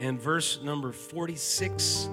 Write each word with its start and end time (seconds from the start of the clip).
and 0.00 0.20
verse 0.20 0.60
number 0.62 0.92
46. 0.92 2.08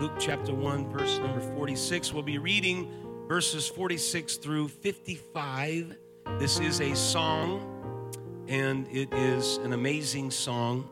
Luke 0.00 0.14
chapter 0.18 0.52
1, 0.54 0.90
verse 0.90 1.18
number 1.18 1.40
46. 1.40 2.12
We'll 2.12 2.22
be 2.22 2.38
reading 2.38 2.90
verses 3.28 3.68
46 3.68 4.36
through 4.36 4.68
55. 4.68 5.96
This 6.38 6.58
is 6.58 6.80
a 6.80 6.94
song, 6.96 8.14
and 8.48 8.86
it 8.88 9.12
is 9.12 9.58
an 9.58 9.72
amazing 9.72 10.30
song 10.30 10.88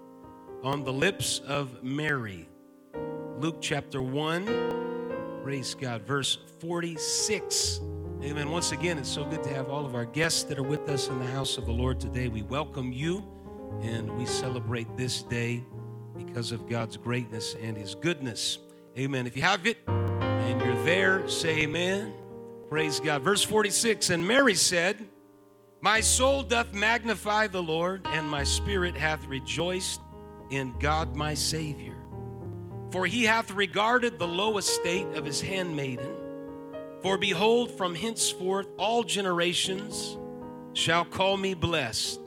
on 0.62 0.84
the 0.84 0.92
lips 0.92 1.40
of 1.46 1.82
Mary. 1.82 2.48
Luke 3.38 3.56
chapter 3.60 4.02
1, 4.02 5.40
praise 5.42 5.74
God, 5.74 6.02
verse 6.02 6.38
46. 6.60 7.80
Amen. 8.22 8.50
Once 8.50 8.72
again, 8.72 8.98
it's 8.98 9.08
so 9.08 9.24
good 9.24 9.42
to 9.42 9.48
have 9.48 9.70
all 9.70 9.86
of 9.86 9.94
our 9.94 10.04
guests 10.04 10.42
that 10.44 10.58
are 10.58 10.62
with 10.62 10.88
us 10.90 11.08
in 11.08 11.18
the 11.18 11.26
house 11.26 11.56
of 11.56 11.64
the 11.64 11.72
Lord 11.72 11.98
today. 11.98 12.28
We 12.28 12.42
welcome 12.42 12.92
you 12.92 13.24
and 13.80 14.14
we 14.18 14.26
celebrate 14.26 14.94
this 14.96 15.22
day 15.22 15.64
because 16.24 16.52
of 16.52 16.68
God's 16.68 16.96
greatness 16.96 17.56
and 17.60 17.76
His 17.76 17.94
goodness. 17.94 18.58
Amen. 18.98 19.26
If 19.26 19.36
you 19.36 19.42
have 19.42 19.66
it 19.66 19.78
and 19.88 20.60
you're 20.60 20.82
there, 20.84 21.28
say 21.28 21.60
amen. 21.60 22.12
Praise 22.68 23.00
God. 23.00 23.22
Verse 23.22 23.42
46 23.42 24.10
And 24.10 24.26
Mary 24.26 24.54
said, 24.54 25.08
My 25.80 26.00
soul 26.00 26.42
doth 26.42 26.72
magnify 26.72 27.48
the 27.48 27.62
Lord, 27.62 28.06
and 28.06 28.28
my 28.28 28.44
spirit 28.44 28.96
hath 28.96 29.26
rejoiced 29.26 30.00
in 30.50 30.74
God 30.78 31.16
my 31.16 31.34
Savior. 31.34 31.96
For 32.90 33.06
he 33.06 33.24
hath 33.24 33.50
regarded 33.52 34.18
the 34.18 34.26
low 34.26 34.58
estate 34.58 35.06
of 35.14 35.24
his 35.24 35.40
handmaiden. 35.40 36.16
For 37.02 37.16
behold, 37.16 37.70
from 37.70 37.94
henceforth 37.94 38.66
all 38.76 39.04
generations 39.04 40.18
shall 40.72 41.04
call 41.04 41.36
me 41.36 41.54
blessed. 41.54 42.20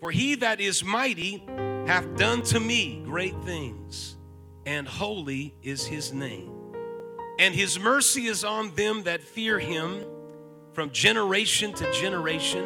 For 0.00 0.10
he 0.10 0.34
that 0.36 0.60
is 0.60 0.84
mighty 0.84 1.44
hath 1.90 2.14
done 2.14 2.40
to 2.40 2.60
me 2.60 3.02
great 3.04 3.34
things, 3.42 4.16
and 4.64 4.86
holy 4.86 5.52
is 5.60 5.84
his 5.84 6.12
name. 6.12 6.52
And 7.36 7.52
his 7.52 7.80
mercy 7.80 8.26
is 8.26 8.44
on 8.44 8.72
them 8.76 9.02
that 9.02 9.20
fear 9.20 9.58
him 9.58 10.04
from 10.72 10.92
generation 10.92 11.72
to 11.72 11.92
generation. 11.92 12.64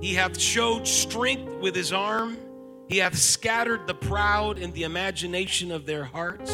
He 0.00 0.14
hath 0.14 0.38
showed 0.38 0.86
strength 0.86 1.54
with 1.56 1.74
his 1.74 1.92
arm, 1.92 2.38
he 2.88 2.98
hath 2.98 3.18
scattered 3.18 3.88
the 3.88 3.94
proud 3.94 4.60
in 4.60 4.70
the 4.74 4.84
imagination 4.84 5.72
of 5.72 5.84
their 5.84 6.04
hearts. 6.04 6.52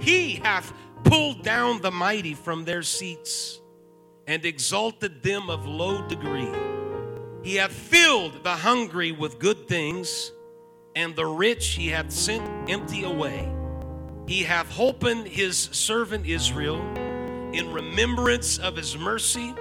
He 0.00 0.34
hath 0.42 0.72
pulled 1.04 1.44
down 1.44 1.80
the 1.80 1.92
mighty 1.92 2.34
from 2.34 2.64
their 2.64 2.82
seats 2.82 3.60
and 4.26 4.44
exalted 4.44 5.22
them 5.22 5.48
of 5.48 5.64
low 5.64 6.04
degree. 6.08 6.50
He 7.44 7.54
hath 7.54 7.70
filled 7.70 8.42
the 8.42 8.56
hungry 8.56 9.12
with 9.12 9.38
good 9.38 9.68
things, 9.68 10.32
and 10.98 11.14
the 11.14 11.24
rich 11.24 11.68
he 11.68 11.86
hath 11.86 12.10
sent 12.10 12.42
empty 12.68 13.04
away. 13.04 13.48
He 14.26 14.42
hath 14.42 14.68
holpen 14.68 15.28
his 15.28 15.56
servant 15.70 16.26
Israel 16.26 16.80
in 17.52 17.72
remembrance 17.72 18.58
of 18.58 18.74
his 18.74 18.98
mercy, 18.98 19.54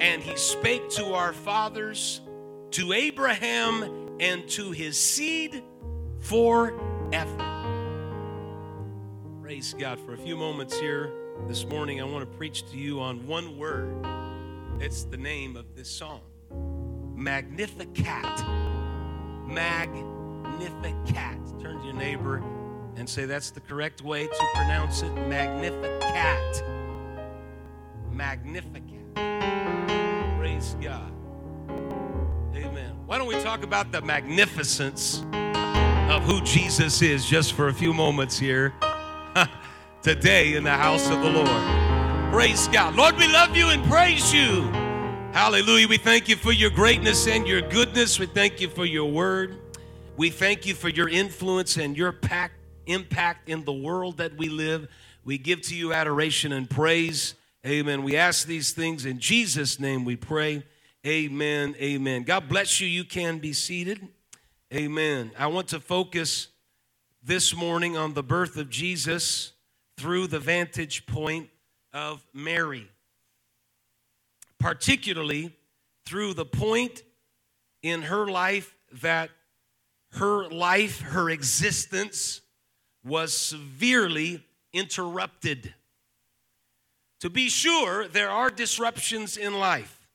and 0.00 0.22
he 0.22 0.34
spake 0.36 0.88
to 0.92 1.12
our 1.12 1.34
fathers, 1.34 2.22
to 2.70 2.94
Abraham, 2.94 4.16
and 4.18 4.48
to 4.48 4.70
his 4.70 4.98
seed 4.98 5.62
forever. 6.20 7.36
Praise 9.42 9.74
God. 9.78 10.00
For 10.00 10.14
a 10.14 10.18
few 10.18 10.34
moments 10.34 10.80
here 10.80 11.12
this 11.46 11.66
morning, 11.66 12.00
I 12.00 12.04
want 12.04 12.20
to 12.20 12.38
preach 12.38 12.66
to 12.70 12.78
you 12.78 13.00
on 13.00 13.26
one 13.26 13.58
word. 13.58 13.94
It's 14.80 15.04
the 15.04 15.18
name 15.18 15.58
of 15.58 15.76
this 15.76 15.90
song 15.90 16.22
Magnificat. 17.14 18.40
Magnificat. 20.58 21.60
Turn 21.60 21.78
to 21.78 21.84
your 21.84 21.94
neighbor 21.94 22.42
and 22.96 23.08
say 23.08 23.24
that's 23.24 23.50
the 23.50 23.60
correct 23.60 24.02
way 24.02 24.26
to 24.26 24.46
pronounce 24.54 25.02
it 25.02 25.12
Magnificat. 25.12 26.64
Magnificat. 28.10 29.14
Praise 30.38 30.76
God. 30.80 31.12
Amen. 32.54 32.96
Why 33.06 33.18
don't 33.18 33.26
we 33.26 33.40
talk 33.42 33.64
about 33.64 33.90
the 33.90 34.00
magnificence 34.02 35.24
of 35.32 36.22
who 36.22 36.40
Jesus 36.42 37.02
is 37.02 37.26
just 37.26 37.54
for 37.54 37.68
a 37.68 37.74
few 37.74 37.92
moments 37.92 38.38
here? 38.38 38.72
today 40.04 40.54
in 40.54 40.62
the 40.62 40.70
house 40.70 41.08
of 41.08 41.20
the 41.22 41.30
Lord. 41.30 42.30
Praise 42.30 42.68
God. 42.68 42.94
Lord, 42.94 43.16
we 43.16 43.26
love 43.26 43.56
you 43.56 43.68
and 43.68 43.82
praise 43.86 44.34
you. 44.34 44.62
Hallelujah. 45.32 45.88
We 45.88 45.96
thank 45.96 46.28
you 46.28 46.36
for 46.36 46.52
your 46.52 46.68
greatness 46.68 47.26
and 47.26 47.48
your 47.48 47.62
goodness. 47.62 48.18
We 48.18 48.26
thank 48.26 48.60
you 48.60 48.68
for 48.68 48.84
your 48.84 49.10
word. 49.10 49.63
We 50.16 50.30
thank 50.30 50.64
you 50.64 50.76
for 50.76 50.88
your 50.88 51.08
influence 51.08 51.76
and 51.76 51.96
your 51.96 52.12
pack, 52.12 52.52
impact 52.86 53.48
in 53.48 53.64
the 53.64 53.72
world 53.72 54.18
that 54.18 54.36
we 54.36 54.48
live. 54.48 54.86
We 55.24 55.38
give 55.38 55.62
to 55.62 55.74
you 55.74 55.92
adoration 55.92 56.52
and 56.52 56.70
praise. 56.70 57.34
Amen. 57.66 58.04
We 58.04 58.16
ask 58.16 58.46
these 58.46 58.70
things 58.70 59.06
in 59.06 59.18
Jesus' 59.18 59.80
name 59.80 60.04
we 60.04 60.14
pray. 60.14 60.62
Amen. 61.04 61.74
Amen. 61.80 62.22
God 62.22 62.48
bless 62.48 62.80
you. 62.80 62.86
You 62.86 63.02
can 63.02 63.40
be 63.40 63.52
seated. 63.52 64.06
Amen. 64.72 65.32
I 65.36 65.48
want 65.48 65.66
to 65.68 65.80
focus 65.80 66.46
this 67.20 67.52
morning 67.52 67.96
on 67.96 68.14
the 68.14 68.22
birth 68.22 68.56
of 68.56 68.70
Jesus 68.70 69.52
through 69.96 70.28
the 70.28 70.38
vantage 70.38 71.06
point 71.06 71.48
of 71.92 72.24
Mary, 72.32 72.88
particularly 74.60 75.56
through 76.06 76.34
the 76.34 76.44
point 76.44 77.02
in 77.82 78.02
her 78.02 78.28
life 78.28 78.76
that 79.02 79.30
her 80.14 80.48
life, 80.48 81.00
her 81.00 81.30
existence 81.30 82.40
was 83.04 83.36
severely 83.36 84.44
interrupted. 84.72 85.74
To 87.20 87.30
be 87.30 87.48
sure, 87.48 88.06
there 88.08 88.30
are 88.30 88.50
disruptions 88.50 89.36
in 89.36 89.58
life, 89.58 90.08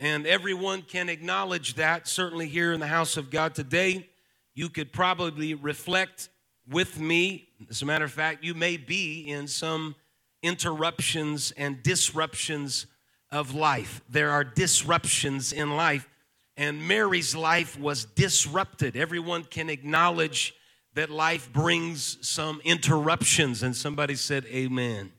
and 0.00 0.26
everyone 0.26 0.82
can 0.82 1.08
acknowledge 1.08 1.74
that. 1.74 2.08
Certainly, 2.08 2.48
here 2.48 2.72
in 2.72 2.80
the 2.80 2.86
house 2.86 3.16
of 3.16 3.30
God 3.30 3.54
today, 3.54 4.08
you 4.54 4.68
could 4.68 4.92
probably 4.92 5.54
reflect 5.54 6.28
with 6.68 6.98
me. 6.98 7.48
As 7.68 7.82
a 7.82 7.86
matter 7.86 8.04
of 8.04 8.12
fact, 8.12 8.44
you 8.44 8.54
may 8.54 8.76
be 8.76 9.20
in 9.20 9.46
some 9.48 9.94
interruptions 10.42 11.52
and 11.56 11.82
disruptions 11.82 12.86
of 13.30 13.54
life. 13.54 14.00
There 14.08 14.30
are 14.30 14.44
disruptions 14.44 15.52
in 15.52 15.76
life, 15.76 16.08
and 16.56 16.86
Mary's 16.86 17.34
life 17.34 17.78
was 17.78 18.04
disrupted. 18.04 18.96
Everyone 18.96 19.44
can 19.44 19.68
acknowledge 19.68 20.54
that 20.94 21.10
life 21.10 21.52
brings 21.52 22.18
some 22.26 22.60
interruptions, 22.64 23.62
and 23.62 23.76
somebody 23.76 24.14
said, 24.14 24.44
Amen. 24.46 25.12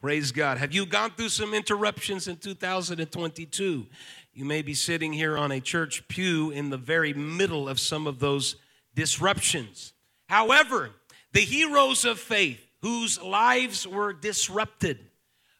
Praise 0.00 0.30
God. 0.30 0.58
Have 0.58 0.72
you 0.72 0.86
gone 0.86 1.10
through 1.10 1.30
some 1.30 1.54
interruptions 1.54 2.28
in 2.28 2.36
2022? 2.36 3.86
You 4.32 4.44
may 4.44 4.62
be 4.62 4.74
sitting 4.74 5.12
here 5.12 5.36
on 5.36 5.50
a 5.50 5.60
church 5.60 6.06
pew 6.06 6.50
in 6.52 6.70
the 6.70 6.76
very 6.76 7.12
middle 7.12 7.68
of 7.68 7.80
some 7.80 8.06
of 8.06 8.20
those 8.20 8.54
disruptions. 8.94 9.94
However, 10.28 10.90
the 11.32 11.40
heroes 11.40 12.04
of 12.04 12.20
faith 12.20 12.64
whose 12.80 13.20
lives 13.20 13.88
were 13.88 14.12
disrupted 14.12 15.00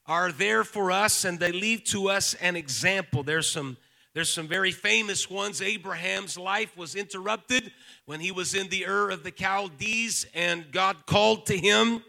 are 0.07 0.31
there 0.31 0.63
for 0.63 0.93
us 0.93 1.25
and 1.25 1.41
they 1.41 1.51
leave 1.51 1.83
to 1.85 2.09
us 2.09 2.35
an 2.35 2.55
example. 2.55 3.25
There's 3.25 3.51
some 3.51 3.77
there's 4.19 4.29
some 4.29 4.49
very 4.49 4.73
famous 4.73 5.31
ones. 5.31 5.63
Abraham's 5.63 6.37
life 6.37 6.77
was 6.77 6.97
interrupted 6.97 7.71
when 8.05 8.19
he 8.19 8.33
was 8.33 8.53
in 8.53 8.69
the 8.69 8.85
Ur 8.85 9.11
of 9.11 9.23
the 9.23 9.31
Chaldees 9.31 10.27
and 10.35 10.73
God 10.73 11.07
called 11.07 11.47
to 11.47 11.57
him, 11.57 12.03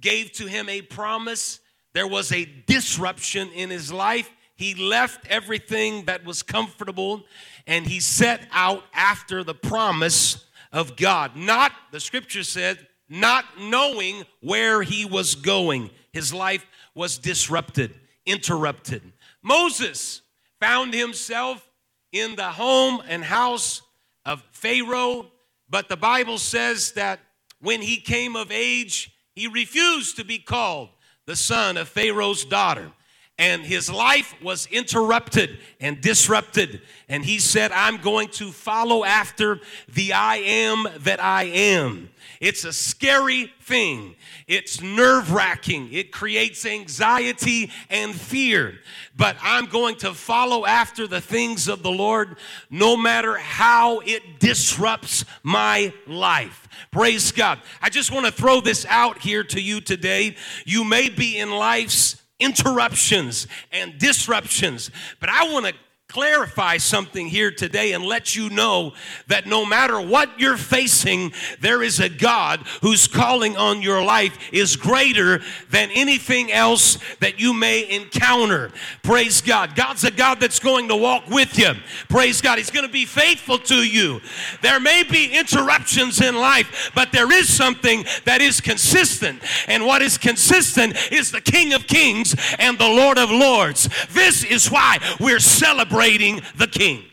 gave 0.00 0.32
to 0.32 0.48
him 0.48 0.68
a 0.68 0.82
promise. 0.82 1.60
There 1.92 2.08
was 2.08 2.32
a 2.32 2.46
disruption 2.66 3.48
in 3.52 3.70
his 3.70 3.92
life. 3.92 4.28
He 4.56 4.74
left 4.74 5.24
everything 5.28 6.06
that 6.06 6.24
was 6.24 6.42
comfortable 6.42 7.22
and 7.68 7.86
he 7.86 8.00
set 8.00 8.40
out 8.50 8.82
after 8.92 9.44
the 9.44 9.54
promise 9.54 10.44
of 10.72 10.96
God. 10.96 11.36
Not, 11.36 11.70
the 11.92 12.00
scripture 12.00 12.42
said, 12.42 12.88
not 13.08 13.44
knowing 13.56 14.24
where 14.40 14.82
he 14.82 15.04
was 15.04 15.36
going. 15.36 15.90
His 16.12 16.34
life 16.34 16.66
was 16.92 17.18
disrupted, 17.18 17.94
interrupted. 18.26 19.02
Moses 19.44 20.21
found 20.62 20.94
himself 20.94 21.68
in 22.12 22.36
the 22.36 22.50
home 22.52 23.02
and 23.08 23.24
house 23.24 23.82
of 24.24 24.40
Pharaoh, 24.52 25.26
but 25.68 25.88
the 25.88 25.96
Bible 25.96 26.38
says 26.38 26.92
that 26.92 27.18
when 27.60 27.82
he 27.82 27.96
came 27.96 28.36
of 28.36 28.52
age, 28.52 29.12
he 29.34 29.48
refused 29.48 30.14
to 30.18 30.24
be 30.24 30.38
called 30.38 30.90
the 31.26 31.34
son 31.34 31.76
of 31.76 31.88
Pharaoh's 31.88 32.44
daughter. 32.44 32.92
and 33.38 33.62
his 33.62 33.90
life 33.90 34.34
was 34.42 34.66
interrupted 34.66 35.58
and 35.80 36.00
disrupted. 36.00 36.82
And 37.08 37.24
he 37.24 37.38
said, 37.40 37.72
I'm 37.72 37.96
going 37.96 38.28
to 38.28 38.52
follow 38.52 39.04
after 39.04 39.60
the 39.88 40.12
I 40.12 40.36
am 40.36 40.86
that 41.00 41.20
I 41.20 41.44
am. 41.44 42.10
It's 42.42 42.64
a 42.64 42.72
scary 42.72 43.52
thing. 43.60 44.16
It's 44.48 44.80
nerve 44.80 45.32
wracking. 45.32 45.92
It 45.92 46.10
creates 46.10 46.66
anxiety 46.66 47.70
and 47.88 48.12
fear. 48.12 48.80
But 49.16 49.36
I'm 49.40 49.66
going 49.66 49.94
to 49.98 50.12
follow 50.12 50.66
after 50.66 51.06
the 51.06 51.20
things 51.20 51.68
of 51.68 51.84
the 51.84 51.92
Lord 51.92 52.36
no 52.68 52.96
matter 52.96 53.36
how 53.36 54.00
it 54.00 54.40
disrupts 54.40 55.24
my 55.44 55.94
life. 56.08 56.66
Praise 56.90 57.30
God. 57.30 57.60
I 57.80 57.90
just 57.90 58.10
want 58.10 58.26
to 58.26 58.32
throw 58.32 58.60
this 58.60 58.84
out 58.88 59.18
here 59.18 59.44
to 59.44 59.60
you 59.60 59.80
today. 59.80 60.34
You 60.66 60.82
may 60.82 61.10
be 61.10 61.38
in 61.38 61.48
life's 61.52 62.20
interruptions 62.40 63.46
and 63.70 63.96
disruptions. 63.98 64.90
But 65.20 65.28
I 65.28 65.52
want 65.52 65.66
to 65.66 65.74
clarify 66.12 66.76
something 66.76 67.26
here 67.26 67.50
today 67.50 67.92
and 67.92 68.04
let 68.04 68.36
you 68.36 68.50
know 68.50 68.92
that 69.28 69.46
no 69.46 69.64
matter 69.64 69.98
what 69.98 70.38
you're 70.38 70.58
facing, 70.58 71.32
there 71.60 71.82
is 71.82 72.00
a 72.00 72.08
God 72.08 72.60
whose 72.82 73.06
calling 73.06 73.56
on 73.56 73.80
your 73.80 74.04
life 74.04 74.36
is 74.52 74.76
greater 74.76 75.40
than 75.70 75.90
anything 75.92 76.52
else 76.52 76.98
that 77.20 77.40
you 77.40 77.54
may 77.54 77.88
encounter. 77.88 78.70
Praise 79.02 79.40
God. 79.40 79.74
God's 79.74 80.04
a 80.04 80.10
God 80.10 80.38
that's 80.38 80.58
going 80.58 80.88
to 80.88 80.96
walk 80.96 81.28
with 81.30 81.58
you. 81.58 81.72
Praise 82.10 82.42
God. 82.42 82.58
He's 82.58 82.70
going 82.70 82.86
to 82.86 82.92
be 82.92 83.06
faithful 83.06 83.58
to 83.60 83.76
you. 83.76 84.20
There 84.60 84.80
may 84.80 85.04
be 85.04 85.32
interruptions 85.32 86.20
in 86.20 86.34
life, 86.36 86.90
but 86.94 87.10
there 87.12 87.32
is 87.32 87.50
something 87.50 88.04
that 88.26 88.42
is 88.42 88.60
consistent. 88.60 89.42
And 89.66 89.86
what 89.86 90.02
is 90.02 90.18
consistent 90.18 90.94
is 91.10 91.30
the 91.30 91.40
King 91.40 91.72
of 91.72 91.86
Kings 91.86 92.36
and 92.58 92.78
the 92.78 92.88
Lord 92.88 93.16
of 93.16 93.30
Lords. 93.30 93.88
This 94.10 94.44
is 94.44 94.70
why 94.70 94.98
we're 95.18 95.40
celebrating 95.40 96.01
celebrating 96.02 96.42
the 96.56 96.66
king. 96.66 97.04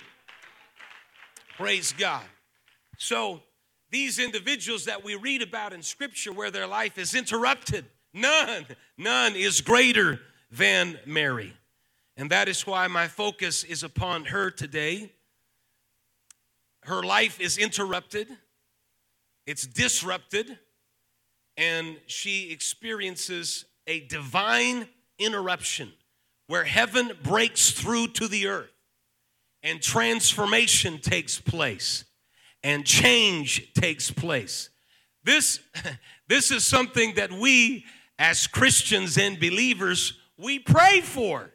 Praise 1.57 1.93
God. 1.95 2.23
So, 2.97 3.41
these 3.91 4.17
individuals 4.17 4.85
that 4.85 5.03
we 5.03 5.15
read 5.15 5.43
about 5.43 5.73
in 5.73 5.83
Scripture 5.83 6.31
where 6.31 6.49
their 6.49 6.65
life 6.65 6.97
is 6.97 7.13
interrupted, 7.13 7.85
none, 8.13 8.65
none 8.97 9.35
is 9.35 9.61
greater 9.61 10.19
than 10.51 10.97
Mary. 11.05 11.53
And 12.17 12.31
that 12.31 12.47
is 12.47 12.65
why 12.65 12.87
my 12.87 13.07
focus 13.07 13.63
is 13.63 13.83
upon 13.83 14.25
her 14.25 14.49
today. 14.49 15.11
Her 16.81 17.03
life 17.03 17.39
is 17.39 17.59
interrupted, 17.59 18.27
it's 19.45 19.67
disrupted, 19.67 20.57
and 21.57 21.97
she 22.07 22.51
experiences 22.51 23.65
a 23.85 23.99
divine 24.01 24.87
interruption 25.19 25.91
where 26.47 26.63
heaven 26.63 27.11
breaks 27.21 27.69
through 27.69 28.07
to 28.07 28.27
the 28.27 28.47
earth 28.47 28.71
and 29.63 29.81
transformation 29.81 30.99
takes 30.99 31.39
place 31.39 32.05
and 32.63 32.85
change 32.85 33.73
takes 33.73 34.11
place. 34.11 34.69
This, 35.23 35.59
this 36.27 36.51
is 36.51 36.65
something 36.65 37.15
that 37.15 37.31
we 37.31 37.85
as 38.17 38.47
Christians 38.47 39.17
and 39.17 39.39
believers 39.39 40.13
we 40.37 40.59
pray 40.59 41.01
for. 41.01 41.51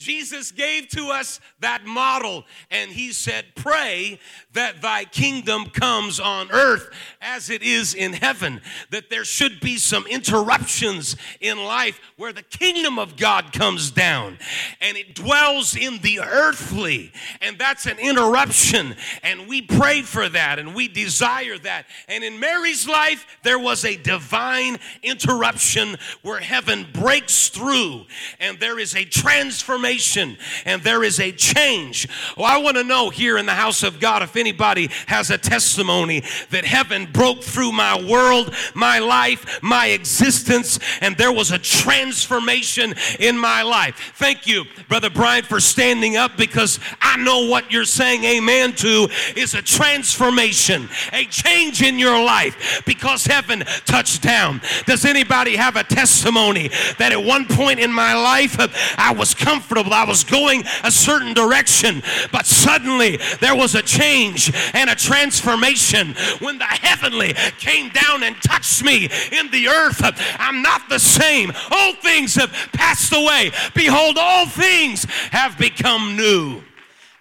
Jesus 0.00 0.50
gave 0.50 0.88
to 0.88 1.08
us 1.08 1.40
that 1.60 1.84
model, 1.84 2.46
and 2.70 2.90
he 2.90 3.12
said, 3.12 3.44
Pray 3.54 4.18
that 4.54 4.80
thy 4.80 5.04
kingdom 5.04 5.66
comes 5.66 6.18
on 6.18 6.50
earth 6.50 6.88
as 7.20 7.50
it 7.50 7.62
is 7.62 7.92
in 7.92 8.14
heaven. 8.14 8.62
That 8.88 9.10
there 9.10 9.26
should 9.26 9.60
be 9.60 9.76
some 9.76 10.06
interruptions 10.06 11.16
in 11.38 11.62
life 11.62 12.00
where 12.16 12.32
the 12.32 12.42
kingdom 12.42 12.98
of 12.98 13.18
God 13.18 13.52
comes 13.52 13.90
down 13.90 14.38
and 14.80 14.96
it 14.96 15.14
dwells 15.14 15.76
in 15.76 15.98
the 15.98 16.20
earthly. 16.20 17.12
And 17.42 17.58
that's 17.58 17.84
an 17.84 17.98
interruption. 17.98 18.96
And 19.22 19.48
we 19.48 19.60
pray 19.60 20.00
for 20.00 20.30
that 20.30 20.58
and 20.58 20.74
we 20.74 20.88
desire 20.88 21.58
that. 21.58 21.84
And 22.08 22.24
in 22.24 22.40
Mary's 22.40 22.88
life, 22.88 23.26
there 23.42 23.58
was 23.58 23.84
a 23.84 23.96
divine 23.96 24.78
interruption 25.02 25.98
where 26.22 26.40
heaven 26.40 26.86
breaks 26.90 27.50
through 27.50 28.06
and 28.38 28.58
there 28.58 28.78
is 28.78 28.96
a 28.96 29.04
transformation 29.04 29.89
transformation 29.90 30.36
and 30.64 30.82
there 30.82 31.02
is 31.02 31.20
a 31.20 31.32
change. 31.32 32.08
Well, 32.36 32.46
I 32.46 32.58
want 32.58 32.76
to 32.76 32.84
know 32.84 33.10
here 33.10 33.38
in 33.38 33.46
the 33.46 33.54
house 33.54 33.82
of 33.82 34.00
God 34.00 34.22
if 34.22 34.36
anybody 34.36 34.88
has 35.06 35.30
a 35.30 35.38
testimony 35.38 36.22
that 36.50 36.64
heaven 36.64 37.08
broke 37.10 37.42
through 37.42 37.72
my 37.72 38.00
world, 38.02 38.54
my 38.74 38.98
life, 38.98 39.60
my 39.62 39.86
existence, 39.86 40.78
and 41.00 41.16
there 41.16 41.32
was 41.32 41.50
a 41.50 41.58
transformation 41.58 42.94
in 43.18 43.36
my 43.36 43.62
life. 43.62 44.12
Thank 44.16 44.46
you, 44.46 44.64
Brother 44.88 45.10
Brian, 45.10 45.44
for 45.44 45.60
standing 45.60 46.16
up 46.16 46.36
because 46.36 46.78
I 47.00 47.16
know 47.16 47.46
what 47.46 47.70
you're 47.72 47.84
saying 47.84 48.24
amen 48.24 48.74
to 48.76 49.08
is 49.36 49.54
a 49.54 49.62
transformation, 49.62 50.88
a 51.12 51.24
change 51.24 51.82
in 51.82 51.98
your 51.98 52.22
life 52.22 52.82
because 52.86 53.26
heaven 53.26 53.64
touched 53.84 54.22
down. 54.22 54.60
Does 54.86 55.04
anybody 55.04 55.56
have 55.56 55.76
a 55.76 55.84
testimony 55.84 56.68
that 56.98 57.12
at 57.12 57.22
one 57.22 57.46
point 57.46 57.80
in 57.80 57.92
my 57.92 58.14
life 58.14 58.56
I 58.98 59.12
was 59.12 59.34
comfortable? 59.34 59.79
Comfortable. 59.80 59.94
I 59.94 60.04
was 60.04 60.24
going 60.24 60.64
a 60.84 60.90
certain 60.90 61.34
direction, 61.34 62.02
but 62.32 62.46
suddenly 62.46 63.18
there 63.40 63.56
was 63.56 63.74
a 63.74 63.82
change 63.82 64.52
and 64.74 64.90
a 64.90 64.94
transformation 64.94 66.14
when 66.40 66.58
the 66.58 66.64
heavenly 66.64 67.34
came 67.58 67.90
down 67.90 68.22
and 68.22 68.36
touched 68.42 68.84
me 68.84 69.08
in 69.32 69.50
the 69.50 69.68
earth. 69.68 70.00
I'm 70.38 70.62
not 70.62 70.88
the 70.88 70.98
same. 70.98 71.52
All 71.70 71.94
things 71.94 72.34
have 72.34 72.52
passed 72.72 73.12
away. 73.12 73.52
Behold, 73.74 74.16
all 74.18 74.46
things 74.46 75.04
have 75.30 75.56
become 75.58 76.16
new. 76.16 76.62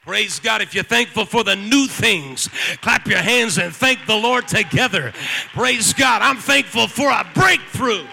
Praise 0.05 0.39
God. 0.39 0.61
If 0.61 0.73
you're 0.73 0.83
thankful 0.83 1.25
for 1.25 1.43
the 1.43 1.55
new 1.55 1.87
things, 1.87 2.49
clap 2.81 3.05
your 3.07 3.19
hands 3.19 3.57
and 3.57 3.73
thank 3.73 4.05
the 4.07 4.15
Lord 4.15 4.47
together. 4.47 5.13
Praise 5.53 5.93
God. 5.93 6.21
I'm 6.21 6.37
thankful 6.37 6.87
for 6.87 7.09
a 7.09 7.25
breakthrough. 7.35 8.05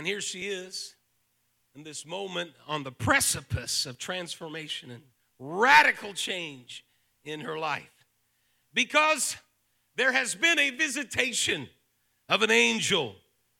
And 0.00 0.06
here 0.06 0.22
she 0.22 0.48
is 0.48 0.94
in 1.74 1.82
this 1.82 2.06
moment 2.06 2.52
on 2.66 2.84
the 2.84 2.90
precipice 2.90 3.84
of 3.84 3.98
transformation 3.98 4.90
and 4.90 5.02
radical 5.38 6.14
change 6.14 6.86
in 7.22 7.40
her 7.40 7.58
life. 7.58 8.06
Because 8.72 9.36
there 9.96 10.10
has 10.10 10.34
been 10.34 10.58
a 10.58 10.70
visitation 10.70 11.68
of 12.30 12.40
an 12.40 12.50
angel 12.50 13.14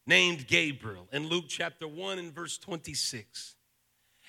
named 0.06 0.46
Gabriel 0.46 1.08
in 1.12 1.28
Luke 1.28 1.44
chapter 1.46 1.86
1 1.86 2.18
and 2.18 2.34
verse 2.34 2.56
26. 2.56 3.56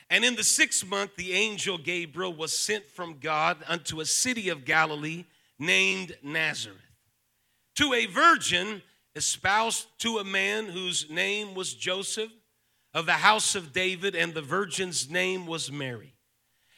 And 0.10 0.26
in 0.26 0.36
the 0.36 0.44
sixth 0.44 0.86
month, 0.86 1.16
the 1.16 1.32
angel 1.32 1.78
Gabriel 1.78 2.34
was 2.34 2.52
sent 2.52 2.86
from 2.88 3.20
God 3.22 3.56
unto 3.70 4.02
a 4.02 4.06
city 4.06 4.50
of 4.50 4.66
Galilee 4.66 5.24
named 5.58 6.18
Nazareth 6.22 6.78
to 7.76 7.94
a 7.94 8.06
virgin 8.08 8.82
espoused 9.16 9.88
to 10.00 10.18
a 10.18 10.24
man 10.24 10.66
whose 10.66 11.10
name 11.10 11.54
was 11.54 11.74
Joseph 11.74 12.32
of 12.94 13.06
the 13.06 13.14
house 13.14 13.56
of 13.56 13.74
David, 13.74 14.16
and 14.16 14.34
the 14.34 14.42
virgin's 14.42 15.10
name 15.10 15.46
was 15.46 15.72
Mary. 15.72 16.16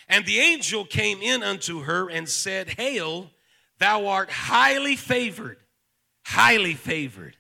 And 0.08 0.26
the 0.26 0.40
angel 0.40 0.86
came 0.86 1.22
in 1.22 1.44
unto 1.44 1.82
her 1.82 2.10
and 2.10 2.28
said, 2.28 2.70
Hail, 2.70 3.32
thou 3.80 4.08
art 4.08 4.30
highly 4.30 4.96
favored, 4.96 5.58
highly 6.26 6.74
favored. 6.74 7.38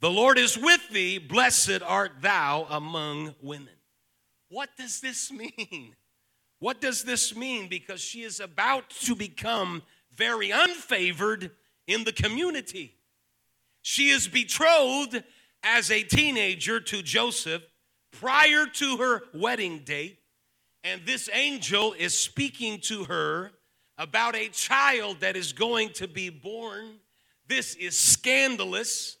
The 0.00 0.10
Lord 0.10 0.38
is 0.38 0.58
with 0.58 0.88
thee, 0.90 1.18
blessed 1.18 1.82
art 1.82 2.12
thou 2.20 2.66
among 2.68 3.34
women. 3.40 3.74
What 4.48 4.70
does 4.76 5.00
this 5.00 5.32
mean? 5.32 5.96
What 6.58 6.80
does 6.80 7.02
this 7.02 7.34
mean? 7.34 7.68
Because 7.68 8.00
she 8.00 8.22
is 8.22 8.38
about 8.38 8.90
to 8.90 9.14
become 9.14 9.82
very 10.14 10.50
unfavored 10.50 11.50
in 11.86 12.04
the 12.04 12.12
community. 12.12 12.96
She 13.86 14.08
is 14.08 14.28
betrothed 14.28 15.22
as 15.62 15.90
a 15.90 16.02
teenager 16.02 16.80
to 16.80 17.02
Joseph 17.02 17.62
prior 18.12 18.64
to 18.64 18.96
her 18.96 19.24
wedding 19.34 19.80
date. 19.84 20.20
And 20.82 21.02
this 21.04 21.28
angel 21.30 21.92
is 21.92 22.18
speaking 22.18 22.80
to 22.84 23.04
her 23.04 23.52
about 23.98 24.36
a 24.36 24.48
child 24.48 25.20
that 25.20 25.36
is 25.36 25.52
going 25.52 25.90
to 25.96 26.08
be 26.08 26.30
born. 26.30 26.94
This 27.46 27.74
is 27.74 27.98
scandalous. 27.98 29.18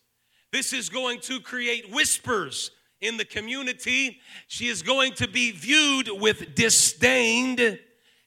This 0.50 0.72
is 0.72 0.88
going 0.88 1.20
to 1.20 1.40
create 1.40 1.90
whispers 1.90 2.70
in 3.02 3.18
the 3.18 3.26
community. 3.26 4.18
She 4.48 4.68
is 4.68 4.80
going 4.80 5.12
to 5.16 5.28
be 5.28 5.50
viewed 5.50 6.08
with 6.08 6.54
disdain. 6.54 7.78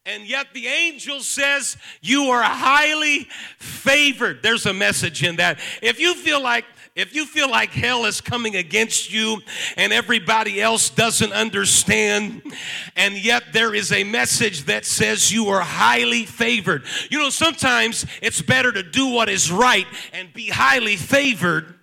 And 0.07 0.25
yet 0.25 0.47
the 0.53 0.67
angel 0.67 1.19
says, 1.19 1.75
You 2.01 2.29
are 2.29 2.41
highly 2.41 3.27
favored. 3.59 4.41
There's 4.41 4.65
a 4.65 4.73
message 4.73 5.21
in 5.21 5.35
that. 5.35 5.59
If 5.81 5.99
you 5.99 6.15
feel 6.15 6.41
like 6.41 6.63
if 6.95 7.13
you 7.13 7.27
feel 7.27 7.47
like 7.47 7.69
hell 7.69 8.05
is 8.05 8.21
coming 8.21 8.55
against 8.55 9.13
you 9.13 9.41
and 9.75 9.93
everybody 9.93 10.59
else 10.59 10.89
doesn't 10.89 11.31
understand, 11.31 12.41
and 12.95 13.15
yet 13.23 13.53
there 13.53 13.75
is 13.75 13.91
a 13.91 14.03
message 14.03 14.63
that 14.63 14.83
says 14.83 15.31
you 15.31 15.49
are 15.49 15.61
highly 15.61 16.25
favored. 16.25 16.85
You 17.11 17.19
know, 17.19 17.29
sometimes 17.29 18.07
it's 18.19 18.41
better 18.41 18.71
to 18.71 18.81
do 18.81 19.09
what 19.09 19.29
is 19.29 19.51
right 19.51 19.85
and 20.11 20.33
be 20.33 20.49
highly 20.49 20.95
favored 20.95 21.76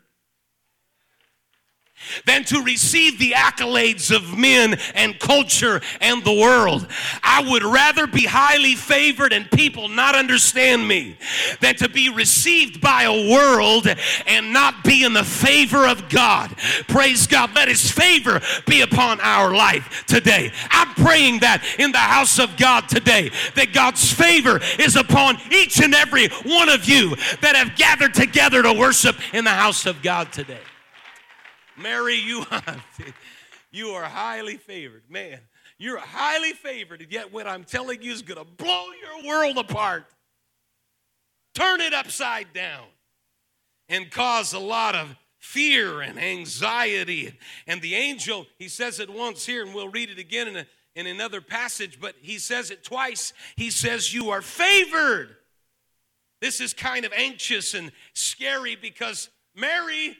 than 2.27 2.45
to 2.45 2.63
receive 2.63 3.19
the 3.19 3.33
accolades 3.33 4.15
of 4.15 4.37
men 4.37 4.79
and 4.95 5.19
culture 5.19 5.81
and 6.01 6.25
the 6.25 6.33
world. 6.33 6.87
I 7.23 7.43
would 7.51 7.63
rather 7.63 8.07
be 8.07 8.27
highly 8.27 8.75
favored 8.75 9.33
and 9.33 9.51
people 9.51 9.89
not 9.89 10.15
understand 10.15 10.87
me 10.87 11.17
than 11.61 11.77
to 11.77 11.89
be 11.89 12.09
received 12.11 12.81
by 12.81 13.05
a 13.05 13.31
world 13.31 13.87
and 14.27 14.53
not 14.53 14.85
be 14.85 15.05
in 15.05 15.13
the 15.13 15.25
favor 15.25 15.87
of 15.87 16.09
God. 16.09 16.55
Praise 16.89 17.27
God. 17.27 17.55
Let 17.55 17.69
His 17.69 17.91
favor 17.91 18.41
be 18.67 18.83
upon 18.83 19.21
our 19.21 19.55
life 19.55 20.05
today. 20.07 20.53
I'm 20.71 20.95
praying 20.95 21.41
that 21.41 21.65
in 21.79 21.93
the 21.93 21.99
house 21.99 22.39
of 22.39 22.57
God 22.57 22.89
today, 22.89 23.31
that 23.55 23.73
God's 23.73 24.13
favor 24.13 24.61
is 24.79 24.97
upon 24.97 25.39
each 25.51 25.81
and 25.81 25.95
every 25.95 26.29
one 26.45 26.69
of 26.69 26.89
you 26.89 27.17
that 27.41 27.57
have 27.57 27.77
gathered 27.77 28.15
together 28.15 28.63
to 28.63 28.73
worship 28.73 29.17
in 29.35 29.45
the 29.45 29.51
house 29.51 29.87
of 29.87 30.03
God 30.03 30.33
today. 30.33 30.61
Mary, 31.77 32.17
you 32.17 32.45
are, 32.51 32.77
you 33.71 33.91
are 33.91 34.05
highly 34.05 34.57
favored. 34.57 35.03
Man, 35.09 35.41
you're 35.79 35.99
highly 35.99 36.53
favored, 36.53 37.03
and 37.03 37.13
yet 37.13 37.33
what 37.33 37.47
I'm 37.47 37.65
telling 37.65 38.03
you 38.03 38.13
is 38.13 38.23
going 38.23 38.39
to 38.39 38.51
blow 38.51 38.87
your 38.93 39.29
world 39.29 39.59
apart, 39.59 40.05
turn 41.55 41.81
it 41.81 41.93
upside 41.93 42.53
down, 42.53 42.87
and 43.89 44.11
cause 44.11 44.53
a 44.53 44.59
lot 44.59 44.95
of 44.95 45.17
fear 45.39 46.01
and 46.01 46.19
anxiety. 46.19 47.39
And 47.67 47.83
the 47.83 47.95
angel, 47.95 48.47
he 48.59 48.69
says 48.69 49.01
it 49.01 49.11
once 49.11 49.45
here, 49.45 49.65
and 49.65 49.75
we'll 49.75 49.91
read 49.91 50.11
it 50.11 50.19
again 50.19 50.49
in, 50.49 50.57
a, 50.57 50.67
in 50.95 51.07
another 51.07 51.41
passage, 51.41 52.01
but 52.01 52.15
he 52.23 52.39
says 52.39 52.71
it 52.71 52.83
twice. 52.83 53.33
He 53.57 53.71
says, 53.71 54.15
You 54.15 54.31
are 54.31 54.43
favored. 54.43 55.37
This 56.41 56.61
is 56.61 56.73
kind 56.73 57.05
of 57.05 57.13
anxious 57.13 57.75
and 57.75 57.91
scary 58.13 58.77
because 58.77 59.31
Mary 59.55 60.17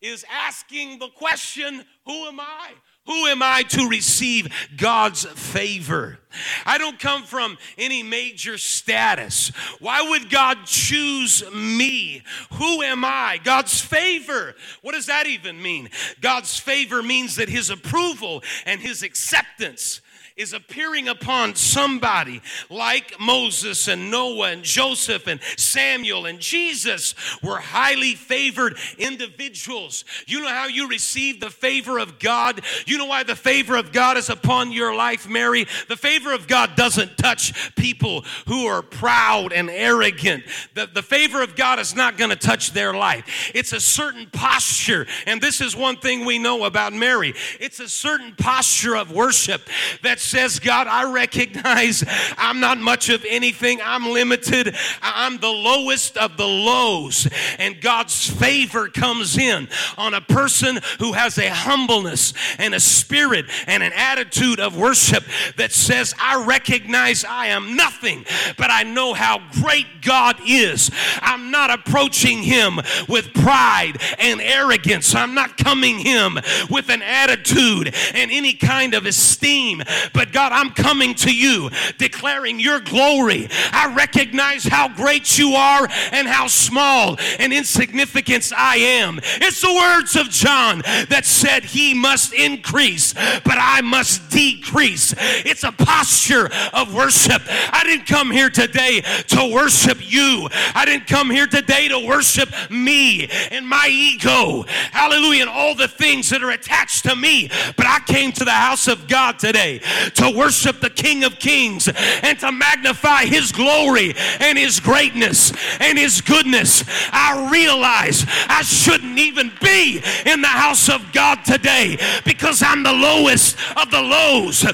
is 0.00 0.24
asking 0.30 0.98
the 0.98 1.08
question 1.08 1.84
Who 2.04 2.26
am 2.26 2.40
I? 2.40 2.72
Who 3.06 3.26
am 3.26 3.42
I 3.42 3.62
to 3.70 3.88
receive 3.88 4.48
God's 4.76 5.24
favor? 5.24 6.18
I 6.66 6.76
don't 6.76 6.98
come 6.98 7.22
from 7.22 7.56
any 7.78 8.02
major 8.02 8.58
status. 8.58 9.48
Why 9.80 10.02
would 10.10 10.28
God 10.28 10.66
choose 10.66 11.42
me? 11.54 12.22
Who 12.52 12.82
am 12.82 13.06
I? 13.06 13.40
God's 13.42 13.80
favor. 13.80 14.54
What 14.82 14.92
does 14.92 15.06
that 15.06 15.26
even 15.26 15.60
mean? 15.62 15.88
God's 16.20 16.58
favor 16.58 17.02
means 17.02 17.36
that 17.36 17.48
His 17.48 17.70
approval 17.70 18.42
and 18.66 18.78
His 18.78 19.02
acceptance 19.02 20.02
is 20.38 20.52
appearing 20.52 21.08
upon 21.08 21.56
somebody 21.56 22.40
like 22.70 23.18
Moses 23.18 23.88
and 23.88 24.08
Noah 24.10 24.52
and 24.52 24.62
Joseph 24.62 25.26
and 25.26 25.40
Samuel 25.56 26.26
and 26.26 26.38
Jesus 26.38 27.14
were 27.42 27.58
highly 27.58 28.14
favored 28.14 28.78
individuals. 28.98 30.04
You 30.26 30.40
know 30.40 30.48
how 30.48 30.68
you 30.68 30.88
receive 30.88 31.40
the 31.40 31.50
favor 31.50 31.98
of 31.98 32.20
God? 32.20 32.62
You 32.86 32.98
know 32.98 33.06
why 33.06 33.24
the 33.24 33.34
favor 33.34 33.76
of 33.76 33.92
God 33.92 34.16
is 34.16 34.30
upon 34.30 34.70
your 34.70 34.94
life, 34.94 35.28
Mary? 35.28 35.66
The 35.88 35.96
favor 35.96 36.32
of 36.32 36.46
God 36.46 36.76
doesn't 36.76 37.18
touch 37.18 37.74
people 37.74 38.24
who 38.46 38.66
are 38.66 38.82
proud 38.82 39.52
and 39.52 39.68
arrogant. 39.68 40.44
The, 40.74 40.86
the 40.86 41.02
favor 41.02 41.42
of 41.42 41.56
God 41.56 41.80
is 41.80 41.96
not 41.96 42.16
going 42.16 42.30
to 42.30 42.36
touch 42.36 42.70
their 42.70 42.94
life. 42.94 43.50
It's 43.54 43.72
a 43.72 43.80
certain 43.80 44.28
posture, 44.30 45.06
and 45.26 45.40
this 45.40 45.60
is 45.60 45.74
one 45.74 45.96
thing 45.96 46.24
we 46.24 46.38
know 46.38 46.64
about 46.64 46.92
Mary. 46.92 47.34
It's 47.58 47.80
a 47.80 47.88
certain 47.88 48.36
posture 48.36 48.96
of 48.96 49.10
worship 49.10 49.62
that's 50.00 50.27
says, 50.28 50.58
God, 50.58 50.86
I 50.86 51.10
recognize 51.10 52.04
I'm 52.36 52.60
not 52.60 52.78
much 52.78 53.08
of 53.08 53.24
anything. 53.28 53.80
I'm 53.82 54.10
limited. 54.10 54.74
I'm 55.02 55.38
the 55.38 55.48
lowest 55.48 56.16
of 56.16 56.36
the 56.36 56.46
lows. 56.46 57.26
And 57.58 57.80
God's 57.80 58.28
favor 58.28 58.88
comes 58.88 59.38
in 59.38 59.68
on 59.96 60.14
a 60.14 60.20
person 60.20 60.78
who 60.98 61.12
has 61.14 61.38
a 61.38 61.48
humbleness 61.48 62.34
and 62.58 62.74
a 62.74 62.80
spirit 62.80 63.46
and 63.66 63.82
an 63.82 63.92
attitude 63.94 64.60
of 64.60 64.76
worship 64.76 65.24
that 65.56 65.72
says, 65.72 66.14
I 66.20 66.44
recognize 66.44 67.24
I 67.24 67.46
am 67.48 67.76
nothing, 67.76 68.24
but 68.56 68.70
I 68.70 68.82
know 68.82 69.14
how 69.14 69.40
great 69.52 70.02
God 70.02 70.36
is. 70.46 70.90
I'm 71.20 71.50
not 71.50 71.70
approaching 71.70 72.42
Him 72.42 72.80
with 73.08 73.32
pride 73.32 73.94
and 74.18 74.40
arrogance. 74.40 75.14
I'm 75.14 75.34
not 75.34 75.56
coming 75.56 75.98
Him 75.98 76.38
with 76.70 76.90
an 76.90 77.02
attitude 77.02 77.94
and 78.14 78.30
any 78.30 78.54
kind 78.54 78.94
of 78.94 79.06
esteem, 79.06 79.82
but 80.18 80.32
God, 80.32 80.50
I'm 80.50 80.70
coming 80.70 81.14
to 81.14 81.32
you 81.32 81.70
declaring 81.96 82.58
your 82.58 82.80
glory. 82.80 83.46
I 83.70 83.94
recognize 83.94 84.64
how 84.64 84.88
great 84.88 85.38
you 85.38 85.52
are 85.52 85.86
and 86.10 86.26
how 86.26 86.48
small 86.48 87.16
and 87.38 87.52
insignificant 87.52 88.52
I 88.56 88.78
am. 88.78 89.20
It's 89.22 89.60
the 89.60 89.72
words 89.72 90.16
of 90.16 90.28
John 90.28 90.80
that 91.08 91.24
said, 91.24 91.62
He 91.62 91.94
must 91.94 92.32
increase, 92.32 93.12
but 93.12 93.58
I 93.60 93.80
must 93.80 94.28
decrease. 94.28 95.14
It's 95.46 95.62
a 95.62 95.70
posture 95.70 96.50
of 96.72 96.92
worship. 96.92 97.42
I 97.46 97.84
didn't 97.84 98.06
come 98.06 98.32
here 98.32 98.50
today 98.50 99.02
to 99.28 99.52
worship 99.54 99.98
you, 100.00 100.48
I 100.74 100.84
didn't 100.84 101.06
come 101.06 101.30
here 101.30 101.46
today 101.46 101.86
to 101.86 102.04
worship 102.08 102.48
me 102.70 103.28
and 103.52 103.68
my 103.68 103.88
ego. 103.88 104.64
Hallelujah, 104.90 105.42
and 105.42 105.50
all 105.50 105.76
the 105.76 105.86
things 105.86 106.28
that 106.30 106.42
are 106.42 106.50
attached 106.50 107.04
to 107.04 107.14
me. 107.14 107.50
But 107.76 107.86
I 107.86 108.00
came 108.00 108.32
to 108.32 108.44
the 108.44 108.50
house 108.50 108.88
of 108.88 109.06
God 109.06 109.38
today 109.38 109.80
to 110.14 110.32
worship 110.36 110.80
the 110.80 110.90
King 110.90 111.24
of 111.24 111.38
Kings 111.38 111.88
and 112.22 112.38
to 112.40 112.52
magnify 112.52 113.24
His 113.24 113.52
glory 113.52 114.14
and 114.40 114.58
His 114.58 114.80
greatness 114.80 115.52
and 115.80 115.98
His 115.98 116.20
goodness. 116.20 116.84
I 117.12 117.48
realize 117.50 118.24
I 118.48 118.62
shouldn't 118.62 119.18
even 119.18 119.52
be 119.60 120.02
in 120.26 120.40
the 120.40 120.48
house 120.48 120.88
of 120.88 121.12
God 121.12 121.44
today 121.44 121.98
because 122.24 122.62
I'm 122.62 122.82
the 122.82 122.92
lowest 122.92 123.56
of 123.76 123.90
the 123.90 124.02
lows. 124.02 124.64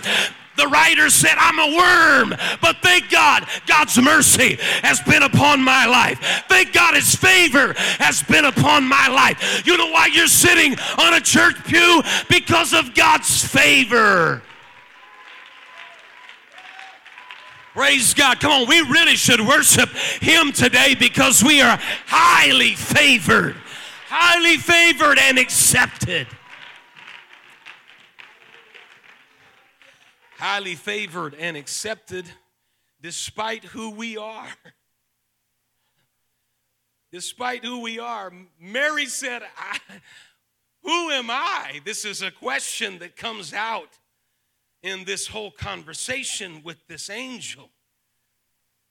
The 0.57 0.69
writer 0.69 1.11
said, 1.11 1.35
I'm 1.37 1.59
a 1.59 1.77
worm, 1.77 2.31
but 2.61 2.77
thank 2.81 3.11
God, 3.11 3.47
God's 3.67 4.01
mercy 4.01 4.57
has 4.83 5.01
been 5.01 5.23
upon 5.23 5.63
my 5.63 5.87
life. 5.87 6.21
Thank 6.49 6.73
God 6.73 6.95
His 6.95 7.15
favor 7.15 7.75
has 7.99 8.23
been 8.23 8.45
upon 8.45 8.89
my 8.89 9.09
life. 9.09 9.67
You 9.67 9.77
know 9.77 9.91
why 9.91 10.07
you're 10.13 10.29
sitting 10.29 10.77
on 10.99 11.15
a 11.15 11.21
church 11.21 11.57
pew? 11.65 12.03
Because 12.29 12.73
of 12.73 12.95
God's 12.95 13.45
favor. 13.45 14.43
Praise 17.75 18.15
God. 18.15 18.39
Come 18.39 18.53
on, 18.53 18.69
we 18.69 18.81
really 18.83 19.17
should 19.17 19.41
worship 19.41 19.89
Him 20.23 20.53
today 20.53 20.95
because 20.95 21.43
we 21.43 21.61
are 21.61 21.77
highly 22.07 22.77
favored, 22.77 23.57
highly 24.07 24.59
favored 24.59 25.19
and 25.19 25.41
accepted. 25.41 26.29
Highly 30.39 30.77
favored 30.77 31.35
and 31.35 31.57
accepted 31.57 32.27
despite 33.03 33.65
who 33.65 33.91
we 33.91 34.17
are. 34.17 34.47
Despite 37.11 37.65
who 37.65 37.81
we 37.81 37.99
are. 37.99 38.33
Mary 38.61 39.07
said, 39.07 39.43
Who 40.85 41.11
am 41.11 41.29
I? 41.29 41.81
This 41.85 42.05
is 42.05 42.23
a 42.23 42.31
question 42.31 43.01
that 43.01 43.17
comes 43.17 43.53
out 43.53 43.99
in 44.85 45.05
this 45.05 45.29
whole 45.29 45.51
conversation 45.51 46.61
with 46.63 46.87
this 46.87 47.09
angel. 47.09 47.71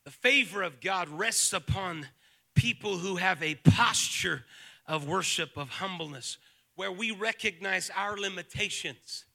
The 0.05 0.12
favor 0.12 0.63
of 0.63 0.81
God 0.81 1.07
rests 1.07 1.53
upon 1.53 2.07
people 2.55 2.97
who 2.97 3.17
have 3.17 3.41
a 3.43 3.55
posture 3.55 4.43
of 4.88 5.07
worship, 5.07 5.55
of 5.55 5.69
humbleness, 5.69 6.39
where 6.75 6.91
we 6.91 7.12
recognize 7.12 7.91
our 7.95 8.17
limitations, 8.17 9.25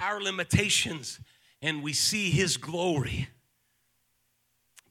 our 0.00 0.18
limitations, 0.18 1.20
and 1.60 1.82
we 1.82 1.92
see 1.92 2.30
His 2.30 2.56
glory. 2.56 3.28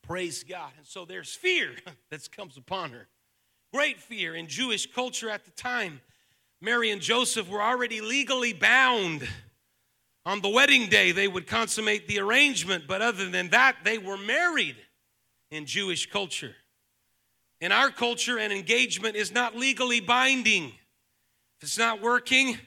Praise 0.03 0.43
God. 0.43 0.71
And 0.77 0.85
so 0.85 1.03
there's 1.03 1.33
fear 1.33 1.71
that 2.11 2.31
comes 2.31 2.57
upon 2.57 2.91
her. 2.91 3.07
Great 3.73 3.99
fear 3.99 4.35
in 4.35 4.47
Jewish 4.47 4.85
culture 4.93 5.31
at 5.31 5.45
the 5.45 5.51
time. 5.51 5.99
Mary 6.61 6.91
and 6.91 7.01
Joseph 7.01 7.49
were 7.49 7.61
already 7.61 8.01
legally 8.01 8.53
bound 8.53 9.27
on 10.27 10.41
the 10.41 10.49
wedding 10.49 10.89
day, 10.89 11.13
they 11.13 11.29
would 11.29 11.47
consummate 11.47 12.05
the 12.09 12.19
arrangement, 12.19 12.83
but 12.85 13.01
other 13.01 13.29
than 13.29 13.49
that, 13.51 13.77
they 13.85 13.97
were 13.97 14.17
married 14.17 14.75
in 15.51 15.65
Jewish 15.65 16.11
culture. 16.11 16.53
In 17.61 17.71
our 17.71 17.89
culture, 17.89 18.37
an 18.37 18.51
engagement 18.51 19.15
is 19.15 19.31
not 19.31 19.55
legally 19.55 20.01
binding. 20.01 20.65
If 20.65 21.63
it's 21.63 21.77
not 21.77 22.01
working, 22.01 22.57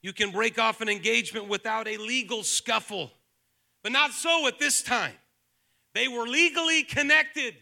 you 0.00 0.14
can 0.14 0.30
break 0.30 0.58
off 0.58 0.80
an 0.80 0.88
engagement 0.88 1.46
without 1.46 1.86
a 1.86 1.98
legal 1.98 2.42
scuffle. 2.42 3.10
But 3.82 3.92
not 3.92 4.12
so 4.12 4.46
at 4.46 4.58
this 4.58 4.82
time. 4.82 5.12
They 5.94 6.08
were 6.08 6.26
legally 6.26 6.84
connected. 6.84 7.54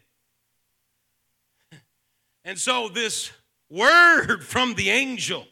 And 2.45 2.57
so, 2.57 2.89
this 2.89 3.33
word 3.69 4.45
from 4.45 4.75
the 4.75 4.91
angel 4.91 5.49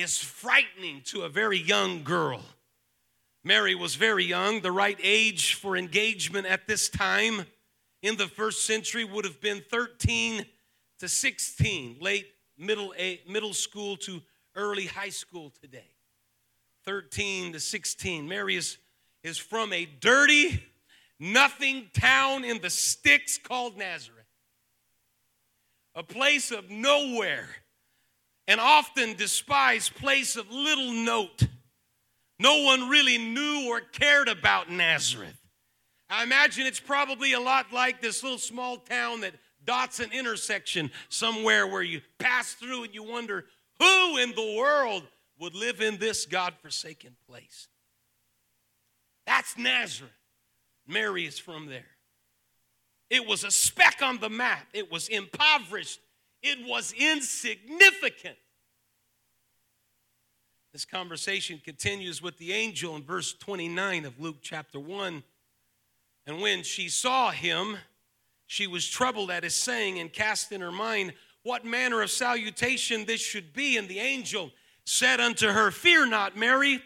is 0.00 0.18
frightening 0.18 1.02
to 1.06 1.22
a 1.22 1.28
very 1.28 1.58
young 1.58 2.02
girl. 2.02 2.42
Mary 3.44 3.74
was 3.74 3.94
very 3.94 4.24
young. 4.24 4.60
The 4.60 4.72
right 4.72 4.98
age 5.02 5.54
for 5.54 5.76
engagement 5.76 6.46
at 6.46 6.66
this 6.66 6.88
time 6.88 7.46
in 8.02 8.16
the 8.16 8.26
first 8.26 8.66
century 8.66 9.04
would 9.04 9.24
have 9.24 9.40
been 9.40 9.62
13 9.70 10.44
to 10.98 11.08
16, 11.08 11.96
late 12.00 12.26
middle, 12.56 12.92
middle 13.28 13.54
school 13.54 13.96
to 13.98 14.20
early 14.54 14.86
high 14.86 15.08
school 15.08 15.52
today. 15.60 15.94
13 16.84 17.52
to 17.52 17.60
16. 17.60 18.28
Mary 18.28 18.56
is, 18.56 18.78
is 19.22 19.38
from 19.38 19.72
a 19.72 19.84
dirty, 19.84 20.62
nothing 21.20 21.88
town 21.92 22.44
in 22.44 22.60
the 22.60 22.70
sticks 22.70 23.38
called 23.38 23.76
Nazareth, 23.76 24.24
a 25.94 26.02
place 26.02 26.50
of 26.50 26.70
nowhere, 26.70 27.48
an 28.48 28.58
often 28.58 29.14
despised 29.14 29.94
place 29.94 30.34
of 30.34 30.50
little 30.50 30.90
note. 30.90 31.42
No 32.40 32.62
one 32.64 32.88
really 32.88 33.18
knew 33.18 33.68
or 33.68 33.80
cared 33.80 34.26
about 34.26 34.70
Nazareth. 34.70 35.38
I 36.08 36.22
imagine 36.22 36.66
it's 36.66 36.80
probably 36.80 37.34
a 37.34 37.40
lot 37.40 37.72
like 37.72 38.00
this 38.00 38.22
little 38.22 38.38
small 38.38 38.78
town 38.78 39.20
that 39.20 39.34
dots 39.64 40.00
an 40.00 40.10
intersection 40.12 40.90
somewhere 41.10 41.66
where 41.66 41.82
you 41.82 42.00
pass 42.18 42.54
through 42.54 42.84
and 42.84 42.94
you 42.94 43.02
wonder 43.02 43.44
who 43.78 44.16
in 44.16 44.30
the 44.30 44.56
world 44.56 45.02
would 45.38 45.54
live 45.54 45.82
in 45.82 45.98
this 45.98 46.24
God 46.24 46.54
forsaken 46.62 47.16
place. 47.28 47.68
That's 49.26 49.58
Nazareth. 49.58 50.10
Mary 50.86 51.26
is 51.26 51.38
from 51.38 51.66
there. 51.66 51.84
It 53.10 53.26
was 53.26 53.44
a 53.44 53.50
speck 53.50 54.00
on 54.02 54.18
the 54.18 54.30
map, 54.30 54.66
it 54.72 54.90
was 54.90 55.08
impoverished, 55.08 56.00
it 56.42 56.66
was 56.66 56.92
insignificant. 56.92 58.36
This 60.72 60.84
conversation 60.84 61.60
continues 61.64 62.22
with 62.22 62.38
the 62.38 62.52
angel 62.52 62.94
in 62.96 63.02
verse 63.02 63.32
29 63.32 64.04
of 64.04 64.20
Luke 64.20 64.36
chapter 64.42 64.78
1. 64.78 65.22
And 66.26 66.40
when 66.40 66.62
she 66.62 66.88
saw 66.88 67.30
him, 67.30 67.78
she 68.46 68.66
was 68.66 68.86
troubled 68.86 69.30
at 69.30 69.44
his 69.44 69.54
saying 69.54 69.98
and 69.98 70.12
cast 70.12 70.52
in 70.52 70.60
her 70.60 70.72
mind 70.72 71.14
what 71.42 71.64
manner 71.64 72.02
of 72.02 72.10
salutation 72.10 73.06
this 73.06 73.20
should 73.20 73.52
be. 73.52 73.76
And 73.76 73.88
the 73.88 73.98
angel 73.98 74.50
said 74.84 75.20
unto 75.20 75.48
her, 75.48 75.70
Fear 75.70 76.06
not, 76.08 76.36
Mary, 76.36 76.82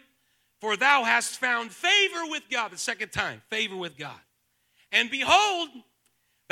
for 0.59 0.77
thou 0.77 1.03
hast 1.03 1.39
found 1.39 1.71
favor 1.71 2.21
with 2.29 2.43
God. 2.49 2.71
The 2.71 2.77
second 2.77 3.11
time, 3.11 3.41
favor 3.49 3.75
with 3.75 3.97
God. 3.97 4.19
And 4.91 5.09
behold, 5.11 5.69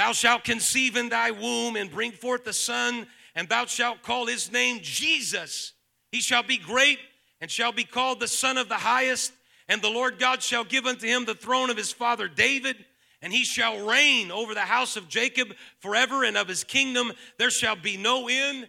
thou 0.02 0.14
shalt 0.14 0.44
conceive 0.44 0.98
in 0.98 1.10
thy 1.10 1.30
womb 1.30 1.76
and 1.76 1.92
bring 1.92 2.12
forth 2.12 2.48
a 2.48 2.54
son, 2.54 3.06
and 3.36 3.48
thou 3.48 3.68
shalt 3.68 4.02
call 4.02 4.26
his 4.26 4.52
name 4.52 4.80
Jesus. 4.82 5.74
He 6.12 6.22
shall 6.22 6.42
be 6.42 6.58
great 6.58 6.98
and 7.40 7.52
shall 7.52 7.72
be 7.72 7.84
called 7.84 8.20
the 8.20 8.28
Son 8.28 8.58
of 8.58 8.68
the 8.68 8.74
Highest. 8.74 9.32
And 9.70 9.80
the 9.80 9.92
Lord 9.92 10.18
God 10.18 10.42
shall 10.42 10.64
give 10.64 10.88
unto 10.88 11.06
him 11.06 11.26
the 11.26 11.36
throne 11.36 11.70
of 11.70 11.78
his 11.78 11.92
father 11.92 12.28
David, 12.28 12.78
and 13.22 13.32
he 13.32 13.44
shall 13.44 13.86
reign 13.86 14.32
over 14.32 14.56
the 14.56 14.62
house 14.62 14.98
of 14.98 15.08
Jacob 15.08 15.50
forever, 15.78 16.24
and 16.24 16.36
of 16.36 16.48
his 16.48 16.64
kingdom 16.64 17.12
there 17.38 17.52
shall 17.52 17.76
be 17.76 17.96
no 17.96 18.28
end. 18.28 18.68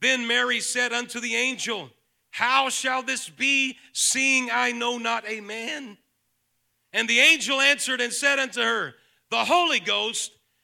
Then 0.00 0.26
Mary 0.26 0.58
said 0.58 0.92
unto 0.92 1.20
the 1.20 1.36
angel, 1.36 1.90
How 2.32 2.70
shall 2.70 3.04
this 3.04 3.28
be, 3.28 3.78
seeing 3.92 4.50
I 4.50 4.72
know 4.72 4.98
not 4.98 5.22
a 5.28 5.40
man? 5.40 5.96
And 6.92 7.08
the 7.08 7.20
angel 7.20 7.60
answered 7.60 8.00
and 8.00 8.12
said 8.12 8.40
unto 8.40 8.62
her, 8.62 8.96
The 9.30 9.44
Holy 9.44 9.78
Ghost 9.78 10.32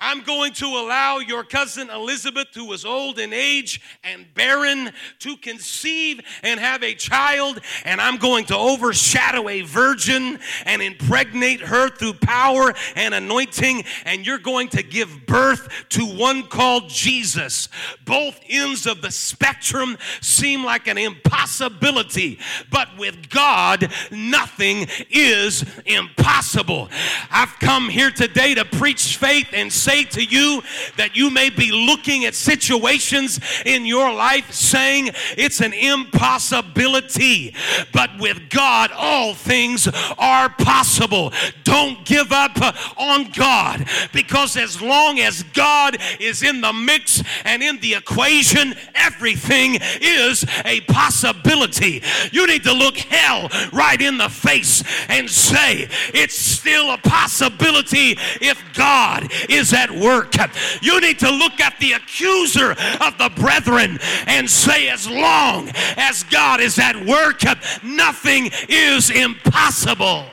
I'm 0.00 0.22
going 0.22 0.52
to 0.54 0.66
allow 0.66 1.18
your 1.18 1.44
cousin 1.44 1.90
Elizabeth, 1.90 2.48
who 2.54 2.64
was 2.64 2.86
old 2.86 3.18
in 3.18 3.32
age 3.32 3.80
and 4.02 4.26
barren, 4.34 4.90
to 5.18 5.36
conceive 5.36 6.20
and 6.42 6.58
have 6.58 6.82
a 6.82 6.94
child, 6.94 7.60
and 7.84 8.00
I'm 8.00 8.16
going 8.16 8.46
to 8.46 8.56
overshadow 8.56 9.48
a 9.48 9.60
virgin 9.60 10.38
and 10.64 10.80
impregnate 10.80 11.60
her 11.60 11.90
through 11.90 12.14
power 12.14 12.72
and 12.96 13.14
anointing, 13.14 13.84
and 14.06 14.26
you're 14.26 14.38
going 14.38 14.68
to 14.68 14.82
give 14.82 15.26
birth 15.26 15.68
to 15.90 16.06
one 16.06 16.44
called 16.44 16.88
Jesus. 16.88 17.68
Both 18.06 18.40
ends 18.48 18.86
of 18.86 19.02
the 19.02 19.10
spectrum 19.10 19.98
seem 20.22 20.64
like 20.64 20.86
an 20.86 20.96
impossibility, 20.96 22.38
but 22.70 22.88
with 22.96 23.28
God, 23.28 23.92
nothing 24.10 24.86
is 25.10 25.64
impossible. 25.84 26.88
I've 27.30 27.58
come 27.60 27.90
here 27.90 28.10
today 28.10 28.54
to 28.54 28.64
preach 28.64 29.18
faith 29.18 29.48
and 29.52 29.70
say 29.70 29.89
say 29.90 30.04
to 30.04 30.22
you 30.24 30.62
that 30.96 31.16
you 31.16 31.30
may 31.30 31.50
be 31.50 31.72
looking 31.72 32.24
at 32.24 32.34
situations 32.34 33.40
in 33.66 33.84
your 33.84 34.12
life 34.12 34.52
saying 34.52 35.10
it's 35.36 35.60
an 35.60 35.72
impossibility, 35.72 37.52
but 37.92 38.10
with 38.20 38.48
God, 38.50 38.92
all 38.94 39.34
things 39.34 39.88
are 40.16 40.48
possible. 40.48 41.32
Don't 41.64 42.04
give 42.04 42.30
up 42.30 42.56
on 42.96 43.30
God 43.32 43.84
because 44.12 44.56
as 44.56 44.80
long 44.80 45.18
as 45.18 45.42
God 45.54 45.96
is 46.20 46.44
in 46.44 46.60
the 46.60 46.72
mix 46.72 47.22
and 47.44 47.60
in 47.60 47.80
the 47.80 47.94
equation, 47.94 48.74
everything 48.94 49.78
is 50.00 50.44
a 50.64 50.80
possibility. 50.82 52.00
You 52.30 52.46
need 52.46 52.62
to 52.62 52.72
look 52.72 52.96
hell 52.96 53.48
right 53.72 54.00
in 54.00 54.18
the 54.18 54.28
face 54.28 54.84
and 55.08 55.28
say, 55.28 55.88
It's 56.14 56.38
still 56.38 56.92
a 56.92 56.98
possibility 56.98 58.16
if 58.40 58.62
God 58.74 59.32
is 59.48 59.72
at 59.80 59.90
work. 59.90 60.34
You 60.82 61.00
need 61.00 61.18
to 61.20 61.30
look 61.30 61.60
at 61.60 61.78
the 61.80 61.92
accuser 61.92 62.72
of 62.72 63.18
the 63.18 63.32
brethren 63.36 63.98
and 64.26 64.48
say, 64.48 64.88
as 64.88 65.08
long 65.08 65.70
as 65.96 66.22
God 66.24 66.60
is 66.60 66.78
at 66.78 67.06
work, 67.06 67.40
nothing 67.82 68.50
is 68.68 69.10
impossible. 69.10 70.26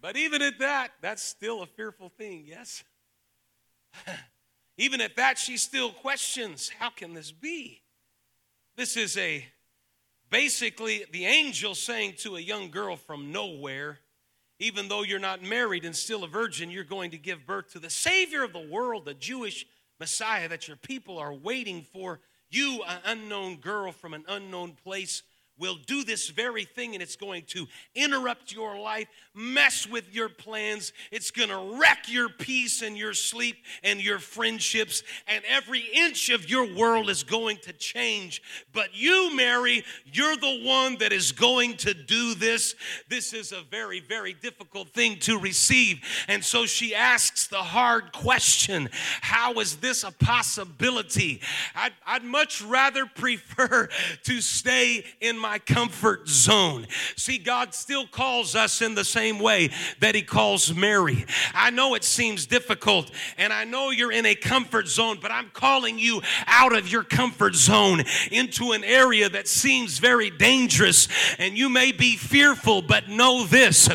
But 0.00 0.16
even 0.16 0.40
at 0.40 0.60
that, 0.60 0.92
that's 1.00 1.22
still 1.22 1.62
a 1.62 1.66
fearful 1.66 2.10
thing, 2.10 2.44
yes? 2.46 2.84
even 4.78 5.00
at 5.00 5.16
that, 5.16 5.36
she 5.36 5.56
still 5.56 5.90
questions 5.90 6.70
how 6.78 6.90
can 6.90 7.14
this 7.14 7.32
be? 7.32 7.82
This 8.76 8.96
is 8.96 9.16
a 9.16 9.44
basically 10.30 11.04
the 11.12 11.26
angel 11.26 11.74
saying 11.74 12.14
to 12.18 12.36
a 12.36 12.40
young 12.40 12.70
girl 12.70 12.96
from 12.96 13.32
nowhere, 13.32 13.98
even 14.58 14.88
though 14.88 15.02
you're 15.02 15.18
not 15.18 15.42
married 15.42 15.84
and 15.84 15.94
still 15.94 16.24
a 16.24 16.28
virgin, 16.28 16.70
you're 16.70 16.84
going 16.84 17.10
to 17.10 17.18
give 17.18 17.46
birth 17.46 17.72
to 17.72 17.78
the 17.78 17.90
Savior 17.90 18.42
of 18.42 18.52
the 18.52 18.66
world, 18.66 19.04
the 19.04 19.14
Jewish 19.14 19.66
Messiah 20.00 20.48
that 20.48 20.68
your 20.68 20.76
people 20.76 21.18
are 21.18 21.32
waiting 21.32 21.82
for. 21.92 22.20
You, 22.48 22.82
an 22.86 23.00
unknown 23.04 23.56
girl 23.56 23.92
from 23.92 24.14
an 24.14 24.24
unknown 24.28 24.76
place, 24.82 25.22
will 25.58 25.76
do 25.86 26.04
this 26.04 26.28
very 26.28 26.64
thing 26.64 26.94
and 26.94 27.02
it's 27.02 27.16
going 27.16 27.42
to 27.48 27.66
interrupt 27.94 28.52
your 28.52 28.78
life, 28.78 29.08
mess 29.36 29.88
with 29.88 30.14
your 30.14 30.28
plans. 30.28 30.92
It's 31.10 31.30
going 31.30 31.48
to 31.48 31.78
wreck 31.78 32.04
your 32.08 32.28
peace 32.28 32.82
and 32.82 32.96
your 32.96 33.14
sleep 33.14 33.56
and 33.82 34.00
your 34.00 34.18
friendships, 34.18 35.02
and 35.26 35.42
every 35.48 35.84
inch 35.92 36.30
of 36.30 36.48
your 36.48 36.76
world 36.76 37.10
is 37.10 37.24
going 37.24 37.56
to 37.62 37.72
change. 37.72 38.42
But 38.72 38.90
you, 38.94 39.34
Mary, 39.34 39.84
you're 40.04 40.36
the 40.36 40.62
one 40.64 40.98
that 40.98 41.12
is 41.12 41.32
going 41.32 41.76
to 41.78 41.94
do 41.94 42.34
this. 42.34 42.74
This 43.08 43.32
is 43.32 43.52
a 43.52 43.62
very, 43.70 44.00
very 44.00 44.34
difficult 44.34 44.90
thing 44.90 45.18
to 45.20 45.38
receive. 45.38 46.00
And 46.28 46.44
so 46.44 46.66
she 46.66 46.94
asks 46.94 47.48
the 47.48 47.56
hard 47.56 48.12
question 48.12 48.88
How 49.20 49.54
is 49.54 49.76
this 49.76 50.04
a 50.04 50.12
possibility? 50.12 51.40
I'd, 51.74 51.92
I'd 52.06 52.24
much 52.24 52.62
rather 52.62 53.06
prefer 53.16 53.88
to 54.24 54.40
stay 54.40 55.04
in 55.20 55.38
my 55.38 55.56
my 55.56 55.74
comfort 55.74 56.28
zone. 56.28 56.86
See, 57.16 57.38
God 57.38 57.72
still 57.72 58.06
calls 58.06 58.54
us 58.54 58.82
in 58.82 58.94
the 58.94 59.04
same 59.04 59.25
way 59.32 59.70
that 60.00 60.14
He 60.14 60.22
calls 60.22 60.74
Mary. 60.74 61.24
I 61.54 61.70
know 61.70 61.94
it 61.94 62.04
seems 62.04 62.46
difficult, 62.46 63.10
and 63.38 63.52
I 63.52 63.64
know 63.64 63.90
you're 63.90 64.12
in 64.12 64.26
a 64.26 64.34
comfort 64.34 64.88
zone, 64.88 65.18
but 65.20 65.30
I'm 65.30 65.50
calling 65.50 65.98
you 65.98 66.22
out 66.46 66.74
of 66.76 66.88
your 66.88 67.02
comfort 67.02 67.54
zone 67.54 68.02
into 68.30 68.72
an 68.72 68.84
area 68.84 69.28
that 69.28 69.48
seems 69.48 69.98
very 69.98 70.30
dangerous, 70.30 71.08
and 71.38 71.56
you 71.56 71.68
may 71.68 71.92
be 71.92 72.16
fearful, 72.16 72.82
but 72.82 73.08
know 73.08 73.44
this 73.44 73.88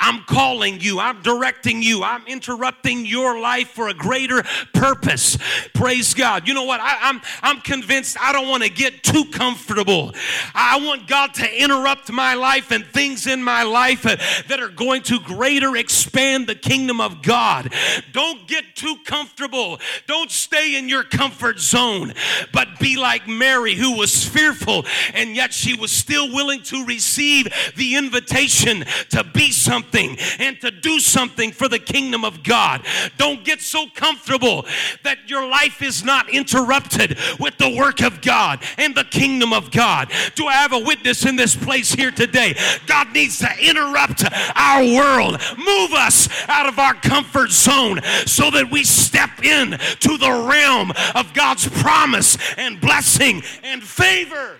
I'm 0.00 0.22
calling 0.24 0.80
you, 0.80 1.00
I'm 1.00 1.22
directing 1.22 1.82
you, 1.82 2.02
I'm 2.02 2.26
interrupting 2.26 3.06
your 3.06 3.40
life 3.40 3.70
for 3.70 3.88
a 3.88 3.94
greater 3.94 4.42
purpose. 4.72 5.36
Praise 5.74 6.14
God. 6.14 6.46
You 6.48 6.54
know 6.54 6.64
what? 6.64 6.80
I, 6.80 6.98
I'm, 7.02 7.20
I'm 7.42 7.60
convinced 7.60 8.16
I 8.20 8.32
don't 8.32 8.48
want 8.48 8.62
to 8.62 8.70
get 8.70 9.02
too 9.02 9.24
comfortable. 9.26 10.12
I 10.54 10.80
want 10.84 11.06
God 11.06 11.34
to 11.34 11.62
interrupt 11.62 12.10
my 12.10 12.34
life 12.34 12.70
and 12.70 12.84
things 12.86 13.26
in 13.26 13.42
my 13.42 13.62
life 13.62 14.02
that 14.02 14.60
are 14.60 14.67
going 14.68 15.02
to 15.02 15.20
greater 15.20 15.76
expand 15.76 16.46
the 16.46 16.54
kingdom 16.54 17.00
of 17.00 17.22
God. 17.22 17.72
Don't 18.12 18.46
get 18.46 18.64
too 18.74 18.96
comfortable. 19.04 19.80
Don't 20.06 20.30
stay 20.30 20.76
in 20.76 20.88
your 20.88 21.04
comfort 21.04 21.58
zone, 21.58 22.14
but 22.52 22.78
be 22.78 22.96
like 22.96 23.26
Mary, 23.28 23.74
who 23.74 23.96
was 23.96 24.24
fearful 24.24 24.84
and 25.14 25.34
yet 25.34 25.52
she 25.52 25.76
was 25.76 25.92
still 25.92 26.32
willing 26.32 26.62
to 26.62 26.84
receive 26.84 27.48
the 27.76 27.96
invitation 27.96 28.84
to 29.10 29.24
be 29.24 29.50
something 29.50 30.16
and 30.38 30.60
to 30.60 30.70
do 30.70 30.98
something 30.98 31.52
for 31.52 31.68
the 31.68 31.78
kingdom 31.78 32.24
of 32.24 32.42
God. 32.42 32.84
Don't 33.16 33.44
get 33.44 33.60
so 33.60 33.86
comfortable 33.94 34.66
that 35.04 35.28
your 35.28 35.48
life 35.48 35.82
is 35.82 36.04
not 36.04 36.28
interrupted 36.30 37.18
with 37.38 37.56
the 37.58 37.74
work 37.76 38.02
of 38.02 38.20
God 38.20 38.62
and 38.76 38.94
the 38.94 39.04
kingdom 39.04 39.52
of 39.52 39.70
God. 39.70 40.10
Do 40.34 40.46
I 40.46 40.54
have 40.54 40.72
a 40.72 40.78
witness 40.78 41.24
in 41.24 41.36
this 41.36 41.56
place 41.56 41.92
here 41.92 42.10
today? 42.10 42.56
God 42.86 43.12
needs 43.12 43.38
to 43.38 43.48
interrupt 43.60 44.24
our 44.58 44.82
world, 44.82 45.40
move 45.56 45.92
us 45.92 46.28
out 46.48 46.66
of 46.66 46.78
our 46.78 46.94
comfort 46.94 47.50
zone 47.50 48.00
so 48.26 48.50
that 48.50 48.70
we 48.70 48.84
step 48.84 49.42
in 49.42 49.70
to 49.70 50.18
the 50.18 50.46
realm 50.48 50.92
of 51.14 51.32
God's 51.32 51.68
promise 51.68 52.36
and 52.56 52.80
blessing 52.80 53.42
and 53.62 53.82
favor. 53.82 54.58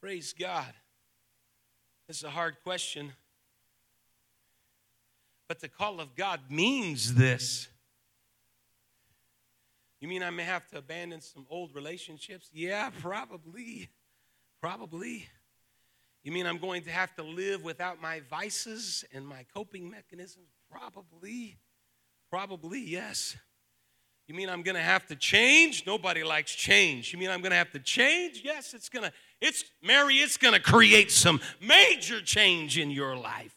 Praise 0.00 0.34
God. 0.38 0.72
This 2.08 2.18
is 2.18 2.24
a 2.24 2.30
hard 2.30 2.56
question. 2.64 3.12
But 5.46 5.60
the 5.60 5.68
call 5.68 6.00
of 6.00 6.14
God 6.16 6.40
means 6.48 7.14
this. 7.14 7.68
You 10.00 10.08
mean 10.08 10.22
I 10.22 10.30
may 10.30 10.44
have 10.44 10.66
to 10.68 10.78
abandon 10.78 11.20
some 11.20 11.46
old 11.50 11.74
relationships? 11.74 12.48
Yeah, 12.52 12.90
probably. 13.00 13.90
Probably. 14.60 15.26
You 16.22 16.32
mean 16.32 16.46
I'm 16.46 16.58
going 16.58 16.82
to 16.82 16.90
have 16.90 17.14
to 17.16 17.22
live 17.22 17.64
without 17.64 18.00
my 18.00 18.20
vices 18.28 19.04
and 19.12 19.26
my 19.26 19.46
coping 19.54 19.90
mechanisms? 19.90 20.48
Probably. 20.70 21.56
Probably, 22.28 22.80
yes. 22.80 23.36
You 24.28 24.34
mean 24.34 24.48
I'm 24.48 24.62
going 24.62 24.76
to 24.76 24.82
have 24.82 25.06
to 25.06 25.16
change? 25.16 25.84
Nobody 25.86 26.22
likes 26.22 26.54
change. 26.54 27.12
You 27.12 27.18
mean 27.18 27.30
I'm 27.30 27.40
going 27.40 27.50
to 27.50 27.56
have 27.56 27.72
to 27.72 27.80
change? 27.80 28.42
Yes, 28.44 28.74
it's 28.74 28.88
going 28.88 29.06
to 29.06 29.12
it's 29.40 29.64
Mary, 29.82 30.16
it's 30.16 30.36
going 30.36 30.54
to 30.54 30.60
create 30.60 31.10
some 31.10 31.40
major 31.60 32.20
change 32.20 32.78
in 32.78 32.90
your 32.90 33.16
life. 33.16 33.56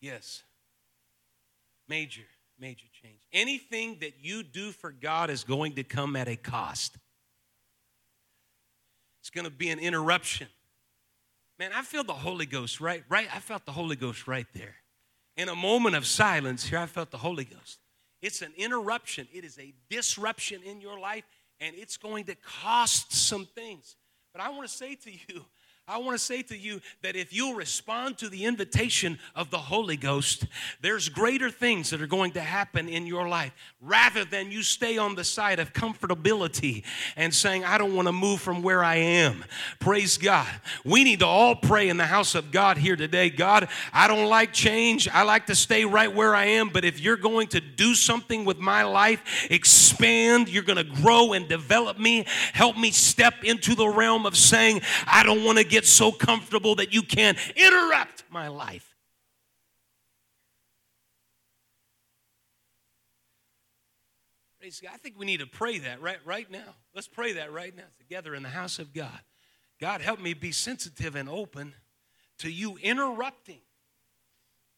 Yes. 0.00 0.42
Major, 1.88 2.22
major 2.58 2.86
change. 3.02 3.20
Anything 3.32 3.98
that 4.00 4.12
you 4.20 4.42
do 4.42 4.70
for 4.70 4.92
God 4.92 5.30
is 5.30 5.42
going 5.42 5.74
to 5.74 5.82
come 5.82 6.16
at 6.16 6.28
a 6.28 6.36
cost. 6.36 6.98
It's 9.20 9.30
going 9.30 9.44
to 9.44 9.50
be 9.50 9.70
an 9.70 9.78
interruption. 9.78 10.48
Man, 11.58 11.72
I 11.74 11.82
feel 11.82 12.04
the 12.04 12.14
Holy 12.14 12.46
Ghost 12.46 12.80
right 12.80 13.04
right 13.08 13.28
I 13.34 13.38
felt 13.38 13.66
the 13.66 13.72
Holy 13.72 13.96
Ghost 13.96 14.26
right 14.26 14.46
there. 14.54 14.76
In 15.36 15.48
a 15.48 15.54
moment 15.54 15.94
of 15.94 16.06
silence 16.06 16.64
here 16.64 16.78
I 16.78 16.86
felt 16.86 17.10
the 17.10 17.18
Holy 17.18 17.44
Ghost. 17.44 17.78
It's 18.22 18.42
an 18.42 18.52
interruption. 18.56 19.28
It 19.32 19.44
is 19.44 19.58
a 19.58 19.72
disruption 19.88 20.62
in 20.62 20.80
your 20.80 20.98
life 20.98 21.24
and 21.60 21.76
it's 21.76 21.96
going 21.96 22.24
to 22.24 22.34
cost 22.34 23.12
some 23.12 23.46
things. 23.46 23.96
But 24.32 24.42
I 24.42 24.48
want 24.50 24.68
to 24.68 24.74
say 24.74 24.94
to 24.94 25.10
you, 25.10 25.44
I 25.90 25.98
want 25.98 26.16
to 26.16 26.24
say 26.24 26.42
to 26.42 26.56
you 26.56 26.80
that 27.02 27.16
if 27.16 27.32
you'll 27.32 27.54
respond 27.54 28.16
to 28.18 28.28
the 28.28 28.44
invitation 28.44 29.18
of 29.34 29.50
the 29.50 29.58
Holy 29.58 29.96
Ghost, 29.96 30.46
there's 30.80 31.08
greater 31.08 31.50
things 31.50 31.90
that 31.90 32.00
are 32.00 32.06
going 32.06 32.30
to 32.32 32.40
happen 32.40 32.88
in 32.88 33.08
your 33.08 33.26
life 33.26 33.52
rather 33.80 34.24
than 34.24 34.52
you 34.52 34.62
stay 34.62 34.98
on 34.98 35.16
the 35.16 35.24
side 35.24 35.58
of 35.58 35.72
comfortability 35.72 36.84
and 37.16 37.34
saying, 37.34 37.64
I 37.64 37.76
don't 37.76 37.96
want 37.96 38.06
to 38.06 38.12
move 38.12 38.40
from 38.40 38.62
where 38.62 38.84
I 38.84 38.96
am. 38.96 39.44
Praise 39.80 40.16
God. 40.16 40.46
We 40.84 41.02
need 41.02 41.20
to 41.20 41.26
all 41.26 41.56
pray 41.56 41.88
in 41.88 41.96
the 41.96 42.06
house 42.06 42.36
of 42.36 42.52
God 42.52 42.78
here 42.78 42.94
today. 42.94 43.28
God, 43.28 43.68
I 43.92 44.06
don't 44.06 44.28
like 44.28 44.52
change. 44.52 45.08
I 45.08 45.22
like 45.24 45.46
to 45.46 45.56
stay 45.56 45.84
right 45.84 46.14
where 46.14 46.36
I 46.36 46.44
am. 46.44 46.68
But 46.68 46.84
if 46.84 47.00
you're 47.00 47.16
going 47.16 47.48
to 47.48 47.60
do 47.60 47.96
something 47.96 48.44
with 48.44 48.58
my 48.58 48.84
life, 48.84 49.48
expand, 49.50 50.48
you're 50.48 50.62
going 50.62 50.76
to 50.76 51.02
grow 51.02 51.32
and 51.32 51.48
develop 51.48 51.98
me, 51.98 52.26
help 52.52 52.76
me 52.78 52.92
step 52.92 53.42
into 53.42 53.74
the 53.74 53.88
realm 53.88 54.24
of 54.24 54.36
saying, 54.36 54.82
I 55.04 55.24
don't 55.24 55.42
want 55.42 55.58
to 55.58 55.64
get 55.64 55.79
get 55.80 55.86
so 55.86 56.12
comfortable 56.12 56.74
that 56.74 56.92
you 56.92 57.02
can't 57.02 57.38
interrupt 57.56 58.24
my 58.30 58.48
life. 58.48 58.94
Praise 64.58 64.78
God. 64.82 64.90
I 64.92 64.98
think 64.98 65.18
we 65.18 65.24
need 65.24 65.40
to 65.40 65.46
pray 65.46 65.78
that 65.78 66.02
right, 66.02 66.18
right 66.26 66.50
now. 66.50 66.74
Let's 66.94 67.08
pray 67.08 67.32
that 67.32 67.50
right 67.50 67.74
now 67.74 67.84
together 67.98 68.34
in 68.34 68.42
the 68.42 68.50
house 68.50 68.78
of 68.78 68.92
God. 68.92 69.20
God, 69.80 70.02
help 70.02 70.20
me 70.20 70.34
be 70.34 70.52
sensitive 70.52 71.16
and 71.16 71.30
open 71.30 71.72
to 72.40 72.50
you 72.50 72.76
interrupting. 72.82 73.60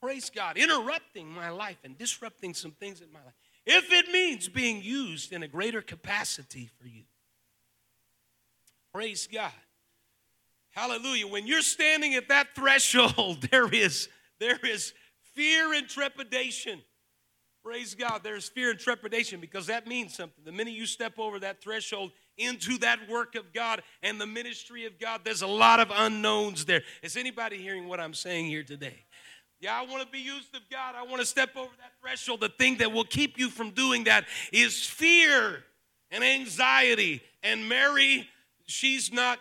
Praise 0.00 0.30
God, 0.30 0.56
interrupting 0.56 1.28
my 1.28 1.50
life 1.50 1.78
and 1.82 1.98
disrupting 1.98 2.54
some 2.54 2.70
things 2.70 3.00
in 3.00 3.10
my 3.12 3.18
life. 3.24 3.34
If 3.66 3.92
it 3.92 4.12
means 4.12 4.48
being 4.48 4.82
used 4.82 5.32
in 5.32 5.42
a 5.42 5.48
greater 5.48 5.82
capacity 5.82 6.70
for 6.80 6.86
you. 6.86 7.02
Praise 8.92 9.26
God. 9.26 9.50
Hallelujah. 10.72 11.26
When 11.28 11.46
you're 11.46 11.62
standing 11.62 12.14
at 12.14 12.28
that 12.28 12.54
threshold, 12.54 13.42
there 13.50 13.72
is 13.72 14.08
there 14.40 14.58
is 14.64 14.92
fear 15.34 15.72
and 15.72 15.88
trepidation. 15.88 16.82
Praise 17.62 17.94
God. 17.94 18.22
There's 18.24 18.48
fear 18.48 18.70
and 18.70 18.78
trepidation 18.78 19.38
because 19.38 19.66
that 19.66 19.86
means 19.86 20.16
something. 20.16 20.44
The 20.44 20.50
minute 20.50 20.74
you 20.74 20.84
step 20.86 21.18
over 21.18 21.38
that 21.40 21.62
threshold 21.62 22.10
into 22.36 22.76
that 22.78 23.08
work 23.08 23.36
of 23.36 23.52
God 23.52 23.82
and 24.02 24.20
the 24.20 24.26
ministry 24.26 24.84
of 24.84 24.98
God, 24.98 25.20
there's 25.24 25.42
a 25.42 25.46
lot 25.46 25.78
of 25.78 25.92
unknowns 25.94 26.64
there. 26.64 26.82
Is 27.02 27.16
anybody 27.16 27.58
hearing 27.58 27.86
what 27.86 28.00
I'm 28.00 28.14
saying 28.14 28.46
here 28.46 28.64
today? 28.64 29.04
Yeah, 29.60 29.78
I 29.78 29.86
want 29.86 30.02
to 30.02 30.08
be 30.08 30.18
used 30.18 30.56
of 30.56 30.62
God. 30.72 30.96
I 30.96 31.04
want 31.04 31.20
to 31.20 31.26
step 31.26 31.50
over 31.54 31.70
that 31.78 31.92
threshold. 32.00 32.40
The 32.40 32.48
thing 32.48 32.78
that 32.78 32.90
will 32.90 33.04
keep 33.04 33.38
you 33.38 33.48
from 33.48 33.70
doing 33.70 34.04
that 34.04 34.24
is 34.52 34.84
fear 34.84 35.62
and 36.10 36.24
anxiety. 36.24 37.22
And 37.44 37.68
Mary, 37.68 38.28
she's 38.66 39.12
not 39.12 39.38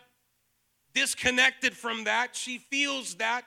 disconnected 0.93 1.75
from 1.75 2.05
that. 2.05 2.35
She 2.35 2.57
feels 2.57 3.15
that. 3.15 3.43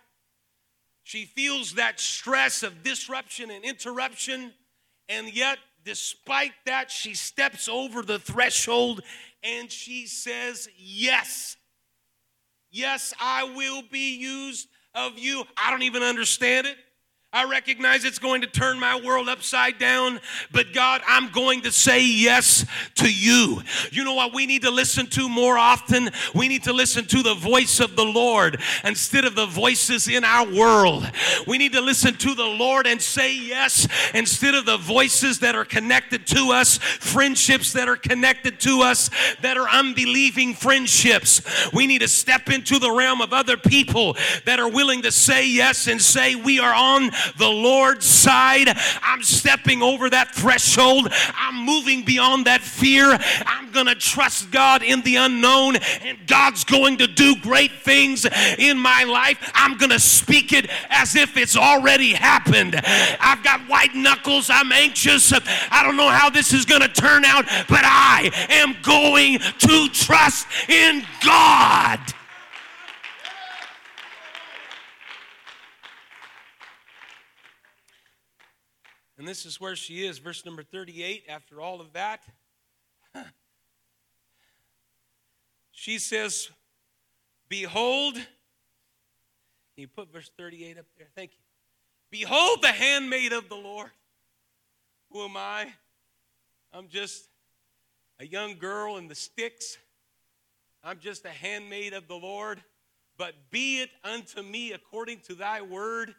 She 1.02 1.26
feels 1.26 1.74
that 1.74 2.00
stress 2.00 2.62
of 2.62 2.82
disruption 2.82 3.50
and 3.50 3.64
interruption. 3.64 4.52
And 5.08 5.34
yet, 5.34 5.58
despite 5.84 6.52
that, 6.66 6.90
she 6.90 7.14
steps 7.14 7.68
over 7.68 8.02
the 8.02 8.18
threshold 8.18 9.02
and 9.42 9.70
she 9.70 10.06
says, 10.06 10.68
Yes. 10.76 11.56
Yes, 12.70 13.14
I 13.20 13.44
will 13.54 13.82
be 13.92 14.16
used 14.16 14.68
of 14.94 15.16
you. 15.16 15.44
I 15.56 15.70
don't 15.70 15.82
even 15.82 16.02
understand 16.02 16.66
it. 16.66 16.76
I 17.34 17.42
recognize 17.50 18.04
it's 18.04 18.20
going 18.20 18.42
to 18.42 18.46
turn 18.46 18.78
my 18.78 19.00
world 19.00 19.28
upside 19.28 19.76
down, 19.80 20.20
but 20.52 20.72
God, 20.72 21.02
I'm 21.04 21.30
going 21.30 21.62
to 21.62 21.72
say 21.72 22.00
yes 22.00 22.64
to 22.94 23.12
you. 23.12 23.60
You 23.90 24.04
know 24.04 24.14
what 24.14 24.32
we 24.32 24.46
need 24.46 24.62
to 24.62 24.70
listen 24.70 25.08
to 25.08 25.28
more 25.28 25.58
often? 25.58 26.10
We 26.32 26.46
need 26.46 26.62
to 26.62 26.72
listen 26.72 27.06
to 27.06 27.24
the 27.24 27.34
voice 27.34 27.80
of 27.80 27.96
the 27.96 28.04
Lord 28.04 28.60
instead 28.84 29.24
of 29.24 29.34
the 29.34 29.46
voices 29.46 30.06
in 30.06 30.22
our 30.22 30.46
world. 30.46 31.10
We 31.44 31.58
need 31.58 31.72
to 31.72 31.80
listen 31.80 32.14
to 32.18 32.36
the 32.36 32.44
Lord 32.44 32.86
and 32.86 33.02
say 33.02 33.36
yes 33.36 33.88
instead 34.14 34.54
of 34.54 34.64
the 34.64 34.76
voices 34.76 35.40
that 35.40 35.56
are 35.56 35.64
connected 35.64 36.28
to 36.28 36.52
us, 36.52 36.78
friendships 36.78 37.72
that 37.72 37.88
are 37.88 37.96
connected 37.96 38.60
to 38.60 38.82
us 38.82 39.10
that 39.40 39.56
are 39.56 39.68
unbelieving 39.68 40.54
friendships. 40.54 41.42
We 41.72 41.88
need 41.88 42.02
to 42.02 42.08
step 42.08 42.48
into 42.48 42.78
the 42.78 42.92
realm 42.92 43.20
of 43.20 43.32
other 43.32 43.56
people 43.56 44.16
that 44.44 44.60
are 44.60 44.70
willing 44.70 45.02
to 45.02 45.10
say 45.10 45.48
yes 45.48 45.88
and 45.88 46.00
say, 46.00 46.36
We 46.36 46.60
are 46.60 46.72
on 46.72 47.10
the 47.36 47.48
Lord's 47.48 48.06
side. 48.06 48.68
I'm 49.02 49.22
stepping 49.22 49.82
over 49.82 50.10
that 50.10 50.34
threshold. 50.34 51.08
I'm 51.36 51.64
moving 51.64 52.04
beyond 52.04 52.46
that 52.46 52.60
fear. 52.60 53.18
I'm 53.46 53.70
going 53.72 53.86
to 53.86 53.94
trust 53.94 54.50
God 54.50 54.82
in 54.82 55.02
the 55.02 55.16
unknown, 55.16 55.76
and 55.76 56.18
God's 56.26 56.64
going 56.64 56.98
to 56.98 57.06
do 57.06 57.36
great 57.36 57.72
things 57.72 58.26
in 58.58 58.78
my 58.78 59.04
life. 59.04 59.38
I'm 59.54 59.76
going 59.76 59.90
to 59.90 60.00
speak 60.00 60.52
it 60.52 60.70
as 60.90 61.16
if 61.16 61.36
it's 61.36 61.56
already 61.56 62.14
happened. 62.14 62.80
I've 63.20 63.42
got 63.42 63.60
white 63.68 63.94
knuckles. 63.94 64.48
I'm 64.50 64.72
anxious. 64.72 65.32
I 65.32 65.82
don't 65.82 65.96
know 65.96 66.08
how 66.08 66.30
this 66.30 66.52
is 66.52 66.64
going 66.64 66.82
to 66.82 66.88
turn 66.88 67.24
out, 67.24 67.46
but 67.68 67.82
I 67.82 68.30
am 68.48 68.76
going 68.82 69.38
to 69.40 69.88
trust 69.88 70.46
in 70.68 71.04
God. 71.24 72.00
And 79.24 79.28
this 79.30 79.46
is 79.46 79.58
where 79.58 79.74
she 79.74 80.04
is, 80.04 80.18
verse 80.18 80.44
number 80.44 80.62
38. 80.62 81.24
After 81.30 81.58
all 81.58 81.80
of 81.80 81.94
that, 81.94 82.20
she 85.72 85.98
says, 85.98 86.50
Behold, 87.48 88.16
can 88.16 88.22
you 89.76 89.88
put 89.88 90.12
verse 90.12 90.30
38 90.36 90.76
up 90.76 90.84
there? 90.98 91.06
Thank 91.16 91.30
you. 91.30 91.38
Behold 92.10 92.58
the 92.60 92.68
handmaid 92.68 93.32
of 93.32 93.48
the 93.48 93.54
Lord. 93.54 93.88
Who 95.10 95.24
am 95.24 95.38
I? 95.38 95.72
I'm 96.70 96.88
just 96.88 97.26
a 98.20 98.26
young 98.26 98.58
girl 98.58 98.98
in 98.98 99.08
the 99.08 99.14
sticks. 99.14 99.78
I'm 100.82 100.98
just 100.98 101.24
a 101.24 101.30
handmaid 101.30 101.94
of 101.94 102.08
the 102.08 102.16
Lord. 102.16 102.62
But 103.16 103.32
be 103.50 103.80
it 103.80 103.88
unto 104.04 104.42
me 104.42 104.72
according 104.72 105.20
to 105.28 105.34
thy 105.34 105.62
word. 105.62 106.14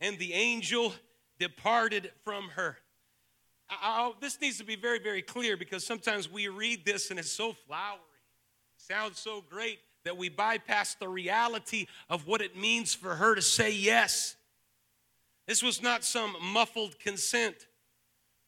And 0.00 0.16
the 0.20 0.34
angel 0.34 0.94
departed 1.38 2.10
from 2.24 2.48
her. 2.50 2.76
I'll, 3.68 4.14
this 4.20 4.40
needs 4.40 4.58
to 4.58 4.64
be 4.64 4.76
very, 4.76 4.98
very 4.98 5.22
clear 5.22 5.56
because 5.56 5.86
sometimes 5.86 6.30
we 6.30 6.48
read 6.48 6.84
this 6.84 7.10
and 7.10 7.18
it's 7.18 7.30
so 7.30 7.54
flowery, 7.66 8.00
sounds 8.76 9.18
so 9.18 9.42
great 9.48 9.78
that 10.04 10.16
we 10.16 10.28
bypass 10.28 10.94
the 10.94 11.08
reality 11.08 11.86
of 12.10 12.26
what 12.26 12.42
it 12.42 12.56
means 12.56 12.94
for 12.94 13.14
her 13.14 13.34
to 13.34 13.42
say 13.42 13.72
yes. 13.72 14.36
This 15.46 15.62
was 15.62 15.82
not 15.82 16.04
some 16.04 16.36
muffled 16.42 16.98
consent. 16.98 17.66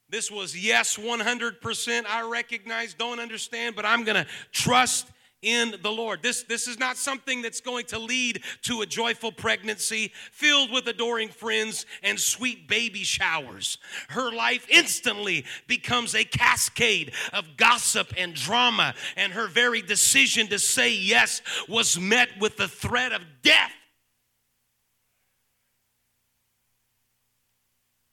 This 0.08 0.30
was 0.30 0.56
yes, 0.56 0.96
100%. 0.96 2.06
I 2.06 2.28
recognize, 2.28 2.94
don't 2.94 3.18
understand, 3.18 3.74
but 3.74 3.84
I'm 3.84 4.04
going 4.04 4.22
to 4.22 4.26
trust 4.52 5.10
in 5.46 5.76
the 5.80 5.92
Lord. 5.92 6.22
This, 6.22 6.42
this 6.42 6.66
is 6.66 6.78
not 6.78 6.96
something 6.96 7.40
that's 7.40 7.60
going 7.60 7.86
to 7.86 7.98
lead 8.00 8.42
to 8.62 8.82
a 8.82 8.86
joyful 8.86 9.30
pregnancy 9.30 10.12
filled 10.32 10.72
with 10.72 10.88
adoring 10.88 11.28
friends 11.28 11.86
and 12.02 12.18
sweet 12.18 12.68
baby 12.68 13.04
showers. 13.04 13.78
Her 14.08 14.32
life 14.32 14.66
instantly 14.68 15.44
becomes 15.68 16.16
a 16.16 16.24
cascade 16.24 17.12
of 17.32 17.56
gossip 17.56 18.12
and 18.18 18.34
drama, 18.34 18.94
and 19.16 19.32
her 19.32 19.46
very 19.46 19.82
decision 19.82 20.48
to 20.48 20.58
say 20.58 20.92
yes 20.92 21.40
was 21.68 21.98
met 21.98 22.28
with 22.40 22.56
the 22.56 22.68
threat 22.68 23.12
of 23.12 23.22
death. 23.42 23.70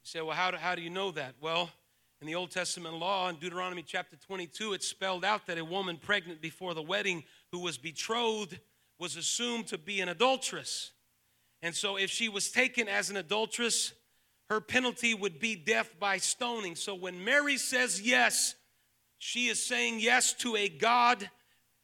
You 0.04 0.20
say, 0.20 0.22
well, 0.22 0.36
how 0.36 0.52
do, 0.52 0.58
how 0.58 0.76
do 0.76 0.84
you 0.84 0.92
know 0.92 1.10
that? 1.12 1.34
Well, 1.42 1.72
in 2.24 2.28
the 2.28 2.36
Old 2.36 2.52
Testament 2.52 2.96
law, 2.96 3.28
in 3.28 3.36
Deuteronomy 3.36 3.84
chapter 3.86 4.16
22, 4.16 4.72
it 4.72 4.82
spelled 4.82 5.26
out 5.26 5.46
that 5.46 5.58
a 5.58 5.66
woman 5.66 5.98
pregnant 5.98 6.42
before 6.42 6.74
the 6.74 6.82
wedding 6.82 7.26
who 7.52 7.60
was 7.60 7.78
betrothed 7.78 8.58
was 8.98 9.18
assumed 9.18 9.68
to 9.68 9.78
be 9.78 10.00
an 10.00 10.08
adulteress. 10.08 10.92
And 11.62 11.76
so, 11.76 11.98
if 11.98 12.10
she 12.10 12.30
was 12.30 12.50
taken 12.50 12.88
as 12.88 13.10
an 13.10 13.18
adulteress, 13.18 13.92
her 14.50 14.62
penalty 14.62 15.14
would 15.14 15.38
be 15.38 15.58
death 15.58 15.90
by 16.00 16.16
stoning. 16.16 16.78
So, 16.78 16.96
when 16.96 17.26
Mary 17.26 17.58
says 17.58 18.02
yes, 18.02 18.56
she 19.18 19.48
is 19.48 19.62
saying 19.62 20.00
yes 20.00 20.32
to 20.36 20.56
a 20.56 20.70
God, 20.70 21.30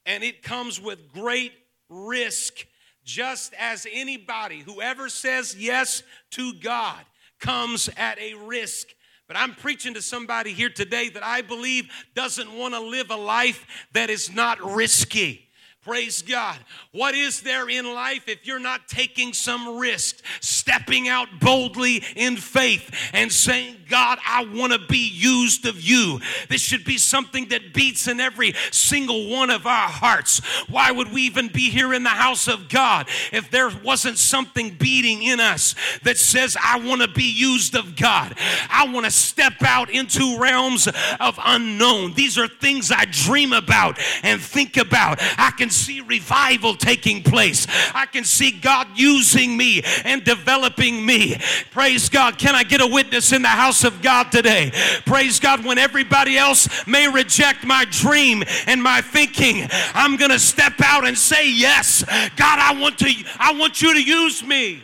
and 0.06 0.24
it 0.24 0.42
comes 0.42 0.80
with 0.80 1.12
great 1.12 1.52
risk. 1.90 2.66
Just 3.04 3.54
as 3.60 3.86
anybody, 3.92 4.62
whoever 4.62 5.10
says 5.10 5.58
yes 5.60 6.02
to 6.32 6.54
God, 6.54 7.04
comes 7.42 7.90
at 7.98 8.18
a 8.20 8.36
risk. 8.36 8.88
But 9.30 9.38
I'm 9.38 9.54
preaching 9.54 9.94
to 9.94 10.02
somebody 10.02 10.54
here 10.54 10.72
today 10.72 11.10
that 11.10 11.24
I 11.24 11.44
believe 11.44 11.88
doesn't 12.16 12.52
want 12.52 12.74
to 12.74 12.80
live 12.80 13.12
a 13.12 13.16
life 13.16 13.64
that 13.94 14.10
is 14.10 14.34
not 14.34 14.60
risky. 14.60 15.48
Praise 15.84 16.24
God. 16.24 16.58
What 16.94 17.14
is 17.14 17.42
there 17.42 17.70
in 17.70 17.86
life 17.94 18.28
if 18.28 18.48
you're 18.48 18.60
not 18.60 18.88
taking 18.88 19.34
some 19.34 19.78
risk, 19.78 20.24
stepping 20.42 21.08
out 21.08 21.28
boldly 21.40 22.04
in 22.16 22.38
faith 22.38 22.90
and 23.14 23.32
saying, 23.32 23.76
God, 23.90 24.20
I 24.26 24.46
want 24.46 24.74
to 24.74 24.80
be 24.80 25.10
used 25.10 25.66
of 25.66 25.82
you? 25.82 26.20
This 26.48 26.62
should 26.62 26.86
be 26.86 26.98
something 26.98 27.48
that 27.50 27.74
beats 27.74 28.08
in 28.08 28.20
every 28.20 28.54
single 28.72 29.30
one 29.30 29.50
of 29.50 29.66
our 29.66 29.90
hearts. 29.90 30.40
Why 30.70 30.92
would 30.92 31.12
we 31.12 31.24
even 31.24 31.48
be 31.48 31.70
here 31.70 31.94
in 31.94 32.04
the 32.04 32.10
house 32.10 32.48
of 32.48 32.70
God 32.70 33.08
if 33.32 33.50
there 33.50 33.70
wasn't 33.84 34.18
something 34.18 34.76
beating 34.76 35.24
in 35.24 35.40
us 35.40 35.76
that 36.04 36.18
says, 36.18 36.56
I 36.62 36.80
want 36.80 37.02
to 37.02 37.08
be 37.08 37.32
used 37.32 37.76
of 37.76 37.96
God? 37.96 38.36
I 38.70 38.88
want 38.92 39.06
to 39.06 39.12
step 39.12 39.62
out 39.62 39.90
into 39.90 40.38
realms 40.40 40.88
of 41.20 41.40
unknown. 41.44 42.14
These 42.14 42.38
are 42.38 42.48
things 42.48 42.92
I 42.92 43.06
dream 43.06 43.54
about 43.54 44.00
and 44.24 44.40
think 44.40 44.78
about. 44.78 45.18
I 45.38 45.52
can 45.58 45.70
see 45.70 46.02
revival 46.02 46.76
taking 46.76 47.24
place. 47.24 47.68
I 47.94 48.06
can 48.06 48.24
see 48.24 48.52
God 48.52 48.88
using 48.96 49.58
me 49.58 49.82
and 50.04 50.24
developing 50.24 51.06
me. 51.06 51.38
Praise 51.72 52.10
God. 52.10 52.38
Can 52.38 52.56
I 52.56 52.64
get 52.64 52.82
a 52.82 52.88
witness 52.88 53.32
in 53.32 53.42
the 53.42 53.48
house 53.48 53.79
of 53.84 54.02
God 54.02 54.32
today? 54.32 54.72
Praise 55.06 55.40
God. 55.40 55.66
When 55.66 55.78
everybody 55.78 56.38
else 56.38 56.88
may 56.88 57.08
reject 57.08 57.66
my 57.66 57.86
dream 57.90 58.44
and 58.68 58.82
my 58.82 59.02
thinking, 59.02 59.68
I'm 59.94 60.18
going 60.18 60.32
to 60.32 60.40
step 60.40 60.74
out 60.84 61.08
and 61.08 61.18
say, 61.18 61.52
Yes, 61.52 62.04
God, 62.36 62.60
I 62.60 62.80
want 62.80 62.98
to, 63.00 63.14
I 63.40 63.54
want 63.54 63.82
you 63.82 63.94
to 63.94 64.02
use 64.02 64.44
me. 64.44 64.84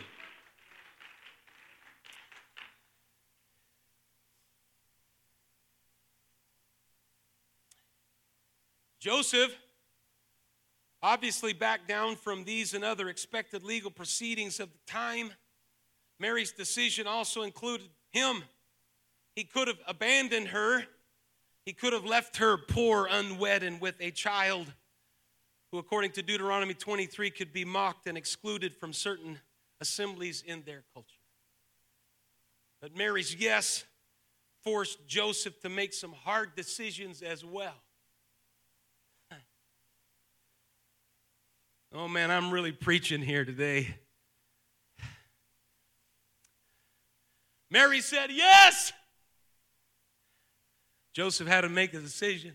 Joseph 9.06 9.56
obviously 11.00 11.52
backed 11.52 11.86
down 11.86 12.16
from 12.16 12.42
these 12.42 12.74
and 12.74 12.82
other 12.82 13.08
expected 13.08 13.62
legal 13.62 13.92
proceedings 13.92 14.58
of 14.58 14.68
the 14.72 14.78
time. 14.92 15.30
Mary's 16.18 16.50
decision 16.50 17.06
also 17.06 17.42
included 17.42 17.88
him. 18.10 18.42
He 19.36 19.44
could 19.44 19.68
have 19.68 19.78
abandoned 19.86 20.48
her, 20.48 20.82
he 21.66 21.74
could 21.74 21.92
have 21.92 22.04
left 22.04 22.38
her 22.38 22.56
poor, 22.56 23.06
unwed, 23.08 23.62
and 23.62 23.80
with 23.80 23.94
a 24.00 24.10
child 24.10 24.72
who, 25.70 25.78
according 25.78 26.12
to 26.12 26.22
Deuteronomy 26.22 26.74
23, 26.74 27.30
could 27.30 27.52
be 27.52 27.64
mocked 27.64 28.06
and 28.06 28.16
excluded 28.16 28.74
from 28.74 28.92
certain 28.92 29.38
assemblies 29.80 30.42
in 30.46 30.62
their 30.64 30.84
culture. 30.94 31.20
But 32.80 32.96
Mary's 32.96 33.34
yes 33.34 33.84
forced 34.64 35.06
Joseph 35.06 35.60
to 35.60 35.68
make 35.68 35.92
some 35.92 36.12
hard 36.12 36.56
decisions 36.56 37.20
as 37.20 37.44
well. 37.44 37.74
Oh 41.94 42.08
man, 42.08 42.30
I'm 42.30 42.50
really 42.50 42.72
preaching 42.72 43.22
here 43.22 43.44
today. 43.44 43.94
Mary 47.70 48.00
said, 48.00 48.30
Yes. 48.30 48.92
Joseph 51.16 51.48
had 51.48 51.62
to 51.62 51.70
make 51.70 51.94
a 51.94 51.98
decision. 51.98 52.52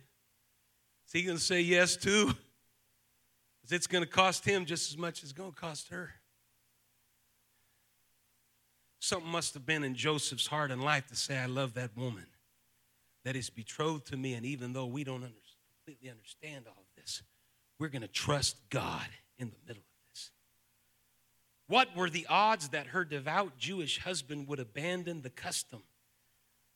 Is 1.08 1.14
he 1.14 1.24
going 1.24 1.40
to 1.40 1.44
say 1.44 1.62
yes 1.62 1.96
too? 1.96 2.28
Because 2.28 3.72
it's 3.72 3.88
going 3.88 4.04
to 4.04 4.10
cost 4.10 4.46
him 4.46 4.68
just 4.68 4.92
as 4.92 5.00
much 5.00 5.24
as 5.24 5.32
it's 5.32 5.34
going 5.34 5.52
to 5.52 5.60
cost 5.60 5.90
her. 5.90 6.12
Something 9.00 9.32
must 9.32 9.56
have 9.56 9.66
been 9.66 9.84
in 9.84 9.96
Joseph's 9.96 10.46
heart 10.46 10.70
and 10.70 10.84
life 10.84 11.08
to 11.08 11.16
say, 11.16 11.40
I 11.40 11.48
love 11.48 11.74
that 11.74 11.98
woman 11.98 12.28
that 13.26 13.36
is 13.36 13.50
betrothed 13.50 14.06
to 14.12 14.16
me. 14.16 14.36
And 14.36 14.46
even 14.46 14.74
though 14.74 14.86
we 14.86 15.04
don't 15.04 15.24
under, 15.24 15.34
completely 15.80 16.12
understand 16.12 16.66
all 16.68 16.78
of 16.78 17.02
this, 17.02 17.24
we're 17.80 17.88
going 17.88 18.04
to 18.04 18.08
trust 18.08 18.58
God 18.70 19.08
in 19.40 19.50
the 19.50 19.58
middle 19.66 19.82
of 19.82 20.14
this. 20.14 20.30
What 21.66 21.96
were 21.98 22.12
the 22.12 22.28
odds 22.30 22.70
that 22.70 22.86
her 22.88 23.06
devout 23.06 23.58
Jewish 23.58 24.02
husband 24.02 24.48
would 24.48 24.60
abandon 24.60 25.24
the 25.24 25.32
custom 25.32 25.82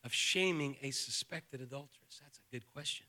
of 0.06 0.14
shaming 0.14 0.78
a 0.82 0.92
suspected 0.92 1.60
adulteress? 1.60 2.22
That's 2.22 2.38
a 2.38 2.54
good 2.54 2.64
question. 2.74 3.08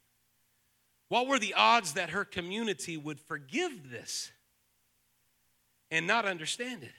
What 1.08 1.28
were 1.28 1.38
the 1.38 1.54
odds 1.54 1.92
that 1.92 2.10
her 2.10 2.24
community 2.24 2.96
would 2.96 3.20
forgive 3.20 3.90
this 3.90 4.32
and 5.90 6.06
not 6.06 6.24
understand 6.24 6.82
it? 6.82 6.90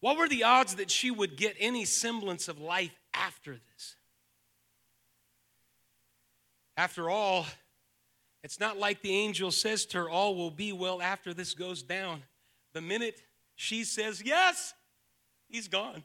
What 0.00 0.18
were 0.18 0.28
the 0.28 0.44
odds 0.44 0.76
that 0.76 0.90
she 0.90 1.10
would 1.10 1.36
get 1.36 1.56
any 1.58 1.84
semblance 1.84 2.46
of 2.46 2.60
life 2.60 2.94
after 3.12 3.52
this? 3.52 3.96
After 6.76 7.08
all, 7.08 7.46
it's 8.44 8.60
not 8.60 8.78
like 8.78 9.00
the 9.00 9.16
angel 9.16 9.50
says 9.50 9.86
to 9.86 9.98
her, 9.98 10.10
All 10.10 10.36
will 10.36 10.50
be 10.50 10.72
well 10.72 11.00
after 11.00 11.32
this 11.32 11.54
goes 11.54 11.82
down. 11.82 12.22
The 12.74 12.82
minute 12.82 13.22
she 13.56 13.82
says 13.82 14.22
yes, 14.24 14.74
he's 15.48 15.66
gone. 15.66 16.04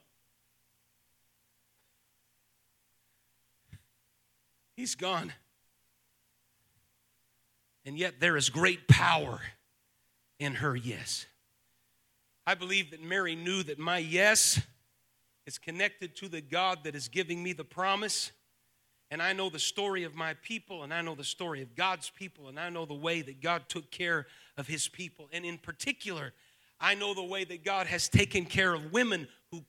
He's 4.81 4.95
gone. 4.95 5.31
And 7.85 7.99
yet 7.99 8.15
there 8.19 8.35
is 8.35 8.49
great 8.49 8.87
power 8.87 9.39
in 10.39 10.55
her 10.55 10.75
yes. 10.75 11.27
I 12.47 12.55
believe 12.55 12.89
that 12.89 12.99
Mary 12.99 13.35
knew 13.35 13.61
that 13.61 13.77
my 13.77 13.99
yes 13.99 14.59
is 15.45 15.59
connected 15.59 16.15
to 16.15 16.27
the 16.27 16.41
God 16.41 16.79
that 16.85 16.95
is 16.95 17.09
giving 17.09 17.43
me 17.43 17.53
the 17.53 17.63
promise 17.63 18.31
and 19.11 19.21
I 19.21 19.33
know 19.33 19.51
the 19.51 19.59
story 19.59 20.03
of 20.03 20.15
my 20.15 20.33
people, 20.41 20.81
and 20.81 20.91
I 20.91 21.01
know 21.01 21.13
the 21.13 21.23
story 21.23 21.61
of 21.61 21.75
God's 21.75 22.09
people, 22.09 22.47
and 22.47 22.59
I 22.59 22.69
know 22.69 22.85
the 22.85 22.95
way 22.95 23.21
that 23.21 23.39
God 23.39 23.69
took 23.69 23.91
care 23.91 24.25
of 24.57 24.65
his 24.65 24.87
people. 24.87 25.29
And 25.31 25.45
in 25.45 25.59
particular, 25.59 26.33
I 26.79 26.95
know 26.95 27.13
the 27.13 27.21
way 27.21 27.43
that 27.43 27.63
God 27.63 27.85
has 27.85 28.09
taken 28.09 28.45
care 28.45 28.73
of 28.73 28.91
women 28.91 29.27
who, 29.51 29.63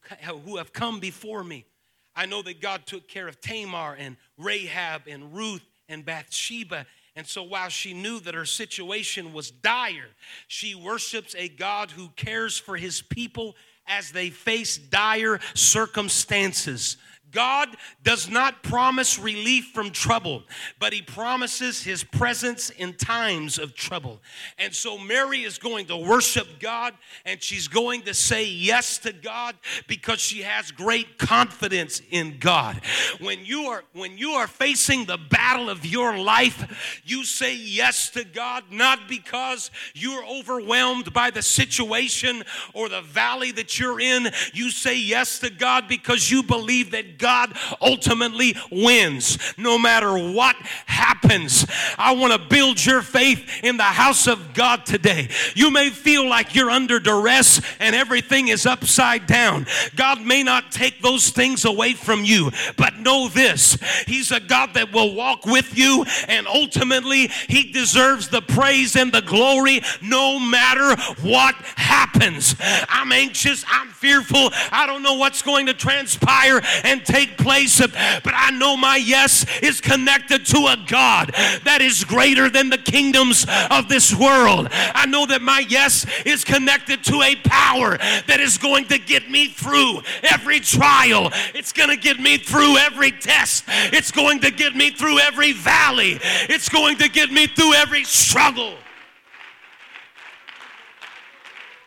who 0.46 0.57
have 0.57 0.72
come 0.72 1.01
before 1.01 1.44
me. 1.44 1.66
I 2.14 2.27
know 2.27 2.42
that 2.42 2.61
God 2.61 2.87
took 2.87 3.09
care 3.09 3.29
of 3.29 3.40
Tamar 3.40 3.94
and 3.98 4.16
Rahab 4.37 5.03
and 5.07 5.35
Ruth 5.35 5.64
and 5.88 6.05
Bathsheba. 6.05 6.87
And 7.16 7.27
so 7.27 7.42
while 7.42 7.68
she 7.68 7.94
knew 7.94 8.20
that 8.20 8.35
her 8.35 8.44
situation 8.44 9.33
was 9.33 9.51
dire, 9.51 10.09
she 10.48 10.75
worships 10.75 11.35
a 11.37 11.48
God 11.48 11.90
who 11.90 12.09
cares 12.16 12.59
for 12.59 12.77
his 12.77 13.03
people 13.03 13.55
as 13.87 14.12
they 14.12 14.31
face 14.31 14.79
dire 14.79 15.40
circumstances 15.55 16.96
God 17.32 17.76
does 18.04 18.28
not 18.28 18.62
promise 18.62 19.18
relief 19.18 19.70
from 19.74 19.90
trouble, 19.90 20.42
but 20.78 20.92
He 20.92 21.02
promises 21.02 21.82
His 21.82 22.04
presence 22.04 22.70
in 22.70 22.94
times 22.94 23.58
of 23.58 23.74
trouble. 23.74 24.20
And 24.58 24.74
so 24.74 24.98
Mary 24.98 25.42
is 25.42 25.58
going 25.58 25.86
to 25.86 25.96
worship 25.96 26.46
God 26.60 26.94
and 27.24 27.42
she's 27.42 27.68
going 27.68 28.02
to 28.02 28.14
say 28.14 28.46
yes 28.46 28.98
to 28.98 29.12
God 29.12 29.56
because 29.88 30.20
she 30.20 30.42
has 30.42 30.70
great 30.70 31.18
confidence 31.18 32.02
in 32.10 32.38
God. 32.38 32.80
When 33.20 33.44
you 33.44 33.64
are 33.64 33.84
when 33.92 34.18
you 34.18 34.32
are 34.32 34.46
facing 34.46 35.06
the 35.06 35.18
battle 35.18 35.70
of 35.70 35.84
your 35.86 36.18
life, 36.18 37.00
you 37.04 37.24
say 37.24 37.56
yes 37.56 38.10
to 38.10 38.24
God 38.24 38.64
not 38.70 39.08
because 39.08 39.70
you're 39.94 40.24
overwhelmed 40.26 41.12
by 41.12 41.30
the 41.30 41.42
situation 41.42 42.42
or 42.74 42.88
the 42.88 43.02
valley 43.02 43.52
that 43.52 43.78
you're 43.78 44.00
in. 44.00 44.28
You 44.52 44.70
say 44.70 44.98
yes 44.98 45.38
to 45.40 45.50
God 45.50 45.88
because 45.88 46.30
you 46.30 46.42
believe 46.42 46.90
that 46.92 47.18
God 47.22 47.56
ultimately 47.80 48.56
wins 48.70 49.38
no 49.56 49.78
matter 49.78 50.12
what 50.12 50.56
happens. 50.87 51.64
I 51.96 52.16
want 52.16 52.32
to 52.32 52.48
build 52.48 52.85
your 52.85 53.00
faith 53.00 53.48
in 53.62 53.76
the 53.76 53.85
house 53.85 54.26
of 54.26 54.54
God 54.54 54.85
today. 54.85 55.28
You 55.54 55.70
may 55.70 55.90
feel 55.90 56.28
like 56.28 56.56
you're 56.56 56.70
under 56.70 56.98
duress 56.98 57.61
and 57.78 57.94
everything 57.94 58.48
is 58.48 58.66
upside 58.66 59.26
down. 59.28 59.66
God 59.94 60.20
may 60.20 60.42
not 60.42 60.72
take 60.72 61.00
those 61.00 61.30
things 61.30 61.64
away 61.64 61.92
from 61.92 62.24
you, 62.24 62.50
but 62.76 62.98
know 62.98 63.28
this 63.28 63.78
He's 64.08 64.32
a 64.32 64.40
God 64.40 64.74
that 64.74 64.92
will 64.92 65.14
walk 65.14 65.46
with 65.46 65.78
you, 65.78 66.04
and 66.26 66.48
ultimately, 66.48 67.28
He 67.48 67.70
deserves 67.70 68.28
the 68.28 68.42
praise 68.42 68.96
and 68.96 69.12
the 69.12 69.22
glory 69.22 69.80
no 70.02 70.40
matter 70.40 71.00
what 71.22 71.54
happens. 71.76 72.56
I'm 72.88 73.12
anxious, 73.12 73.64
I'm 73.70 73.88
fearful, 73.90 74.50
I 74.72 74.87
don't 74.87 75.04
know 75.04 75.14
what's 75.14 75.42
going 75.42 75.66
to 75.66 75.74
transpire 75.74 76.61
and 76.82 77.04
take 77.12 77.37
place, 77.37 77.79
but 77.79 78.33
I 78.35 78.51
know 78.53 78.77
my 78.77 78.96
yes 78.96 79.44
is 79.61 79.81
connected 79.81 80.46
to 80.46 80.59
a 80.59 80.77
God 80.87 81.31
that 81.64 81.81
is 81.83 82.05
greater 82.05 82.48
than 82.48 82.70
the 82.70 82.79
kingdoms 82.79 83.46
of 83.70 83.88
this 83.88 84.14
world. 84.14 84.68
I 84.70 85.05
know 85.07 85.27
that 85.27 85.42
my 85.42 85.64
yes 85.68 86.07
is 86.25 86.42
connected 86.42 87.05
to 87.05 87.20
a 87.20 87.37
power 87.37 87.98
that 87.98 88.40
is 88.40 88.57
going 88.57 88.87
to 88.87 88.98
get 88.98 89.31
me 89.31 89.48
through 89.48 90.01
every 90.22 90.61
trial. 90.61 91.31
It's 91.55 91.72
going 91.72 91.90
to 91.90 91.96
get 91.96 92.18
me 92.18 92.38
through 92.38 92.79
every 92.79 93.11
test. 93.11 93.64
It's 93.68 94.11
going 94.11 94.40
to 94.40 94.51
get 94.51 94.75
me 94.75 94.90
through 94.90 95.18
every 95.18 95.53
valley. 95.53 96.18
It's 96.48 96.68
going 96.68 96.96
to 96.98 97.09
get 97.09 97.31
me 97.31 97.46
through 97.46 97.75
every 97.75 98.05
struggle. 98.05 98.75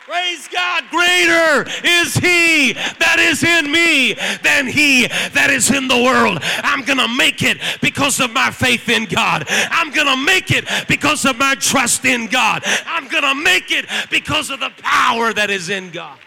Praise 0.05 0.47
God. 0.49 0.83
Greater 0.91 1.65
is 1.83 2.13
He 2.13 2.73
that 2.73 3.17
is 3.17 3.43
in 3.43 3.71
me 3.71 4.13
than 4.43 4.67
He 4.67 5.07
that 5.07 5.49
is 5.49 5.71
in 5.71 5.87
the 5.87 5.97
world. 5.97 6.37
I'm 6.63 6.85
going 6.85 6.99
to 6.99 7.07
make 7.07 7.41
it 7.41 7.57
because 7.81 8.19
of 8.19 8.31
my 8.31 8.51
faith 8.51 8.87
in 8.87 9.05
God. 9.05 9.45
I'm 9.49 9.89
going 9.89 10.05
to 10.05 10.15
make 10.15 10.51
it 10.51 10.65
because 10.87 11.25
of 11.25 11.39
my 11.39 11.55
trust 11.55 12.05
in 12.05 12.27
God. 12.27 12.61
I'm 12.85 13.07
going 13.07 13.23
to 13.23 13.33
make 13.33 13.71
it 13.71 13.87
because 14.11 14.51
of 14.51 14.59
the 14.59 14.69
power 14.77 15.33
that 15.33 15.49
is 15.49 15.69
in 15.69 15.89
God. 15.89 16.19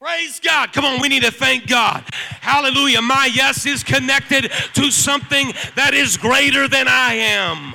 Praise 0.00 0.38
God. 0.38 0.72
Come 0.72 0.84
on, 0.84 1.00
we 1.00 1.08
need 1.08 1.24
to 1.24 1.32
thank 1.32 1.66
God. 1.66 2.04
Hallelujah. 2.12 3.02
My 3.02 3.28
yes 3.34 3.66
is 3.66 3.82
connected 3.82 4.52
to 4.74 4.92
something 4.92 5.52
that 5.74 5.94
is 5.94 6.16
greater 6.16 6.68
than 6.68 6.86
I 6.86 7.14
am. 7.14 7.74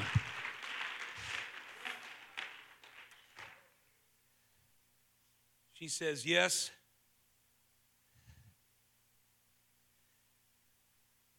She 5.79 5.79
says, 5.90 6.26
Yes. 6.26 6.72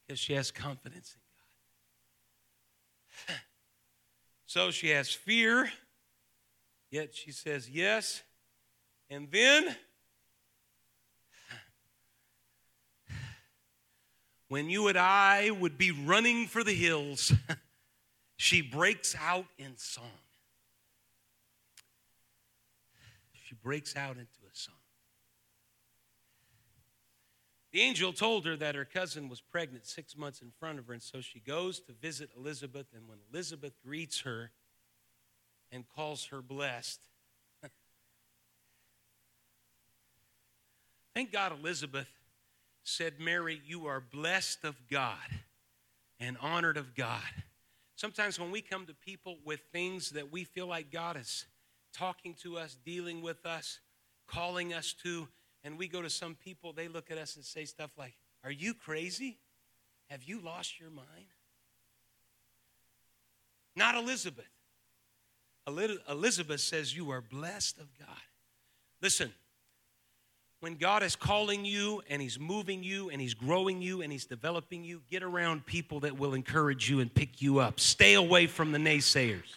Because 0.07 0.19
she 0.19 0.35
has 0.35 0.51
confidence 0.51 1.15
in 1.15 1.21
God. 3.29 3.37
So 4.47 4.71
she 4.71 4.91
has 4.91 5.11
fear, 5.11 5.71
yet 6.91 7.15
she 7.15 7.33
says, 7.33 7.71
Yes. 7.71 8.23
And 9.09 9.29
then, 9.31 9.77
when 14.49 14.69
you 14.69 14.89
and 14.89 14.99
I 14.99 15.51
would 15.51 15.79
be 15.79 15.91
running 15.91 16.47
for 16.47 16.63
the 16.65 16.75
hills, 16.75 17.33
she 18.37 18.63
breaks 18.63 19.17
out 19.21 19.47
in 19.59 19.77
song. 19.77 20.05
she 23.51 23.57
breaks 23.57 23.97
out 23.97 24.13
into 24.13 24.23
a 24.23 24.55
song. 24.55 24.75
The 27.73 27.83
angel 27.83 28.13
told 28.13 28.47
her 28.47 28.57
that 28.57 28.75
her 28.75 28.85
cousin 28.85 29.29
was 29.29 29.41
pregnant 29.41 29.87
six 29.87 30.17
months 30.17 30.43
in 30.43 30.51
front 30.59 30.81
of 30.81 30.89
her, 30.89 30.93
and 30.93 31.03
so 31.03 31.21
she 31.21 31.39
goes 31.39 31.79
to 31.81 31.93
visit 31.93 32.31
Elizabeth. 32.37 32.87
And 32.95 33.07
when 33.09 33.19
Elizabeth 33.33 33.75
greets 33.85 34.23
her 34.23 34.51
and 35.71 35.85
calls 35.95 36.27
her 36.27 36.43
blessed, 36.43 37.01
thank 41.15 41.31
God 41.31 41.53
Elizabeth 41.53 42.09
said, 42.83 43.21
Mary, 43.21 43.61
you 43.65 43.87
are 43.87 44.01
blessed 44.01 44.65
of 44.65 44.75
God 44.91 45.17
and 46.19 46.37
honored 46.41 46.77
of 46.77 46.97
God. 46.97 47.23
Sometimes 47.95 48.41
when 48.41 48.51
we 48.51 48.63
come 48.63 48.87
to 48.87 48.95
people 48.95 49.39
with 49.45 49.61
things 49.73 50.11
that 50.11 50.33
we 50.33 50.43
feel 50.43 50.67
like 50.67 50.91
God 50.91 51.17
is 51.17 51.47
talking 51.93 52.35
to 52.43 52.59
us, 52.59 52.77
dealing 52.85 53.23
with 53.23 53.47
us, 53.47 53.79
calling 54.27 54.73
us 54.73 54.93
to, 55.05 55.29
and 55.65 55.79
we 55.79 55.89
go 55.89 56.03
to 56.03 56.11
some 56.11 56.35
people, 56.35 56.73
they 56.73 56.89
look 56.89 57.11
at 57.11 57.19
us 57.19 57.37
and 57.37 57.45
say 57.45 57.65
stuff 57.65 57.91
like, 57.99 58.15
Are 58.45 58.51
you 58.51 58.75
crazy? 58.75 59.39
Have 60.09 60.23
you 60.25 60.41
lost 60.41 60.81
your 60.81 60.91
mind? 60.91 61.27
Not 63.77 63.95
Elizabeth. 63.95 64.49
Elizabeth 65.67 66.61
says, 66.61 66.97
You 66.97 67.11
are 67.11 67.21
blessed 67.21 67.79
of 67.79 67.87
God. 67.99 68.09
Listen, 69.01 69.33
when 70.61 70.75
God 70.75 71.03
is 71.03 71.17
calling 71.17 71.65
you 71.65 72.03
and 72.09 72.21
He's 72.21 72.39
moving 72.39 72.83
you 72.83 73.11
and 73.11 73.21
He's 73.21 73.35
growing 73.35 73.81
you 73.81 74.03
and 74.03 74.13
He's 74.13 74.27
developing 74.27 74.85
you, 74.85 75.01
get 75.11 75.23
around 75.23 75.65
people 75.65 76.01
that 76.01 76.19
will 76.19 76.35
encourage 76.35 76.91
you 76.91 77.01
and 77.01 77.13
pick 77.13 77.41
you 77.41 77.61
up. 77.61 77.81
Stay 77.81 78.15
away 78.15 78.47
from 78.47 78.73
the 78.73 78.79
naysayers. 78.79 79.57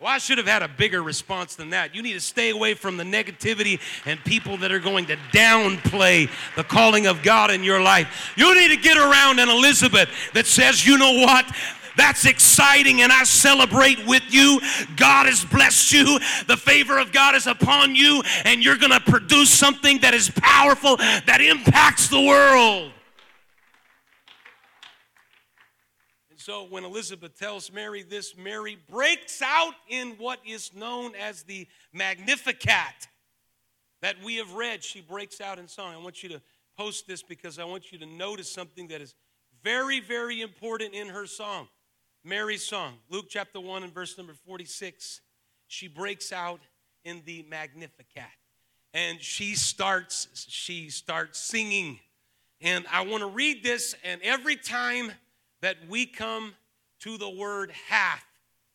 Well, 0.00 0.08
I 0.08 0.16
should 0.16 0.38
have 0.38 0.46
had 0.46 0.62
a 0.62 0.68
bigger 0.68 1.02
response 1.02 1.56
than 1.56 1.70
that. 1.70 1.94
You 1.94 2.00
need 2.00 2.14
to 2.14 2.20
stay 2.20 2.48
away 2.48 2.72
from 2.72 2.96
the 2.96 3.04
negativity 3.04 3.78
and 4.06 4.18
people 4.24 4.56
that 4.56 4.72
are 4.72 4.78
going 4.78 5.04
to 5.08 5.16
downplay 5.30 6.30
the 6.56 6.64
calling 6.64 7.06
of 7.06 7.22
God 7.22 7.50
in 7.50 7.62
your 7.62 7.82
life. 7.82 8.32
You 8.34 8.54
need 8.54 8.74
to 8.74 8.80
get 8.80 8.96
around 8.96 9.40
an 9.40 9.50
Elizabeth 9.50 10.08
that 10.32 10.46
says, 10.46 10.86
you 10.86 10.96
know 10.96 11.12
what? 11.12 11.54
That's 11.98 12.24
exciting, 12.24 13.02
and 13.02 13.12
I 13.12 13.24
celebrate 13.24 14.06
with 14.06 14.22
you. 14.30 14.62
God 14.96 15.26
has 15.26 15.44
blessed 15.44 15.92
you. 15.92 16.18
The 16.46 16.56
favor 16.56 16.98
of 16.98 17.12
God 17.12 17.34
is 17.34 17.46
upon 17.46 17.94
you, 17.94 18.22
and 18.46 18.64
you're 18.64 18.78
going 18.78 18.92
to 18.92 19.00
produce 19.00 19.50
something 19.50 19.98
that 19.98 20.14
is 20.14 20.30
powerful, 20.34 20.96
that 20.96 21.42
impacts 21.42 22.08
the 22.08 22.22
world. 22.22 22.92
So 26.40 26.64
when 26.64 26.84
Elizabeth 26.84 27.38
tells 27.38 27.70
Mary 27.70 28.02
this, 28.02 28.34
Mary 28.34 28.78
breaks 28.90 29.42
out 29.42 29.74
in 29.88 30.12
what 30.12 30.38
is 30.46 30.72
known 30.74 31.12
as 31.14 31.42
the 31.42 31.68
Magnificat 31.92 33.08
that 34.00 34.16
we 34.24 34.36
have 34.36 34.54
read. 34.54 34.82
She 34.82 35.02
breaks 35.02 35.42
out 35.42 35.58
in 35.58 35.68
song. 35.68 35.92
I 35.92 35.98
want 35.98 36.22
you 36.22 36.30
to 36.30 36.40
post 36.78 37.06
this 37.06 37.22
because 37.22 37.58
I 37.58 37.64
want 37.64 37.92
you 37.92 37.98
to 37.98 38.06
notice 38.06 38.50
something 38.50 38.88
that 38.88 39.02
is 39.02 39.14
very, 39.62 40.00
very 40.00 40.40
important 40.40 40.94
in 40.94 41.08
her 41.08 41.26
song. 41.26 41.68
Mary's 42.24 42.64
song, 42.64 42.94
Luke 43.10 43.26
chapter 43.28 43.60
1 43.60 43.82
and 43.82 43.92
verse 43.92 44.16
number 44.16 44.32
46. 44.32 45.20
She 45.68 45.88
breaks 45.88 46.32
out 46.32 46.60
in 47.04 47.20
the 47.26 47.44
Magnificat. 47.50 48.24
And 48.94 49.20
she 49.20 49.54
starts, 49.54 50.46
she 50.48 50.88
starts 50.88 51.38
singing. 51.38 52.00
And 52.62 52.86
I 52.90 53.02
want 53.02 53.20
to 53.20 53.28
read 53.28 53.62
this, 53.62 53.94
and 54.04 54.22
every 54.22 54.56
time 54.56 55.12
that 55.62 55.76
we 55.88 56.06
come 56.06 56.54
to 57.00 57.18
the 57.18 57.30
word 57.30 57.72
hath, 57.88 58.24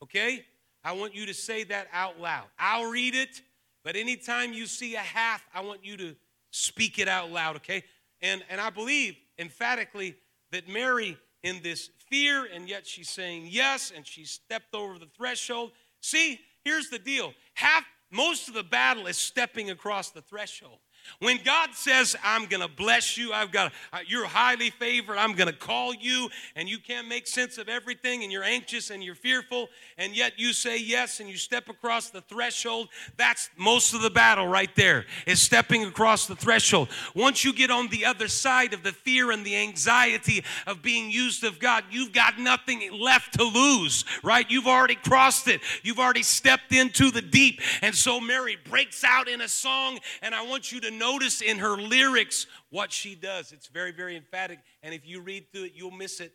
okay? 0.04 0.46
I 0.84 0.94
want 0.94 1.16
you 1.16 1.26
to 1.26 1.34
say 1.34 1.64
that 1.66 1.88
out 1.92 2.20
loud. 2.20 2.46
I'll 2.60 2.90
read 2.90 3.16
it, 3.16 3.42
but 3.84 3.96
anytime 3.96 4.54
you 4.54 4.66
see 4.66 4.96
a 4.96 5.00
hath, 5.00 5.44
I 5.54 5.62
want 5.62 5.84
you 5.84 5.98
to 5.98 6.16
speak 6.52 7.00
it 7.00 7.08
out 7.08 7.32
loud, 7.32 7.58
okay? 7.58 7.84
And, 8.22 8.44
and 8.50 8.62
I 8.62 8.70
believe 8.70 9.16
emphatically 9.38 10.16
that 10.52 10.68
Mary, 10.68 11.18
in 11.44 11.62
this 11.62 11.90
fear, 12.10 12.48
and 12.52 12.68
yet 12.68 12.88
she's 12.88 13.10
saying 13.10 13.48
yes, 13.50 13.92
and 13.96 14.06
she 14.06 14.26
stepped 14.26 14.74
over 14.74 14.98
the 14.98 15.10
threshold. 15.18 15.72
See, 16.02 16.40
here's 16.64 16.90
the 16.90 17.00
deal 17.00 17.34
half, 17.54 17.84
most 18.12 18.48
of 18.48 18.54
the 18.54 18.64
battle 18.64 19.08
is 19.08 19.18
stepping 19.18 19.70
across 19.70 20.12
the 20.12 20.22
threshold. 20.22 20.80
When 21.20 21.40
God 21.44 21.70
says, 21.74 22.16
I'm 22.24 22.46
going 22.46 22.62
to 22.62 22.68
bless 22.68 23.18
you, 23.18 23.32
I've 23.32 23.52
got, 23.52 23.72
uh, 23.94 24.00
you're 24.06 24.26
highly 24.26 24.70
favored, 24.70 25.18
I'm 25.18 25.34
going 25.34 25.48
to 25.48 25.58
call 25.58 25.94
you, 25.94 26.30
and 26.56 26.68
you 26.68 26.78
can't 26.80 27.08
make 27.08 27.28
sense 27.28 27.58
of 27.58 27.70
everything, 27.70 28.24
and 28.24 28.32
you're 28.32 28.44
anxious 28.44 28.90
and 28.90 29.04
you're 29.04 29.16
fearful, 29.16 29.70
and 29.98 30.16
yet 30.16 30.34
you 30.38 30.54
say 30.54 30.78
yes 30.78 31.20
and 31.20 31.30
you 31.30 31.38
step 31.38 31.70
across 31.70 32.10
the 32.10 32.22
threshold, 32.22 32.90
that's 33.18 33.50
most 33.58 33.94
of 33.94 34.02
the 34.02 34.10
battle 34.10 34.48
right 34.48 34.76
there, 34.76 35.06
is 35.26 35.42
stepping 35.42 35.84
across 35.84 36.28
the 36.28 36.36
threshold. 36.36 36.90
Once 37.16 37.44
you 37.44 37.54
get 37.54 37.72
on 37.72 37.88
the 37.90 38.06
other 38.06 38.28
side 38.28 38.74
of 38.74 38.84
the 38.84 38.92
fear 38.92 39.32
and 39.32 39.46
the 39.46 39.56
anxiety 39.56 40.44
of 40.68 40.82
being 40.82 41.10
used 41.10 41.44
of 41.44 41.60
God, 41.60 41.84
you've 41.92 42.14
got 42.14 42.40
nothing 42.40 42.92
left 42.92 43.34
to 43.38 43.44
lose, 43.44 44.06
right? 44.24 44.50
You've 44.50 44.68
already 44.68 44.96
crossed 44.96 45.48
it, 45.48 45.62
you've 45.84 46.00
already 46.00 46.24
stepped 46.24 46.74
into 46.74 47.12
the 47.12 47.22
deep. 47.22 47.62
And 47.82 47.96
so 47.96 48.20
Mary 48.20 48.58
breaks 48.70 49.04
out 49.04 49.28
in 49.28 49.42
a 49.42 49.48
song, 49.48 50.00
and 50.22 50.36
I 50.36 50.46
want 50.46 50.72
you 50.72 50.80
to 50.82 50.92
notice 50.98 51.42
in 51.42 51.60
her 51.60 51.78
lyrics 51.78 52.48
what 52.70 52.92
she 52.92 53.16
does. 53.16 53.52
It's 53.52 53.68
very, 53.68 53.92
very 53.92 54.16
emphatic. 54.16 54.60
And 54.84 54.94
if 54.94 55.08
you 55.08 55.22
read 55.22 55.52
through 55.52 55.66
it, 55.66 55.74
you'll 55.76 55.92
miss 55.92 56.20
it. 56.20 56.34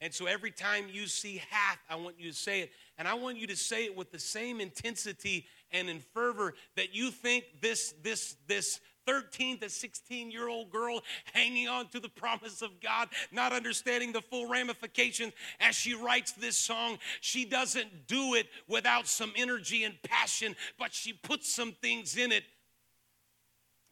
And 0.00 0.14
so 0.14 0.26
every 0.26 0.50
time 0.50 0.86
you 0.90 1.06
see 1.06 1.42
hath, 1.50 1.78
I 1.88 1.96
want 1.96 2.18
you 2.18 2.30
to 2.30 2.36
say 2.36 2.60
it. 2.60 2.70
And 2.96 3.06
I 3.06 3.14
want 3.14 3.36
you 3.36 3.46
to 3.48 3.56
say 3.56 3.84
it 3.84 3.96
with 3.96 4.10
the 4.10 4.18
same 4.18 4.60
intensity 4.60 5.46
and 5.70 5.88
in 5.90 6.00
fervor 6.14 6.54
that 6.76 6.94
you 6.94 7.10
think 7.10 7.44
this, 7.60 7.94
this, 8.02 8.36
this 8.46 8.80
13 9.06 9.58
to 9.58 9.68
16 9.68 10.30
year 10.30 10.48
old 10.48 10.70
girl 10.70 11.02
hanging 11.32 11.68
on 11.68 11.88
to 11.88 12.00
the 12.00 12.08
promise 12.08 12.62
of 12.62 12.80
God, 12.80 13.08
not 13.30 13.52
understanding 13.52 14.12
the 14.12 14.22
full 14.22 14.48
ramifications 14.48 15.32
as 15.60 15.74
she 15.74 15.94
writes 15.94 16.32
this 16.32 16.56
song. 16.56 16.98
She 17.20 17.44
doesn't 17.44 18.06
do 18.06 18.34
it 18.34 18.46
without 18.68 19.06
some 19.06 19.32
energy 19.36 19.84
and 19.84 20.00
passion, 20.02 20.56
but 20.78 20.94
she 20.94 21.12
puts 21.12 21.52
some 21.52 21.72
things 21.72 22.16
in 22.16 22.32
it 22.32 22.44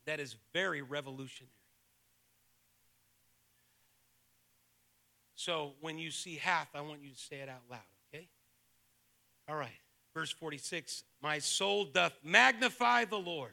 that 0.09 0.20
is 0.20 0.36
very 0.54 0.80
revolutionary. 0.80 1.52
So 5.34 5.74
when 5.82 5.98
you 5.98 6.11
see 6.11 6.36
hath, 6.36 6.68
I 6.74 6.80
want 6.80 7.02
you 7.02 7.11
to 7.11 7.18
say 7.18 7.36
it 7.36 7.48
out 7.50 7.61
loud, 7.70 7.80
okay? 8.09 8.26
All 9.46 9.54
right. 9.54 9.68
Verse 10.14 10.30
46 10.30 11.04
My 11.22 11.38
soul 11.40 11.84
doth 11.84 12.14
magnify 12.24 13.04
the 13.04 13.18
Lord, 13.18 13.52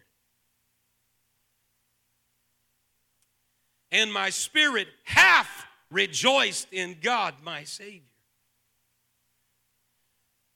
and 3.91 4.12
my 4.14 4.30
spirit 4.30 4.88
hath 5.03 5.66
rejoiced 5.91 6.72
in 6.72 6.95
God 7.01 7.34
my 7.43 7.66
Savior. 7.66 7.99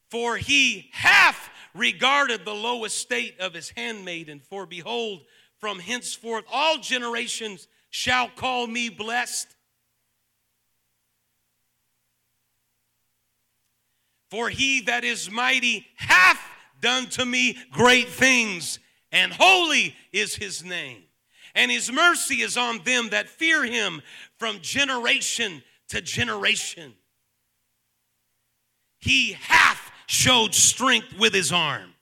For 0.10 0.38
he 0.38 0.90
hath 0.94 1.50
regarded 1.76 2.46
the 2.46 2.56
low 2.56 2.86
estate 2.86 3.38
of 3.42 3.54
his 3.54 3.70
handmaiden, 3.76 4.42
for 4.50 4.66
behold, 4.66 5.26
from 5.60 5.80
henceforth 5.80 6.46
all 6.52 6.78
generations 6.78 7.68
shall 7.90 8.30
call 8.30 8.68
me 8.68 8.90
blessed. 8.90 9.48
For 14.30 14.50
he 14.50 14.82
that 14.82 15.04
is 15.04 15.32
mighty 15.32 15.88
hath 15.96 16.40
done 16.82 17.08
to 17.08 17.26
me 17.26 17.58
great 17.72 18.10
things, 18.10 18.80
and 19.12 19.34
holy 19.34 19.96
is 20.14 20.36
his 20.36 20.64
name. 20.64 21.04
And 21.56 21.72
his 21.72 21.92
mercy 21.92 22.42
is 22.42 22.56
on 22.56 22.84
them 22.84 23.10
that 23.10 23.28
fear 23.28 23.66
him 23.66 24.02
from 24.38 24.60
generation 24.62 25.64
to 25.90 26.00
generation. 26.00 26.94
He 29.00 29.34
hath 29.34 29.92
showed 30.06 30.54
strength 30.54 31.18
with 31.18 31.34
his 31.34 31.52
arm. 31.52 31.96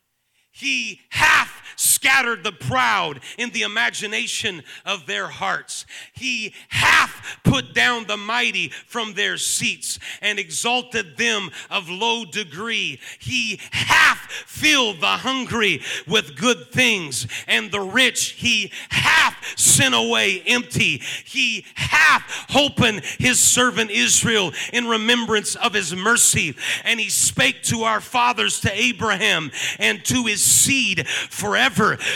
He 0.52 1.02
hath 1.10 1.57
scattered 1.78 2.44
the 2.44 2.52
proud 2.52 3.22
in 3.38 3.52
the 3.52 3.62
imagination 3.62 4.64
of 4.86 5.06
their 5.06 5.28
hearts. 5.28 5.86
He 6.14 6.54
hath 6.70 7.40
put 7.44 7.74
down 7.74 8.06
the 8.06 8.18
mighty 8.18 8.70
from 8.70 9.14
their 9.14 9.38
seats 9.38 10.00
and 10.22 10.40
exalted 10.40 11.18
them 11.18 11.52
of 11.70 11.90
low 11.90 12.26
degree. 12.26 13.00
He 13.20 13.60
hath 13.72 14.20
filled 14.46 15.00
the 15.00 15.18
hungry 15.18 15.82
with 16.08 16.36
good 16.36 16.72
things, 16.72 17.28
and 17.48 17.72
the 17.72 17.80
rich 17.80 18.32
he 18.32 18.72
hath 18.90 19.36
sent 19.56 19.94
away 19.94 20.42
empty. 20.48 21.02
He 21.24 21.66
hath 21.76 22.24
holpen 22.50 23.04
his 23.20 23.40
servant 23.40 23.92
Israel 23.92 24.52
in 24.74 24.88
remembrance 24.88 25.56
of 25.56 25.74
his 25.74 25.96
mercy, 25.96 26.56
and 26.84 27.00
he 27.00 27.10
spake 27.10 27.62
to 27.64 27.84
our 27.84 28.02
fathers, 28.02 28.60
to 28.62 28.72
Abraham, 28.74 29.52
and 29.78 30.04
to 30.06 30.26
his 30.26 30.44
seed 30.44 31.08
forever. 31.08 31.67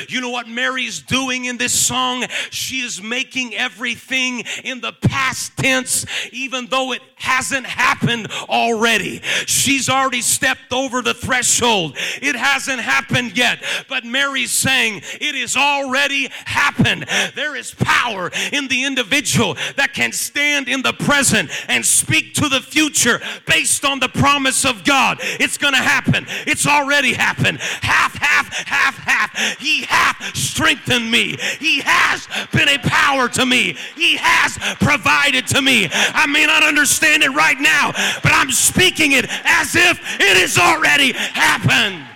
You 0.07 0.21
know 0.21 0.29
what 0.29 0.47
Mary's 0.47 1.01
doing 1.01 1.45
in 1.45 1.57
this 1.57 1.73
song? 1.73 2.25
She 2.49 2.81
is 2.81 3.01
making 3.01 3.53
everything 3.55 4.43
in 4.63 4.81
the 4.81 4.93
past 4.93 5.57
tense, 5.57 6.05
even 6.31 6.67
though 6.67 6.91
it 6.93 7.01
hasn't 7.15 7.65
happened 7.65 8.31
already. 8.49 9.21
She's 9.45 9.89
already 9.89 10.21
stepped 10.21 10.71
over 10.71 11.01
the 11.01 11.13
threshold. 11.13 11.95
It 12.21 12.35
hasn't 12.35 12.79
happened 12.79 13.37
yet, 13.37 13.63
but 13.87 14.05
Mary's 14.05 14.51
saying 14.51 15.01
it 15.19 15.35
is 15.35 15.55
already 15.57 16.29
happened. 16.45 17.05
There 17.35 17.55
is 17.55 17.73
power 17.73 18.31
in 18.51 18.67
the 18.67 18.85
individual 18.85 19.55
that 19.75 19.93
can 19.93 20.11
stand 20.11 20.67
in 20.67 20.81
the 20.81 20.93
present 20.93 21.49
and 21.67 21.85
speak 21.85 22.33
to 22.35 22.49
the 22.49 22.61
future 22.61 23.21
based 23.45 23.85
on 23.85 23.99
the 23.99 24.09
promise 24.09 24.65
of 24.65 24.83
God. 24.83 25.19
It's 25.21 25.57
going 25.57 25.73
to 25.73 25.79
happen. 25.79 26.25
It's 26.47 26.65
already 26.65 27.13
happened. 27.13 27.59
Hath, 27.59 28.15
hath, 28.15 28.47
hath, 28.67 28.95
hath. 28.95 29.31
He 29.59 29.83
hath 29.83 30.35
strengthened 30.35 31.09
me. 31.09 31.37
He 31.59 31.81
has 31.83 32.27
been 32.51 32.69
a 32.69 32.77
power 32.79 33.27
to 33.29 33.45
me. 33.45 33.77
He 33.95 34.17
has 34.17 34.57
provided 34.79 35.47
to 35.47 35.61
me. 35.61 35.89
I 35.91 36.25
may 36.27 36.45
not 36.45 36.63
understand 36.63 37.23
it 37.23 37.31
right 37.31 37.59
now, 37.59 37.91
but 38.23 38.31
I'm 38.33 38.51
speaking 38.51 39.13
it 39.13 39.25
as 39.29 39.75
if 39.75 39.99
it 40.19 40.37
has 40.37 40.57
already 40.57 41.13
happened. 41.13 42.10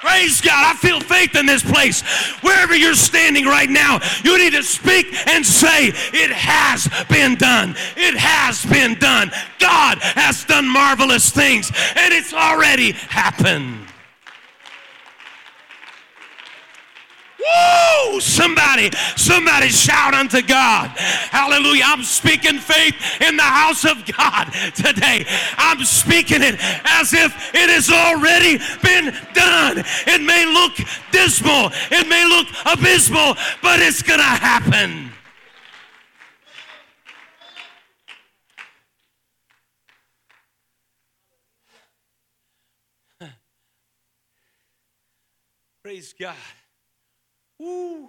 Praise 0.00 0.40
God. 0.40 0.74
I 0.74 0.78
feel 0.78 0.98
faith 1.00 1.36
in 1.36 1.44
this 1.44 1.62
place. 1.62 2.00
Wherever 2.40 2.74
you're 2.74 2.94
standing 2.94 3.44
right 3.44 3.68
now, 3.68 4.00
you 4.24 4.38
need 4.38 4.54
to 4.54 4.62
speak 4.62 5.06
and 5.28 5.44
say, 5.44 5.88
It 5.88 6.30
has 6.30 6.88
been 7.08 7.36
done. 7.36 7.76
It 7.96 8.16
has 8.16 8.64
been 8.64 8.98
done. 8.98 9.30
God 9.58 9.98
has 9.98 10.44
done 10.44 10.66
marvelous 10.66 11.30
things, 11.30 11.70
and 11.96 12.14
it's 12.14 12.32
already 12.32 12.92
happened. 12.92 13.89
Woo! 17.40 18.20
Somebody, 18.20 18.90
somebody 19.16 19.68
shout 19.68 20.14
unto 20.14 20.42
God. 20.42 20.90
Hallelujah. 20.90 21.84
I'm 21.86 22.02
speaking 22.02 22.58
faith 22.58 22.94
in 23.20 23.36
the 23.36 23.42
house 23.42 23.84
of 23.84 24.04
God 24.16 24.52
today. 24.74 25.24
I'm 25.56 25.84
speaking 25.84 26.42
it 26.42 26.56
as 26.84 27.12
if 27.12 27.54
it 27.54 27.70
has 27.70 27.90
already 27.90 28.58
been 28.82 29.14
done. 29.32 29.84
It 30.06 30.22
may 30.22 30.44
look 30.46 30.74
dismal, 31.12 31.70
it 31.90 32.08
may 32.08 32.24
look 32.26 32.48
abysmal, 32.66 33.36
but 33.62 33.80
it's 33.80 34.02
going 34.02 34.20
to 34.20 34.24
happen. 34.24 35.10
Praise 45.82 46.12
God. 46.18 46.34
Woo. 47.60 48.08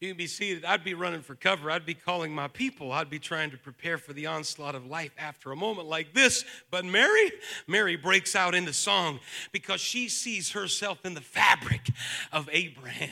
You 0.00 0.08
can 0.08 0.16
be 0.16 0.26
seated. 0.26 0.64
I'd 0.64 0.84
be 0.84 0.94
running 0.94 1.20
for 1.20 1.34
cover. 1.34 1.70
I'd 1.70 1.84
be 1.84 1.92
calling 1.92 2.34
my 2.34 2.48
people. 2.48 2.92
I'd 2.92 3.10
be 3.10 3.18
trying 3.18 3.50
to 3.50 3.58
prepare 3.58 3.98
for 3.98 4.14
the 4.14 4.24
onslaught 4.24 4.74
of 4.74 4.86
life 4.86 5.12
after 5.18 5.52
a 5.52 5.56
moment 5.56 5.86
like 5.86 6.14
this. 6.14 6.46
But 6.70 6.86
Mary, 6.86 7.30
Mary 7.66 7.96
breaks 7.96 8.34
out 8.34 8.54
into 8.54 8.72
song 8.72 9.20
because 9.52 9.80
she 9.82 10.08
sees 10.08 10.52
herself 10.52 11.04
in 11.04 11.12
the 11.12 11.20
fabric 11.20 11.90
of 12.32 12.48
Abraham. 12.52 13.10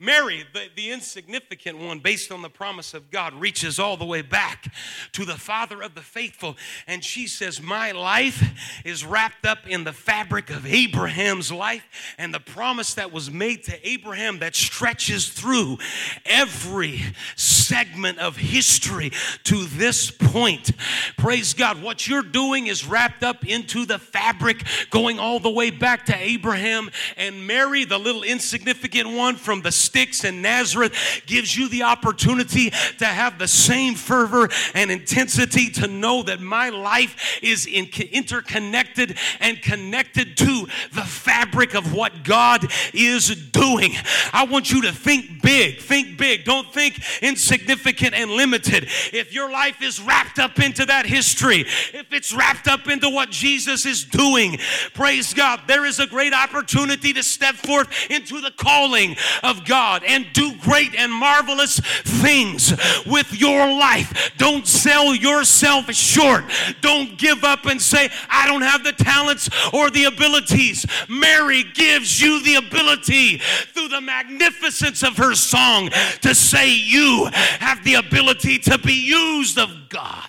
Mary, 0.00 0.44
the, 0.54 0.68
the 0.76 0.92
insignificant 0.92 1.76
one, 1.76 1.98
based 1.98 2.30
on 2.30 2.40
the 2.40 2.48
promise 2.48 2.94
of 2.94 3.10
God, 3.10 3.34
reaches 3.34 3.80
all 3.80 3.96
the 3.96 4.04
way 4.04 4.22
back 4.22 4.72
to 5.10 5.24
the 5.24 5.34
father 5.34 5.82
of 5.82 5.96
the 5.96 6.00
faithful. 6.00 6.56
And 6.86 7.02
she 7.02 7.26
says, 7.26 7.60
My 7.60 7.90
life 7.90 8.80
is 8.84 9.04
wrapped 9.04 9.44
up 9.44 9.66
in 9.66 9.82
the 9.82 9.92
fabric 9.92 10.50
of 10.50 10.64
Abraham's 10.64 11.50
life 11.50 11.84
and 12.16 12.32
the 12.32 12.38
promise 12.38 12.94
that 12.94 13.10
was 13.10 13.28
made 13.28 13.64
to 13.64 13.88
Abraham 13.88 14.38
that 14.38 14.54
stretches 14.54 15.28
through 15.28 15.78
every 16.24 17.00
segment 17.34 18.18
of 18.18 18.36
history 18.36 19.10
to 19.44 19.64
this 19.64 20.12
point. 20.12 20.70
Praise 21.16 21.54
God. 21.54 21.82
What 21.82 22.06
you're 22.06 22.22
doing 22.22 22.68
is 22.68 22.86
wrapped 22.86 23.24
up 23.24 23.44
into 23.44 23.84
the 23.84 23.98
fabric 23.98 24.64
going 24.90 25.18
all 25.18 25.40
the 25.40 25.50
way 25.50 25.70
back 25.70 26.06
to 26.06 26.16
Abraham 26.16 26.88
and 27.16 27.48
Mary, 27.48 27.84
the 27.84 27.98
little 27.98 28.22
insignificant 28.22 29.10
one 29.10 29.34
from 29.34 29.62
the 29.62 29.72
sticks 29.88 30.22
in 30.22 30.42
Nazareth 30.42 30.92
gives 31.24 31.56
you 31.56 31.68
the 31.70 31.82
opportunity 31.82 32.70
to 32.98 33.06
have 33.06 33.38
the 33.38 33.48
same 33.48 33.94
fervor 33.94 34.50
and 34.74 34.90
intensity 34.90 35.70
to 35.70 35.88
know 35.88 36.22
that 36.22 36.40
my 36.40 36.68
life 36.68 37.38
is 37.42 37.64
in, 37.64 37.88
interconnected 38.12 39.16
and 39.40 39.62
connected 39.62 40.36
to 40.36 40.66
the 40.92 41.02
fabric 41.02 41.74
of 41.74 41.94
what 41.94 42.22
God 42.22 42.70
is 42.92 43.34
doing. 43.50 43.92
I 44.34 44.44
want 44.44 44.70
you 44.70 44.82
to 44.82 44.92
think 44.92 45.40
big. 45.42 45.78
Think 45.78 46.18
big. 46.18 46.44
Don't 46.44 46.70
think 46.72 47.00
insignificant 47.22 48.14
and 48.14 48.30
limited. 48.30 48.84
If 49.14 49.32
your 49.32 49.50
life 49.50 49.80
is 49.82 50.02
wrapped 50.02 50.38
up 50.38 50.58
into 50.58 50.84
that 50.84 51.06
history, 51.06 51.60
if 51.94 52.12
it's 52.12 52.34
wrapped 52.34 52.68
up 52.68 52.88
into 52.88 53.08
what 53.08 53.30
Jesus 53.30 53.86
is 53.86 54.04
doing, 54.04 54.58
praise 54.92 55.32
God, 55.32 55.62
there 55.66 55.86
is 55.86 55.98
a 55.98 56.06
great 56.06 56.34
opportunity 56.34 57.14
to 57.14 57.22
step 57.22 57.54
forth 57.54 57.88
into 58.10 58.42
the 58.42 58.50
calling 58.50 59.16
of 59.42 59.64
God 59.64 59.77
and 59.78 60.26
do 60.32 60.54
great 60.56 60.94
and 60.94 61.12
marvelous 61.12 61.80
things 61.80 62.72
with 63.06 63.38
your 63.38 63.66
life. 63.66 64.32
Don't 64.36 64.66
sell 64.66 65.14
yourself 65.14 65.92
short. 65.92 66.44
Don't 66.80 67.18
give 67.18 67.44
up 67.44 67.66
and 67.66 67.80
say, 67.80 68.10
I 68.28 68.46
don't 68.46 68.62
have 68.62 68.84
the 68.84 68.92
talents 68.92 69.48
or 69.72 69.90
the 69.90 70.04
abilities. 70.04 70.86
Mary 71.08 71.64
gives 71.74 72.20
you 72.20 72.42
the 72.42 72.56
ability 72.56 73.38
through 73.38 73.88
the 73.88 74.00
magnificence 74.00 75.02
of 75.02 75.16
her 75.16 75.34
song 75.34 75.90
to 76.22 76.34
say, 76.34 76.70
You 76.70 77.30
have 77.32 77.84
the 77.84 77.94
ability 77.94 78.58
to 78.60 78.78
be 78.78 78.94
used 78.94 79.58
of 79.58 79.88
God. 79.88 80.28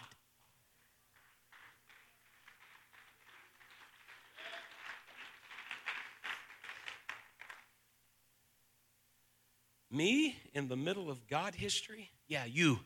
Me 9.92 10.36
in 10.54 10.68
the 10.68 10.76
middle 10.76 11.10
of 11.10 11.28
God 11.28 11.56
history? 11.56 12.10
Yeah, 12.28 12.46
you. 12.46 12.80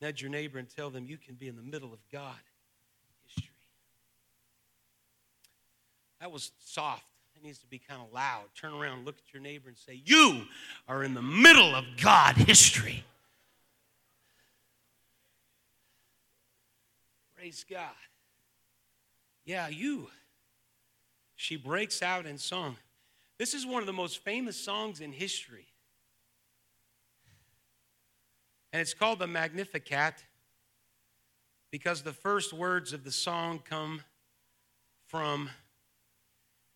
Nudge 0.00 0.22
your 0.22 0.30
neighbor 0.30 0.58
and 0.58 0.68
tell 0.68 0.90
them 0.90 1.06
you 1.06 1.16
can 1.16 1.34
be 1.34 1.48
in 1.48 1.56
the 1.56 1.62
middle 1.62 1.92
of 1.92 1.98
God 2.10 2.34
history. 3.26 3.50
That 6.20 6.30
was 6.30 6.52
soft. 6.64 7.04
It 7.34 7.44
needs 7.44 7.58
to 7.58 7.66
be 7.66 7.78
kind 7.78 8.00
of 8.00 8.12
loud. 8.12 8.44
Turn 8.58 8.72
around, 8.72 9.04
look 9.04 9.16
at 9.16 9.34
your 9.34 9.42
neighbor, 9.42 9.68
and 9.68 9.76
say, 9.76 10.00
You 10.04 10.42
are 10.88 11.02
in 11.04 11.12
the 11.12 11.22
middle 11.22 11.74
of 11.74 11.84
God 12.02 12.36
history. 12.36 13.04
Praise 17.36 17.64
God. 17.68 17.90
Yeah, 19.44 19.68
you. 19.68 20.08
She 21.36 21.56
breaks 21.56 22.02
out 22.02 22.24
in 22.24 22.38
song. 22.38 22.76
This 23.38 23.52
is 23.52 23.66
one 23.66 23.82
of 23.82 23.86
the 23.86 23.92
most 23.92 24.18
famous 24.24 24.56
songs 24.56 25.00
in 25.00 25.12
history. 25.12 25.66
And 28.76 28.82
it's 28.82 28.92
called 28.92 29.20
the 29.20 29.26
Magnificat 29.26 30.22
because 31.70 32.02
the 32.02 32.12
first 32.12 32.52
words 32.52 32.92
of 32.92 33.04
the 33.04 33.10
song 33.10 33.62
come 33.66 34.02
from 35.06 35.48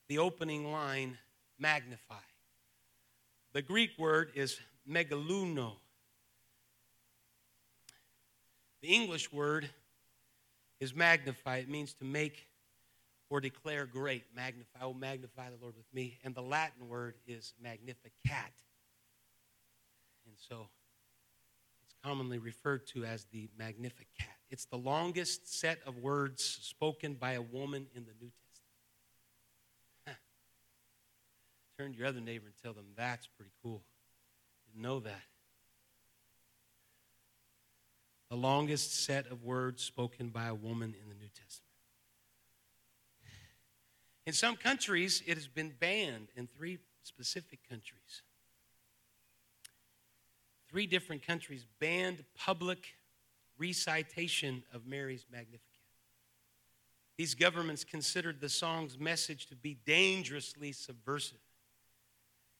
the 0.08 0.16
opening 0.16 0.72
line, 0.72 1.18
magnify. 1.58 2.14
The 3.52 3.60
Greek 3.60 3.90
word 3.98 4.30
is 4.34 4.58
megaluno. 4.90 5.72
The 8.80 8.88
English 8.88 9.30
word 9.30 9.68
is 10.80 10.94
magnify. 10.94 11.58
It 11.58 11.68
means 11.68 11.92
to 11.92 12.06
make 12.06 12.48
or 13.28 13.42
declare 13.42 13.84
great. 13.84 14.24
Magnify. 14.34 14.78
Oh, 14.80 14.94
magnify 14.94 15.50
the 15.50 15.58
Lord 15.60 15.76
with 15.76 15.92
me. 15.92 16.18
And 16.24 16.34
the 16.34 16.40
Latin 16.40 16.88
word 16.88 17.16
is 17.26 17.52
magnificat. 17.62 18.54
And 20.24 20.34
so 20.48 20.68
commonly 22.04 22.38
referred 22.38 22.86
to 22.88 23.04
as 23.04 23.24
the 23.32 23.48
Magnificat. 23.58 24.26
It's 24.50 24.64
the 24.64 24.76
longest 24.76 25.58
set 25.58 25.78
of 25.86 25.98
words 25.98 26.42
spoken 26.62 27.14
by 27.14 27.32
a 27.32 27.42
woman 27.42 27.86
in 27.94 28.04
the 28.04 28.12
New 28.20 28.30
Testament. 30.06 30.18
Turn 31.78 31.92
to 31.92 31.98
your 31.98 32.08
other 32.08 32.20
neighbor 32.20 32.46
and 32.46 32.54
tell 32.62 32.72
them 32.72 32.86
that's 32.96 33.26
pretty 33.26 33.52
cool. 33.62 33.82
Didn't 34.66 34.82
know 34.82 35.00
that. 35.00 35.22
The 38.28 38.36
longest 38.36 39.04
set 39.04 39.26
of 39.26 39.42
words 39.44 39.82
spoken 39.82 40.28
by 40.28 40.46
a 40.46 40.54
woman 40.54 40.94
in 41.00 41.08
the 41.08 41.14
New 41.14 41.28
Testament. 41.28 41.66
In 44.26 44.32
some 44.32 44.56
countries, 44.56 45.22
it 45.26 45.36
has 45.36 45.48
been 45.48 45.72
banned 45.80 46.28
in 46.36 46.46
three 46.46 46.78
specific 47.02 47.60
countries 47.68 48.22
three 50.70 50.86
different 50.86 51.26
countries 51.26 51.66
banned 51.80 52.24
public 52.36 52.94
recitation 53.58 54.62
of 54.72 54.86
Mary's 54.86 55.26
Magnificat. 55.30 55.64
These 57.18 57.34
governments 57.34 57.84
considered 57.84 58.40
the 58.40 58.48
song's 58.48 58.98
message 58.98 59.46
to 59.48 59.56
be 59.56 59.76
dangerously 59.84 60.72
subversive. 60.72 61.40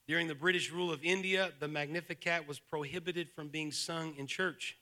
During 0.07 0.27
the 0.27 0.35
British 0.35 0.73
rule 0.73 0.93
of 0.93 1.03
India, 1.03 1.53
the 1.61 1.69
Magnificat 1.69 2.47
was 2.47 2.59
prohibited 2.59 3.31
from 3.31 3.49
being 3.49 3.71
sung 3.71 4.15
in 4.17 4.27
church. 4.27 4.77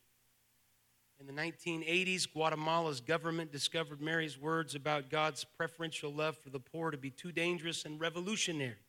In 1.20 1.26
the 1.26 1.32
1980s, 1.32 2.32
Guatemala's 2.32 3.00
government 3.00 3.52
discovered 3.52 4.00
Mary's 4.00 4.38
words 4.38 4.74
about 4.74 5.10
God's 5.10 5.44
preferential 5.44 6.12
love 6.12 6.38
for 6.38 6.50
the 6.50 6.60
poor 6.60 6.90
to 6.90 6.96
be 6.96 7.10
too 7.10 7.30
dangerous 7.30 7.84
and 7.84 8.00
revolutionary, 8.00 8.86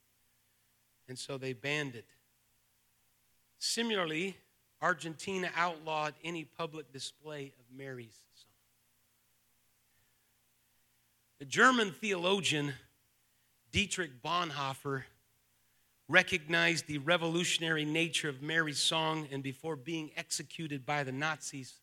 and 1.08 1.20
so 1.20 1.38
they 1.38 1.54
banned 1.54 1.96
it. 1.96 2.06
Similarly, 3.60 4.38
Argentina 4.82 5.52
outlawed 5.56 6.14
any 6.24 6.46
public 6.46 6.92
display 6.94 7.54
of 7.60 7.78
Mary's 7.78 8.18
song. 8.34 8.50
The 11.40 11.46
German 11.46 11.92
theologian 11.92 12.74
Dietrich 13.72 14.22
Bonhoeffer 14.24 15.04
recognized 16.08 16.88
the 16.88 16.98
revolutionary 17.00 17.86
nature 17.86 18.30
of 18.30 18.42
Mary's 18.42 18.80
song, 18.80 19.28
and 19.32 19.44
before 19.44 19.76
being 19.76 20.10
executed 20.16 20.86
by 20.86 21.04
the 21.04 21.12
Nazis, 21.12 21.76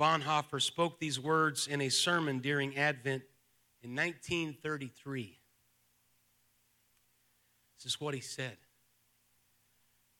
Bonhoeffer 0.00 0.62
spoke 0.62 0.98
these 0.98 1.20
words 1.20 1.66
in 1.66 1.80
a 1.80 1.88
sermon 1.88 2.38
during 2.38 2.76
Advent 2.76 3.22
in 3.82 3.94
1933. 3.94 5.38
This 7.76 7.92
is 7.92 8.00
what 8.00 8.14
he 8.14 8.20
said 8.20 8.56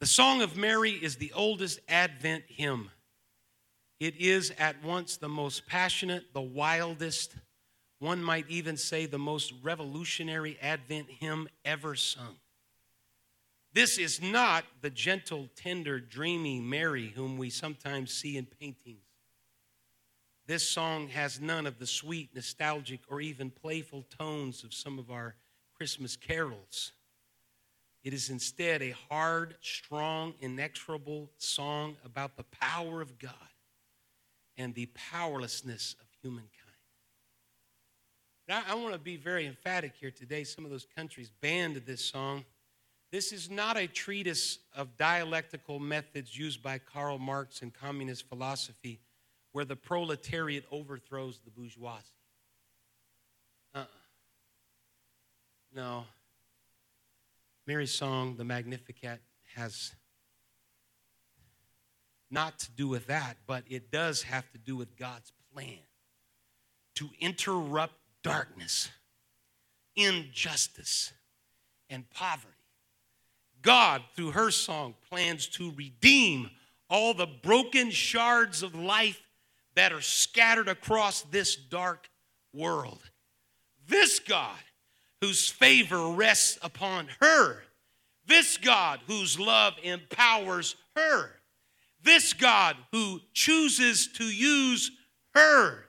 the 0.05 0.09
Song 0.09 0.43
of 0.43 0.55
Mary 0.55 0.91
is 0.91 1.17
the 1.17 1.33
oldest 1.35 1.81
Advent 1.89 2.45
hymn. 2.47 2.91
It 3.99 4.17
is 4.19 4.53
at 4.59 4.85
once 4.85 5.17
the 5.17 5.31
most 5.31 5.67
passionate, 5.67 6.25
the 6.35 6.43
wildest, 6.43 7.35
one 8.01 8.23
might 8.23 8.45
even 8.51 8.77
say 8.77 9.07
the 9.07 9.19
most 9.19 9.55
revolutionary 9.63 10.59
Advent 10.61 11.07
hymn 11.09 11.49
ever 11.65 11.95
sung. 11.95 12.37
This 13.73 13.97
is 13.97 14.21
not 14.21 14.67
the 14.83 14.91
gentle, 14.91 15.49
tender, 15.57 16.01
dreamy 16.01 16.61
Mary 16.61 17.15
whom 17.17 17.39
we 17.39 17.49
sometimes 17.49 18.13
see 18.13 18.37
in 18.37 18.45
paintings. 18.45 19.07
This 20.47 20.69
song 20.69 21.09
has 21.09 21.41
none 21.41 21.67
of 21.67 21.79
the 21.79 21.87
sweet, 21.87 22.29
nostalgic, 22.35 23.01
or 23.09 23.23
even 23.23 23.51
playful 23.51 24.05
tones 24.19 24.65
of 24.65 24.75
some 24.75 24.99
of 24.99 25.11
our 25.11 25.37
Christmas 25.75 26.15
carols. 26.15 26.93
It 28.05 28.13
is 28.13 28.29
instead 28.29 28.83
a 28.83 28.95
hard, 29.09 29.57
strong, 29.63 30.35
inexorable 30.41 31.31
song 31.39 31.97
about 32.05 32.37
the 32.37 32.45
power 32.45 33.01
of 33.01 33.19
God 33.19 33.33
and 34.59 34.75
the 34.75 34.87
powerlessness 34.95 35.97
of 35.99 36.07
humankind. 36.23 36.51
I, 38.49 38.63
I 38.69 38.75
want 38.75 38.93
to 38.93 39.01
be 39.01 39.17
very 39.17 39.47
emphatic 39.47 39.95
here 39.99 40.11
today. 40.11 40.45
Some 40.45 40.67
of 40.67 40.71
those 40.71 40.87
countries 40.95 41.31
banned 41.41 41.77
this 41.87 42.05
song. 42.05 42.45
This 43.11 43.33
is 43.33 43.49
not 43.49 43.79
a 43.79 43.87
treatise 43.87 44.59
of 44.77 44.99
dialectical 44.99 45.79
methods 45.79 46.37
used 46.39 46.63
by 46.63 46.79
Karl 46.79 47.19
Marx 47.19 47.63
in 47.63 47.71
communist 47.71 48.29
philosophy 48.29 49.01
where 49.53 49.65
the 49.65 49.77
proletariat 49.77 50.65
overthrows 50.71 51.41
the 51.45 51.51
bourgeoisie. 51.51 52.03
Uh-uh. 53.75 53.85
No, 55.75 56.05
Mary's 57.67 57.93
song, 57.93 58.37
the 58.37 58.45
Magnificat, 58.45 59.21
has 59.55 59.93
not 62.31 62.59
to 62.59 62.71
do 62.73 62.89
with 62.89 63.07
that, 63.07 63.37
but 63.47 63.65
it 63.69 63.91
does 63.91 64.23
have 64.23 64.51
to 64.53 64.59
do 64.59 64.77
with 64.77 64.97
God's 64.97 65.33
plan 65.53 65.79
to 66.97 67.09
interrupt 67.21 67.95
darkness, 68.23 68.91
injustice, 69.97 71.13
and 71.89 72.09
poverty. 72.11 72.49
God, 73.63 74.03
through 74.15 74.33
her 74.33 74.51
song, 74.51 74.95
plans 75.09 75.47
to 75.49 75.73
redeem 75.77 76.51
all 76.91 77.15
the 77.15 77.27
broken 77.27 77.91
shards 77.91 78.63
of 78.63 78.75
life 78.75 79.23
that 79.75 79.93
are 79.93 80.03
scattered 80.03 80.69
across 80.69 81.23
this 81.23 81.57
dark 81.57 82.09
world. 82.53 83.01
This 83.89 84.19
God 84.19 84.59
whose 85.25 85.49
favor 85.49 86.09
rests 86.11 86.59
upon 86.61 87.09
her 87.21 87.63
This 88.27 88.59
God 88.59 89.01
whose 89.07 89.39
love 89.39 89.75
empowers 89.83 90.77
her. 90.97 91.31
This 92.03 92.33
God 92.33 92.77
who 92.93 93.21
chooses 93.33 94.07
to 94.15 94.25
use 94.25 94.91
her. 95.35 95.87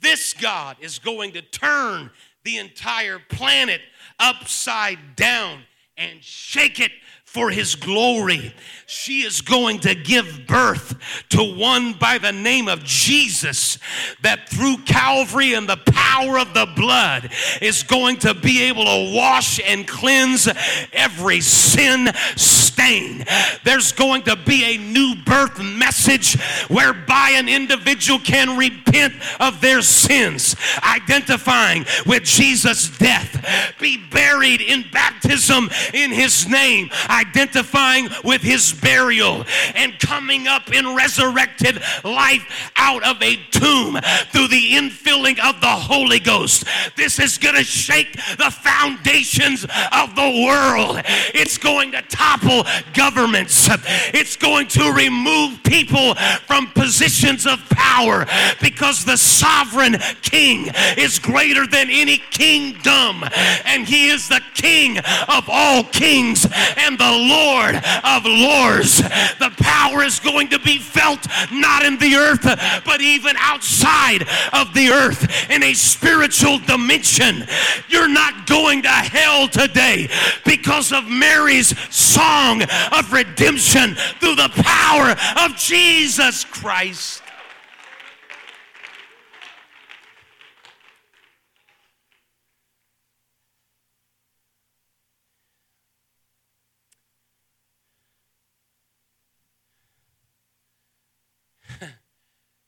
This 0.00 0.34
God 0.34 0.76
is 0.80 0.98
going 0.98 1.32
to 1.32 1.42
turn 1.42 2.10
the 2.44 2.58
entire 2.58 3.18
planet 3.18 3.80
upside 4.18 5.16
down 5.16 5.62
and 5.96 6.22
shake 6.22 6.80
it 6.80 6.92
for 7.30 7.48
his 7.48 7.76
glory. 7.76 8.52
She 8.86 9.20
is 9.20 9.40
going 9.40 9.78
to 9.80 9.94
give 9.94 10.48
birth 10.48 10.96
to 11.28 11.44
one 11.44 11.92
by 11.92 12.18
the 12.18 12.32
name 12.32 12.66
of 12.66 12.82
Jesus 12.82 13.78
that 14.22 14.48
through 14.48 14.78
Calvary 14.78 15.54
and 15.54 15.68
the 15.68 15.76
power 15.76 16.40
of 16.40 16.52
the 16.54 16.66
blood 16.74 17.30
is 17.62 17.84
going 17.84 18.16
to 18.16 18.34
be 18.34 18.64
able 18.64 18.84
to 18.84 19.14
wash 19.14 19.60
and 19.64 19.86
cleanse 19.86 20.48
every 20.92 21.40
sin 21.40 22.08
stain. 22.34 23.24
There's 23.62 23.92
going 23.92 24.22
to 24.22 24.34
be 24.34 24.74
a 24.74 24.78
new 24.78 25.14
birth 25.24 25.62
message 25.62 26.36
whereby 26.66 27.34
an 27.36 27.48
individual 27.48 28.18
can 28.18 28.58
repent 28.58 29.14
of 29.38 29.60
their 29.60 29.82
sins, 29.82 30.56
identifying 30.82 31.86
with 32.06 32.24
Jesus' 32.24 32.90
death, 32.98 33.76
be 33.78 33.98
buried 34.10 34.62
in 34.62 34.84
baptism 34.92 35.70
in 35.94 36.10
his 36.10 36.48
name 36.48 36.90
identifying 37.20 38.08
with 38.24 38.42
his 38.42 38.72
burial 38.72 39.44
and 39.74 39.98
coming 39.98 40.46
up 40.46 40.72
in 40.72 40.96
resurrected 40.96 41.80
life 42.04 42.72
out 42.76 43.04
of 43.04 43.22
a 43.22 43.36
tomb 43.50 43.98
through 44.32 44.48
the 44.48 44.72
infilling 44.72 45.38
of 45.44 45.60
the 45.60 45.66
Holy 45.66 46.18
Ghost. 46.18 46.64
This 46.96 47.18
is 47.18 47.38
going 47.38 47.56
to 47.56 47.64
shake 47.64 48.12
the 48.12 48.50
foundations 48.50 49.64
of 49.92 50.14
the 50.14 50.44
world. 50.46 51.02
It's 51.34 51.58
going 51.58 51.92
to 51.92 52.02
topple 52.02 52.64
governments. 52.94 53.68
It's 54.14 54.36
going 54.36 54.68
to 54.68 54.92
remove 54.92 55.62
people 55.62 56.14
from 56.46 56.68
positions 56.68 57.46
of 57.46 57.58
power 57.70 58.26
because 58.60 59.04
the 59.04 59.16
sovereign 59.16 59.96
king 60.22 60.70
is 60.96 61.18
greater 61.18 61.66
than 61.66 61.88
any 61.90 62.18
kingdom 62.30 63.24
and 63.64 63.86
he 63.86 64.08
is 64.08 64.28
the 64.28 64.40
king 64.54 64.98
of 64.98 65.48
all 65.48 65.84
kings 65.84 66.46
and 66.76 66.98
the 66.98 67.09
Lord 67.10 67.76
of 68.04 68.24
Lords. 68.24 68.98
The 69.38 69.52
power 69.58 70.02
is 70.02 70.20
going 70.20 70.48
to 70.48 70.58
be 70.58 70.78
felt 70.78 71.26
not 71.52 71.84
in 71.84 71.98
the 71.98 72.16
earth, 72.16 72.42
but 72.84 73.00
even 73.00 73.36
outside 73.38 74.22
of 74.52 74.72
the 74.74 74.90
earth 74.90 75.50
in 75.50 75.62
a 75.62 75.74
spiritual 75.74 76.58
dimension. 76.58 77.46
You're 77.88 78.08
not 78.08 78.46
going 78.46 78.82
to 78.82 78.88
hell 78.88 79.48
today 79.48 80.08
because 80.44 80.92
of 80.92 81.08
Mary's 81.08 81.76
song 81.94 82.62
of 82.92 83.12
redemption 83.12 83.94
through 84.20 84.36
the 84.36 84.50
power 84.54 85.16
of 85.44 85.56
Jesus 85.56 86.44
Christ. 86.44 87.22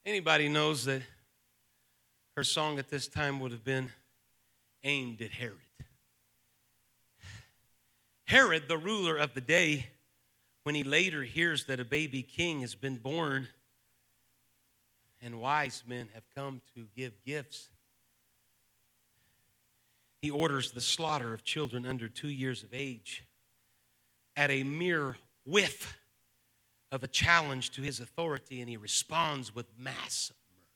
Anybody 0.05 0.49
knows 0.49 0.85
that 0.87 1.03
her 2.37 2.43
song 2.43 2.81
at 2.81 2.89
this 2.89 3.07
time 3.07 3.39
would 3.39 3.53
have 3.53 3.63
been 3.63 3.91
aimed 4.83 5.23
at 5.23 5.31
Herod. 5.31 5.59
Herod, 8.25 8.65
the 8.67 8.79
ruler 8.79 9.17
of 9.17 9.35
the 9.35 9.41
day, 9.41 9.87
when 10.65 10.75
he 10.75 10.83
later 10.83 11.23
hears 11.23 11.67
that 11.67 11.79
a 11.79 11.85
baby 11.85 12.23
king 12.23 12.63
has 12.63 12.75
been 12.75 12.97
born 12.97 13.47
and 15.21 15.41
wise 15.41 15.85
men 15.87 16.09
have 16.15 16.25
come 16.35 16.61
to 16.75 16.89
give 16.97 17.13
gifts, 17.25 17.69
he 20.21 20.31
orders 20.31 20.73
the 20.73 20.81
slaughter 20.81 21.33
of 21.33 21.45
children 21.45 21.87
under 21.87 22.09
two 22.09 22.29
years 22.29 22.65
of 22.65 22.71
age 22.73 23.25
at 24.37 24.51
a 24.51 24.65
mere 24.65 25.17
whiff 25.45 25.97
of 26.93 27.03
a 27.03 27.09
challenge 27.09 27.71
to 27.71 27.83
his 27.83 27.99
authority, 27.99 28.61
and 28.61 28.69
he 28.69 28.77
responds 28.77 29.55
with 29.55 29.67
mass 29.79 30.31
murder. 30.51 30.69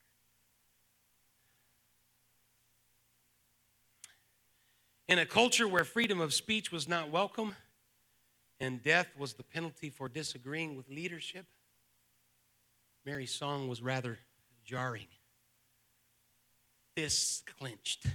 In 5.08 5.18
a 5.18 5.26
culture 5.26 5.68
where 5.68 5.84
freedom 5.84 6.20
of 6.20 6.32
speech 6.32 6.72
was 6.72 6.88
not 6.88 7.10
welcome 7.10 7.54
and 8.58 8.82
death 8.82 9.08
was 9.18 9.34
the 9.34 9.42
penalty 9.42 9.90
for 9.90 10.08
disagreeing 10.08 10.74
with 10.74 10.88
leadership, 10.88 11.44
Mary's 13.04 13.30
song 13.30 13.68
was 13.68 13.82
rather 13.82 14.18
jarring. 14.64 15.06
Fists 16.96 17.42
clenched, 17.58 18.06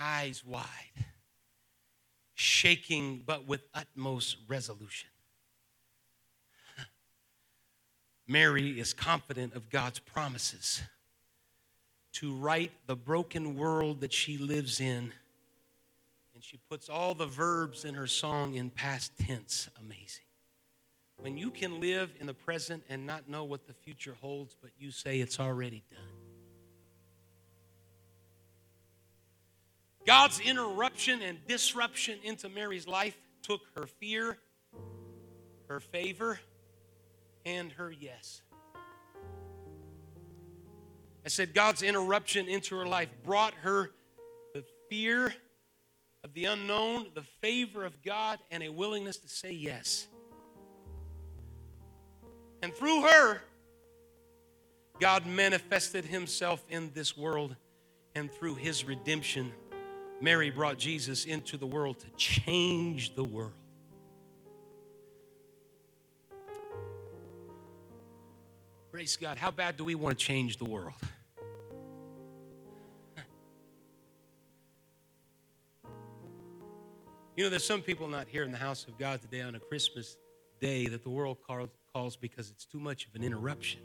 eyes 0.00 0.44
wide, 0.44 0.66
shaking 2.34 3.22
but 3.24 3.46
with 3.46 3.62
utmost 3.72 4.38
resolution. 4.48 5.08
Mary 8.28 8.78
is 8.78 8.92
confident 8.92 9.54
of 9.54 9.70
God's 9.70 9.98
promises 9.98 10.82
to 12.12 12.34
right 12.34 12.70
the 12.86 12.94
broken 12.94 13.56
world 13.56 14.02
that 14.02 14.12
she 14.12 14.36
lives 14.36 14.80
in. 14.80 15.12
And 16.34 16.44
she 16.44 16.58
puts 16.68 16.90
all 16.90 17.14
the 17.14 17.26
verbs 17.26 17.86
in 17.86 17.94
her 17.94 18.06
song 18.06 18.54
in 18.54 18.68
past 18.68 19.12
tense. 19.18 19.68
Amazing. 19.80 20.24
When 21.16 21.36
you 21.38 21.50
can 21.50 21.80
live 21.80 22.10
in 22.20 22.26
the 22.26 22.34
present 22.34 22.84
and 22.88 23.06
not 23.06 23.28
know 23.28 23.44
what 23.44 23.66
the 23.66 23.72
future 23.72 24.16
holds, 24.20 24.54
but 24.60 24.70
you 24.78 24.90
say 24.90 25.20
it's 25.20 25.40
already 25.40 25.82
done. 25.90 26.00
God's 30.06 30.38
interruption 30.40 31.22
and 31.22 31.38
disruption 31.46 32.18
into 32.22 32.48
Mary's 32.48 32.86
life 32.86 33.16
took 33.42 33.60
her 33.74 33.86
fear, 33.86 34.38
her 35.68 35.80
favor, 35.80 36.38
and 37.48 37.72
her 37.72 37.90
yes. 37.90 38.42
I 41.24 41.28
said 41.28 41.54
God's 41.54 41.82
interruption 41.82 42.46
into 42.46 42.76
her 42.76 42.86
life 42.86 43.08
brought 43.24 43.54
her 43.62 43.90
the 44.54 44.64
fear 44.90 45.34
of 46.24 46.34
the 46.34 46.44
unknown, 46.44 47.06
the 47.14 47.24
favor 47.40 47.84
of 47.84 48.02
God, 48.02 48.38
and 48.50 48.62
a 48.62 48.68
willingness 48.68 49.16
to 49.18 49.28
say 49.28 49.52
yes. 49.52 50.06
And 52.62 52.74
through 52.74 53.02
her, 53.02 53.40
God 55.00 55.26
manifested 55.26 56.04
himself 56.04 56.64
in 56.68 56.90
this 56.92 57.16
world, 57.16 57.56
and 58.14 58.30
through 58.30 58.56
his 58.56 58.84
redemption, 58.84 59.52
Mary 60.20 60.50
brought 60.50 60.76
Jesus 60.76 61.24
into 61.24 61.56
the 61.56 61.66
world 61.66 62.00
to 62.00 62.10
change 62.16 63.14
the 63.14 63.24
world. 63.24 63.52
Praise 68.98 69.16
God. 69.16 69.38
How 69.38 69.52
bad 69.52 69.76
do 69.76 69.84
we 69.84 69.94
want 69.94 70.18
to 70.18 70.24
change 70.24 70.56
the 70.56 70.64
world? 70.64 70.92
You 77.36 77.44
know, 77.44 77.48
there's 77.48 77.64
some 77.64 77.80
people 77.80 78.08
not 78.08 78.26
here 78.26 78.42
in 78.42 78.50
the 78.50 78.58
house 78.58 78.88
of 78.88 78.98
God 78.98 79.22
today 79.22 79.42
on 79.42 79.54
a 79.54 79.60
Christmas 79.60 80.16
day 80.60 80.88
that 80.88 81.04
the 81.04 81.10
world 81.10 81.36
calls 81.94 82.16
because 82.16 82.50
it's 82.50 82.64
too 82.64 82.80
much 82.80 83.06
of 83.06 83.14
an 83.14 83.22
interruption, 83.22 83.82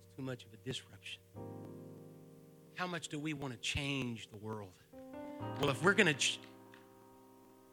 it's 0.00 0.16
too 0.16 0.22
much 0.22 0.46
of 0.46 0.54
a 0.54 0.56
disruption. 0.66 1.20
How 2.76 2.86
much 2.86 3.08
do 3.08 3.18
we 3.18 3.34
want 3.34 3.52
to 3.52 3.60
change 3.60 4.30
the 4.30 4.38
world? 4.38 4.72
Well, 5.60 5.68
if 5.68 5.82
we're 5.82 5.92
going 5.92 6.06
to 6.06 6.14
ch- 6.14 6.40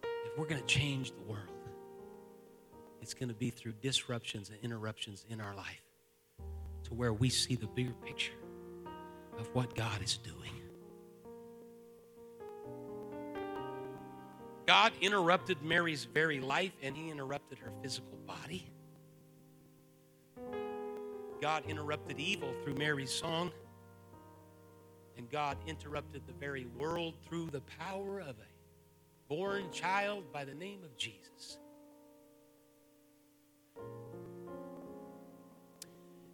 if 0.03 0.37
we're 0.37 0.47
going 0.47 0.59
to 0.59 0.67
change 0.67 1.13
the 1.13 1.23
world, 1.31 1.47
it's 3.01 3.13
going 3.13 3.29
to 3.29 3.35
be 3.35 3.51
through 3.51 3.75
disruptions 3.81 4.49
and 4.49 4.59
interruptions 4.61 5.23
in 5.29 5.39
our 5.39 5.55
life 5.55 5.90
to 6.91 6.95
where 6.95 7.13
we 7.13 7.29
see 7.29 7.55
the 7.55 7.67
bigger 7.67 7.93
picture 8.05 8.33
of 9.39 9.47
what 9.53 9.73
God 9.75 10.03
is 10.03 10.17
doing. 10.17 10.35
God 14.67 14.91
interrupted 15.01 15.61
Mary's 15.63 16.03
very 16.03 16.41
life 16.41 16.73
and 16.83 16.95
he 16.95 17.09
interrupted 17.09 17.59
her 17.59 17.71
physical 17.81 18.17
body. 18.27 18.69
God 21.41 21.63
interrupted 21.67 22.19
evil 22.19 22.53
through 22.63 22.75
Mary's 22.75 23.11
song. 23.11 23.51
And 25.17 25.29
God 25.29 25.57
interrupted 25.67 26.23
the 26.27 26.33
very 26.33 26.67
world 26.77 27.15
through 27.25 27.47
the 27.51 27.61
power 27.79 28.19
of 28.19 28.35
a 28.37 29.29
born 29.29 29.71
child 29.71 30.31
by 30.33 30.43
the 30.43 30.53
name 30.53 30.83
of 30.83 30.95
Jesus. 30.97 31.57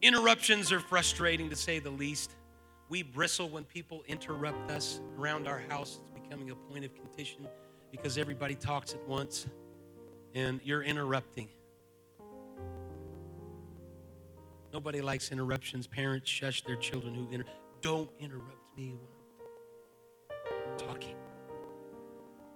Interruptions 0.01 0.71
are 0.71 0.79
frustrating 0.79 1.49
to 1.49 1.55
say 1.55 1.79
the 1.79 1.89
least. 1.89 2.31
We 2.89 3.03
bristle 3.03 3.49
when 3.49 3.63
people 3.63 4.03
interrupt 4.07 4.71
us 4.71 5.01
around 5.17 5.47
our 5.47 5.59
house. 5.69 5.99
It's 6.01 6.11
becoming 6.21 6.51
a 6.51 6.55
point 6.55 6.85
of 6.85 6.93
contention 6.95 7.47
because 7.91 8.17
everybody 8.17 8.55
talks 8.55 8.93
at 8.93 9.05
once. 9.07 9.47
and 10.35 10.59
you're 10.63 10.83
interrupting. 10.83 11.47
Nobody 14.71 15.01
likes 15.01 15.31
interruptions. 15.31 15.87
Parents 15.87 16.29
shush 16.29 16.63
their 16.63 16.75
children 16.75 17.15
who 17.15 17.27
inter- 17.31 17.49
don't 17.81 18.09
interrupt 18.19 18.77
me 18.77 18.93
when 18.93 20.59
I'm 20.71 20.77
talking. 20.77 21.15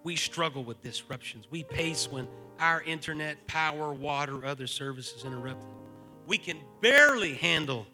We 0.04 0.16
struggle 0.16 0.64
with 0.64 0.82
disruptions. 0.82 1.48
We 1.50 1.64
pace 1.64 2.12
when 2.12 2.28
our 2.60 2.84
internet, 2.84 3.48
power, 3.48 3.94
water, 3.94 4.46
other 4.46 4.68
services 4.68 5.24
interrupted. 5.26 5.68
We 6.32 6.38
can 6.38 6.62
barely 6.80 7.34
handle 7.34 7.86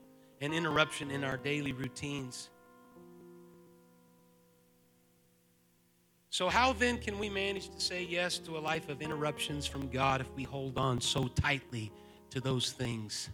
an 0.42 0.54
interruption 0.54 1.10
in 1.10 1.24
our 1.24 1.38
daily 1.38 1.74
routines. 1.74 2.52
So, 6.30 6.48
how 6.48 6.74
then 6.74 7.00
can 7.00 7.18
we 7.18 7.30
manage 7.30 7.70
to 7.70 7.82
say 7.82 8.04
yes 8.04 8.38
to 8.38 8.56
a 8.56 8.60
life 8.60 8.90
of 8.90 9.02
interruptions 9.02 9.66
from 9.66 9.88
God 9.88 10.22
if 10.22 10.32
we 10.36 10.44
hold 10.44 10.78
on 10.78 11.02
so 11.02 11.28
tightly 11.30 11.92
to 12.30 12.40
those 12.40 12.74
things 12.74 13.30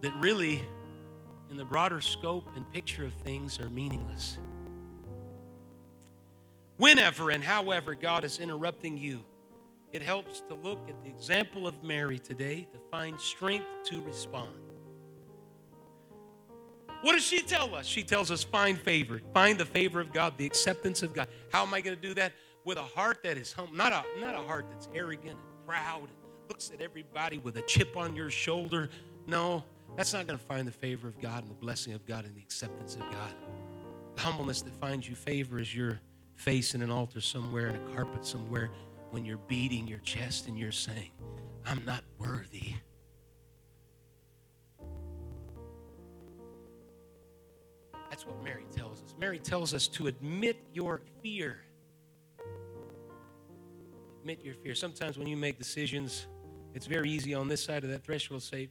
that 0.00 0.12
really, 0.16 0.60
in 1.48 1.56
the 1.56 1.64
broader 1.64 2.00
scope 2.00 2.48
and 2.56 2.68
picture 2.72 3.04
of 3.04 3.12
things, 3.12 3.60
are 3.60 3.70
meaningless? 3.70 4.38
Whenever 6.78 7.30
and 7.30 7.44
however 7.44 7.94
God 7.94 8.24
is 8.24 8.40
interrupting 8.40 8.98
you, 8.98 9.20
it 9.94 10.02
helps 10.02 10.40
to 10.40 10.54
look 10.54 10.80
at 10.88 11.00
the 11.04 11.08
example 11.08 11.68
of 11.68 11.82
Mary 11.84 12.18
today 12.18 12.66
to 12.72 12.78
find 12.90 13.18
strength 13.18 13.66
to 13.84 14.02
respond. 14.02 14.50
What 17.02 17.12
does 17.12 17.22
she 17.22 17.42
tell 17.42 17.76
us? 17.76 17.86
She 17.86 18.02
tells 18.02 18.32
us 18.32 18.42
find 18.42 18.76
favor, 18.76 19.20
find 19.32 19.56
the 19.56 19.64
favor 19.64 20.00
of 20.00 20.12
God, 20.12 20.36
the 20.36 20.46
acceptance 20.46 21.04
of 21.04 21.14
God. 21.14 21.28
How 21.52 21.62
am 21.62 21.72
I 21.72 21.80
going 21.80 21.94
to 21.94 22.02
do 22.02 22.12
that? 22.14 22.32
With 22.64 22.76
a 22.76 22.82
heart 22.82 23.22
that 23.22 23.36
is 23.36 23.52
humble, 23.52 23.76
not 23.76 23.92
a, 23.92 24.02
not 24.20 24.34
a 24.34 24.38
heart 24.38 24.66
that's 24.70 24.88
arrogant 24.94 25.36
and 25.38 25.66
proud 25.66 26.00
and 26.00 26.48
looks 26.48 26.72
at 26.72 26.80
everybody 26.80 27.38
with 27.38 27.56
a 27.58 27.62
chip 27.62 27.96
on 27.96 28.16
your 28.16 28.30
shoulder. 28.30 28.90
No, 29.28 29.62
that's 29.96 30.12
not 30.12 30.26
going 30.26 30.38
to 30.38 30.44
find 30.44 30.66
the 30.66 30.72
favor 30.72 31.06
of 31.06 31.20
God 31.20 31.42
and 31.42 31.50
the 31.50 31.56
blessing 31.56 31.92
of 31.92 32.04
God 32.04 32.24
and 32.24 32.34
the 32.34 32.40
acceptance 32.40 32.96
of 32.96 33.02
God. 33.02 33.34
The 34.16 34.22
humbleness 34.22 34.62
that 34.62 34.74
finds 34.74 35.08
you 35.08 35.14
favor 35.14 35.60
is 35.60 35.72
your 35.72 36.00
face 36.34 36.74
in 36.74 36.82
an 36.82 36.90
altar 36.90 37.20
somewhere, 37.20 37.68
in 37.68 37.76
a 37.76 37.94
carpet 37.94 38.26
somewhere, 38.26 38.70
when 39.14 39.24
you're 39.24 39.38
beating 39.46 39.86
your 39.86 40.00
chest 40.00 40.48
and 40.48 40.58
you're 40.58 40.72
saying, 40.72 41.12
I'm 41.64 41.80
not 41.84 42.02
worthy. 42.18 42.74
That's 48.10 48.26
what 48.26 48.42
Mary 48.42 48.64
tells 48.74 49.00
us. 49.04 49.14
Mary 49.16 49.38
tells 49.38 49.72
us 49.72 49.86
to 49.86 50.08
admit 50.08 50.56
your 50.72 51.00
fear. 51.22 51.60
Admit 54.18 54.44
your 54.44 54.54
fear. 54.56 54.74
Sometimes 54.74 55.16
when 55.16 55.28
you 55.28 55.36
make 55.36 55.58
decisions, 55.58 56.26
it's 56.74 56.86
very 56.86 57.08
easy 57.08 57.34
on 57.34 57.46
this 57.46 57.62
side 57.62 57.84
of 57.84 57.90
that 57.90 58.02
threshold 58.02 58.40
to 58.40 58.46
say, 58.48 58.68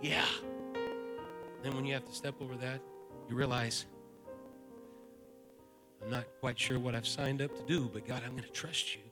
Yeah. 0.00 0.24
Then 1.62 1.76
when 1.76 1.84
you 1.84 1.92
have 1.92 2.06
to 2.06 2.14
step 2.14 2.36
over 2.40 2.56
that, 2.56 2.80
you 3.28 3.36
realize, 3.36 3.84
I'm 6.02 6.10
not 6.10 6.24
quite 6.40 6.58
sure 6.58 6.78
what 6.78 6.94
I've 6.94 7.06
signed 7.06 7.42
up 7.42 7.54
to 7.54 7.62
do, 7.64 7.90
but 7.92 8.08
God, 8.08 8.22
I'm 8.24 8.32
going 8.32 8.44
to 8.44 8.50
trust 8.50 8.96
you 8.96 9.11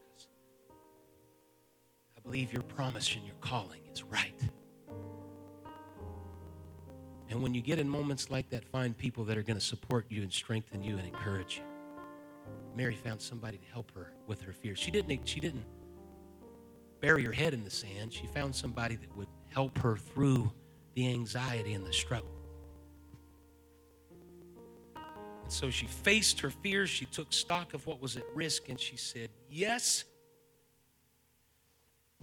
believe 2.31 2.53
your 2.53 2.62
promise 2.62 3.16
and 3.16 3.26
your 3.26 3.35
calling 3.41 3.81
is 3.93 4.05
right. 4.05 4.41
And 7.28 7.43
when 7.43 7.55
you 7.55 7.61
get 7.61 7.81
in 7.81 7.89
moments 7.89 8.31
like 8.31 8.49
that, 8.51 8.64
find 8.64 8.97
people 8.97 9.24
that 9.24 9.37
are 9.37 9.43
going 9.43 9.59
to 9.59 9.64
support 9.64 10.07
you 10.09 10.22
and 10.22 10.33
strengthen 10.33 10.81
you 10.81 10.97
and 10.97 11.05
encourage 11.09 11.57
you. 11.57 11.64
Mary 12.76 12.95
found 12.95 13.20
somebody 13.20 13.59
to 13.59 13.66
help 13.72 13.91
her 13.97 14.12
with 14.28 14.41
her 14.43 14.53
fears. 14.53 14.78
She 14.78 14.93
didn't, 14.93 15.26
she 15.26 15.41
didn't 15.41 15.64
bury 17.01 17.24
her 17.24 17.33
head 17.33 17.53
in 17.53 17.64
the 17.64 17.70
sand. 17.70 18.12
She 18.12 18.28
found 18.28 18.55
somebody 18.55 18.95
that 18.95 19.16
would 19.16 19.28
help 19.49 19.76
her 19.78 19.97
through 19.97 20.53
the 20.95 21.09
anxiety 21.09 21.72
and 21.72 21.85
the 21.85 21.93
struggle. 21.93 22.31
And 24.95 25.53
so 25.53 25.68
she 25.68 25.87
faced 25.87 26.39
her 26.39 26.51
fears. 26.51 26.91
She 26.91 27.07
took 27.07 27.33
stock 27.33 27.74
of 27.74 27.89
what 27.89 28.01
was 28.01 28.16
at 28.16 28.22
risk 28.37 28.68
and 28.68 28.78
she 28.78 28.97
said, 28.97 29.31
Yes. 29.51 30.05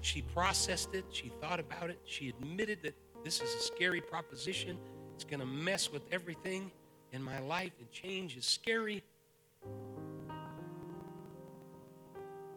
She 0.01 0.21
processed 0.21 0.93
it. 0.93 1.05
She 1.09 1.31
thought 1.41 1.59
about 1.59 1.89
it. 1.89 1.99
She 2.05 2.29
admitted 2.29 2.79
that 2.83 2.95
this 3.23 3.41
is 3.41 3.53
a 3.55 3.59
scary 3.59 4.01
proposition. 4.01 4.77
It's 5.15 5.23
going 5.23 5.39
to 5.39 5.45
mess 5.45 5.91
with 5.91 6.03
everything 6.11 6.71
in 7.11 7.23
my 7.23 7.39
life, 7.39 7.71
and 7.79 7.89
change 7.91 8.37
is 8.37 8.45
scary. 8.45 9.03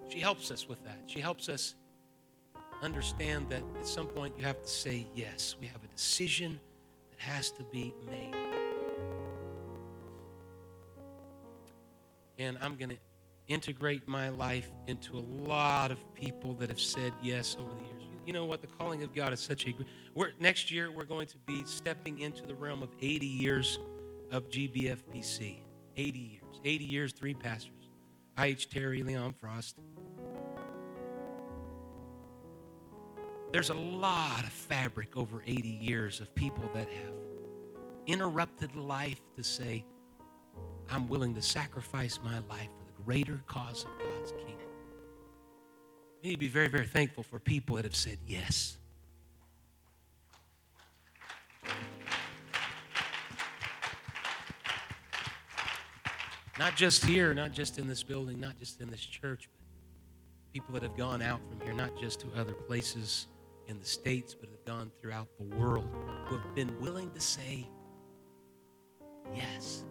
She 0.08 0.20
helps 0.20 0.50
us 0.50 0.68
with 0.68 0.82
that. 0.84 1.02
She 1.06 1.20
helps 1.20 1.48
us 1.48 1.76
understand 2.82 3.48
that 3.50 3.62
at 3.78 3.86
some 3.86 4.06
point 4.06 4.34
you 4.36 4.44
have 4.44 4.60
to 4.60 4.68
say 4.68 5.06
yes. 5.14 5.56
We 5.60 5.66
have 5.68 5.82
a 5.84 5.88
decision 5.88 6.58
that 7.10 7.20
has 7.20 7.50
to 7.52 7.62
be 7.64 7.94
made. 8.06 8.34
And 12.38 12.58
I'm 12.60 12.76
going 12.76 12.90
to 12.90 12.96
integrate 13.50 14.08
my 14.08 14.30
life 14.30 14.70
into 14.86 15.18
a 15.18 15.24
lot 15.46 15.90
of 15.90 15.98
people 16.14 16.54
that 16.54 16.70
have 16.70 16.80
said 16.80 17.12
yes 17.22 17.56
over 17.60 17.70
the 17.74 17.84
years 17.84 18.00
you 18.30 18.32
know 18.32 18.44
what? 18.44 18.60
The 18.60 18.68
calling 18.68 19.02
of 19.02 19.12
God 19.12 19.32
is 19.32 19.40
such 19.40 19.66
a. 19.66 19.74
We're, 20.14 20.30
next 20.38 20.70
year, 20.70 20.92
we're 20.92 21.04
going 21.04 21.26
to 21.26 21.38
be 21.38 21.64
stepping 21.64 22.20
into 22.20 22.46
the 22.46 22.54
realm 22.54 22.80
of 22.80 22.90
80 23.00 23.26
years 23.26 23.80
of 24.30 24.48
GBFPC. 24.50 25.56
80 25.96 26.18
years. 26.18 26.60
80 26.64 26.84
years, 26.84 27.12
three 27.12 27.34
pastors. 27.34 27.88
I.H. 28.36 28.70
Terry, 28.70 29.02
Leon 29.02 29.32
Frost. 29.32 29.76
There's 33.52 33.70
a 33.70 33.74
lot 33.74 34.44
of 34.44 34.50
fabric 34.50 35.16
over 35.16 35.42
80 35.44 35.68
years 35.68 36.20
of 36.20 36.32
people 36.34 36.70
that 36.72 36.88
have 36.88 37.14
interrupted 38.06 38.76
life 38.76 39.20
to 39.34 39.42
say, 39.42 39.84
I'm 40.88 41.08
willing 41.08 41.34
to 41.34 41.42
sacrifice 41.42 42.20
my 42.22 42.38
life 42.48 42.70
greater 43.04 43.40
cause 43.46 43.84
of 43.84 43.90
God's 43.98 44.32
kingdom. 44.32 44.56
We 46.22 46.32
to 46.32 46.38
be 46.38 46.48
very, 46.48 46.68
very 46.68 46.86
thankful 46.86 47.22
for 47.22 47.38
people 47.38 47.76
that 47.76 47.84
have 47.84 47.96
said 47.96 48.18
yes. 48.26 48.76
Not 56.58 56.76
just 56.76 57.06
here, 57.06 57.32
not 57.32 57.52
just 57.52 57.78
in 57.78 57.88
this 57.88 58.02
building, 58.02 58.38
not 58.38 58.58
just 58.58 58.82
in 58.82 58.90
this 58.90 59.00
church, 59.00 59.48
but 59.50 60.52
people 60.52 60.74
that 60.74 60.82
have 60.82 60.94
gone 60.94 61.22
out 61.22 61.40
from 61.48 61.58
here, 61.62 61.72
not 61.72 61.98
just 61.98 62.20
to 62.20 62.26
other 62.36 62.52
places 62.52 63.28
in 63.66 63.78
the 63.78 63.86
States, 63.86 64.34
but 64.38 64.50
have 64.50 64.64
gone 64.66 64.90
throughout 65.00 65.28
the 65.38 65.56
world, 65.56 65.88
who 66.26 66.36
have 66.36 66.54
been 66.54 66.78
willing 66.78 67.10
to 67.12 67.20
say 67.20 67.66
yes. 69.34 69.84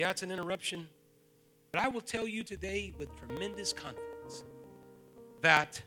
Yeah, 0.00 0.08
it's 0.08 0.22
an 0.22 0.30
interruption. 0.30 0.88
But 1.72 1.82
I 1.82 1.88
will 1.88 2.00
tell 2.00 2.26
you 2.26 2.42
today 2.42 2.94
with 2.98 3.14
tremendous 3.18 3.74
confidence 3.74 4.44
that 5.42 5.82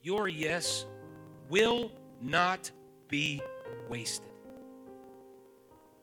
your 0.00 0.26
yes 0.26 0.86
will 1.50 1.92
not 2.22 2.70
be 3.08 3.42
wasted. 3.90 4.30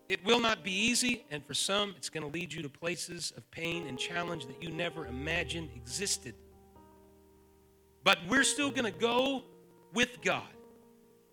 It 0.10 0.24
will 0.24 0.40
not 0.40 0.64
be 0.64 0.72
easy, 0.72 1.26
and 1.32 1.44
for 1.44 1.56
some, 1.56 1.96
it's 1.98 2.12
going 2.12 2.24
to 2.24 2.32
lead 2.32 2.54
you 2.54 2.62
to 2.62 2.70
places 2.70 3.34
of 3.36 3.50
pain 3.50 3.88
and 3.88 3.98
challenge 3.98 4.46
that 4.46 4.62
you 4.62 4.70
never 4.70 5.08
imagined 5.08 5.70
existed. 5.76 6.36
But 8.04 8.20
we're 8.30 8.44
still 8.44 8.70
going 8.70 8.94
to 8.94 9.00
go 9.00 9.42
with 9.96 10.22
God, 10.22 10.54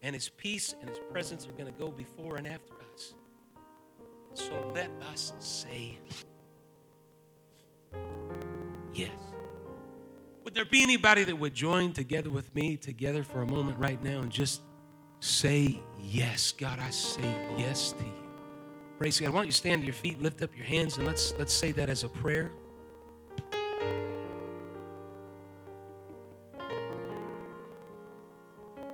and 0.03 0.14
His 0.14 0.31
peace 0.31 0.75
and 0.81 0.89
His 0.89 0.99
presence 1.11 1.47
are 1.47 1.53
going 1.53 1.71
to 1.71 1.79
go 1.79 1.91
before 1.91 2.37
and 2.37 2.47
after 2.47 2.73
us. 2.95 3.12
So 4.35 4.72
let 4.74 4.91
us 5.12 5.33
say, 5.39 5.99
Yes. 8.95 9.11
Would 10.45 10.55
there 10.55 10.64
be 10.64 10.83
anybody 10.83 11.24
that 11.24 11.39
would 11.39 11.55
join 11.55 11.93
together 11.93 12.31
with 12.31 12.53
me, 12.55 12.76
together 12.76 13.22
for 13.22 13.43
a 13.43 13.47
moment 13.47 13.78
right 13.78 14.03
now, 14.03 14.20
and 14.20 14.31
just 14.31 14.62
say 15.20 15.81
yes? 16.01 16.53
God, 16.53 16.78
I 16.81 16.91
say 16.91 17.22
yes 17.57 17.93
to 17.93 18.05
you. 18.05 18.12
Praise 18.99 19.20
God. 19.20 19.31
Why 19.31 19.41
don't 19.41 19.47
you 19.47 19.53
stand 19.53 19.83
to 19.83 19.87
your 19.87 19.95
feet, 19.95 20.20
lift 20.20 20.43
up 20.43 20.51
your 20.57 20.66
hands, 20.66 20.99
and 20.99 21.07
let's 21.07 21.35
let's 21.39 21.53
say 21.53 21.72
that 21.72 21.89
as 21.89 22.05
a 22.05 22.09
prayer. 22.09 22.51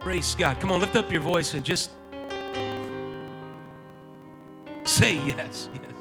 Praise 0.01 0.34
God. 0.37 0.61
Come 0.61 0.70
on, 0.70 0.80
lift 0.80 0.95
up 0.95 1.11
your 1.11 1.20
voice 1.20 1.55
and 1.55 1.64
just 1.64 1.91
say 4.97 5.16
yes. 5.26 5.68
Yes. 5.74 5.92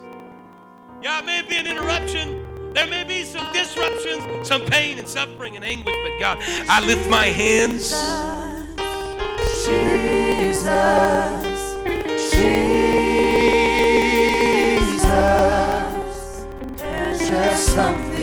Yeah, 1.01 1.19
it 1.19 1.25
may 1.25 1.41
be 1.41 1.57
an 1.57 1.67
interruption. 1.67 2.71
There 2.73 2.87
may 2.87 3.03
be 3.03 3.23
some 3.23 3.51
disruptions, 3.51 4.47
some 4.47 4.61
pain 4.61 4.97
and 4.97 5.05
suffering 5.07 5.57
and 5.57 5.65
anguish, 5.65 5.95
but 6.01 6.17
God, 6.17 6.37
I 6.69 6.79
lift 6.85 7.09
my 7.09 7.25
hands. 7.25 7.91
Jesus, 9.65 10.71
Jesus, 12.31 12.45
there's 16.77 17.29
just 17.29 17.67
something. 17.73 18.14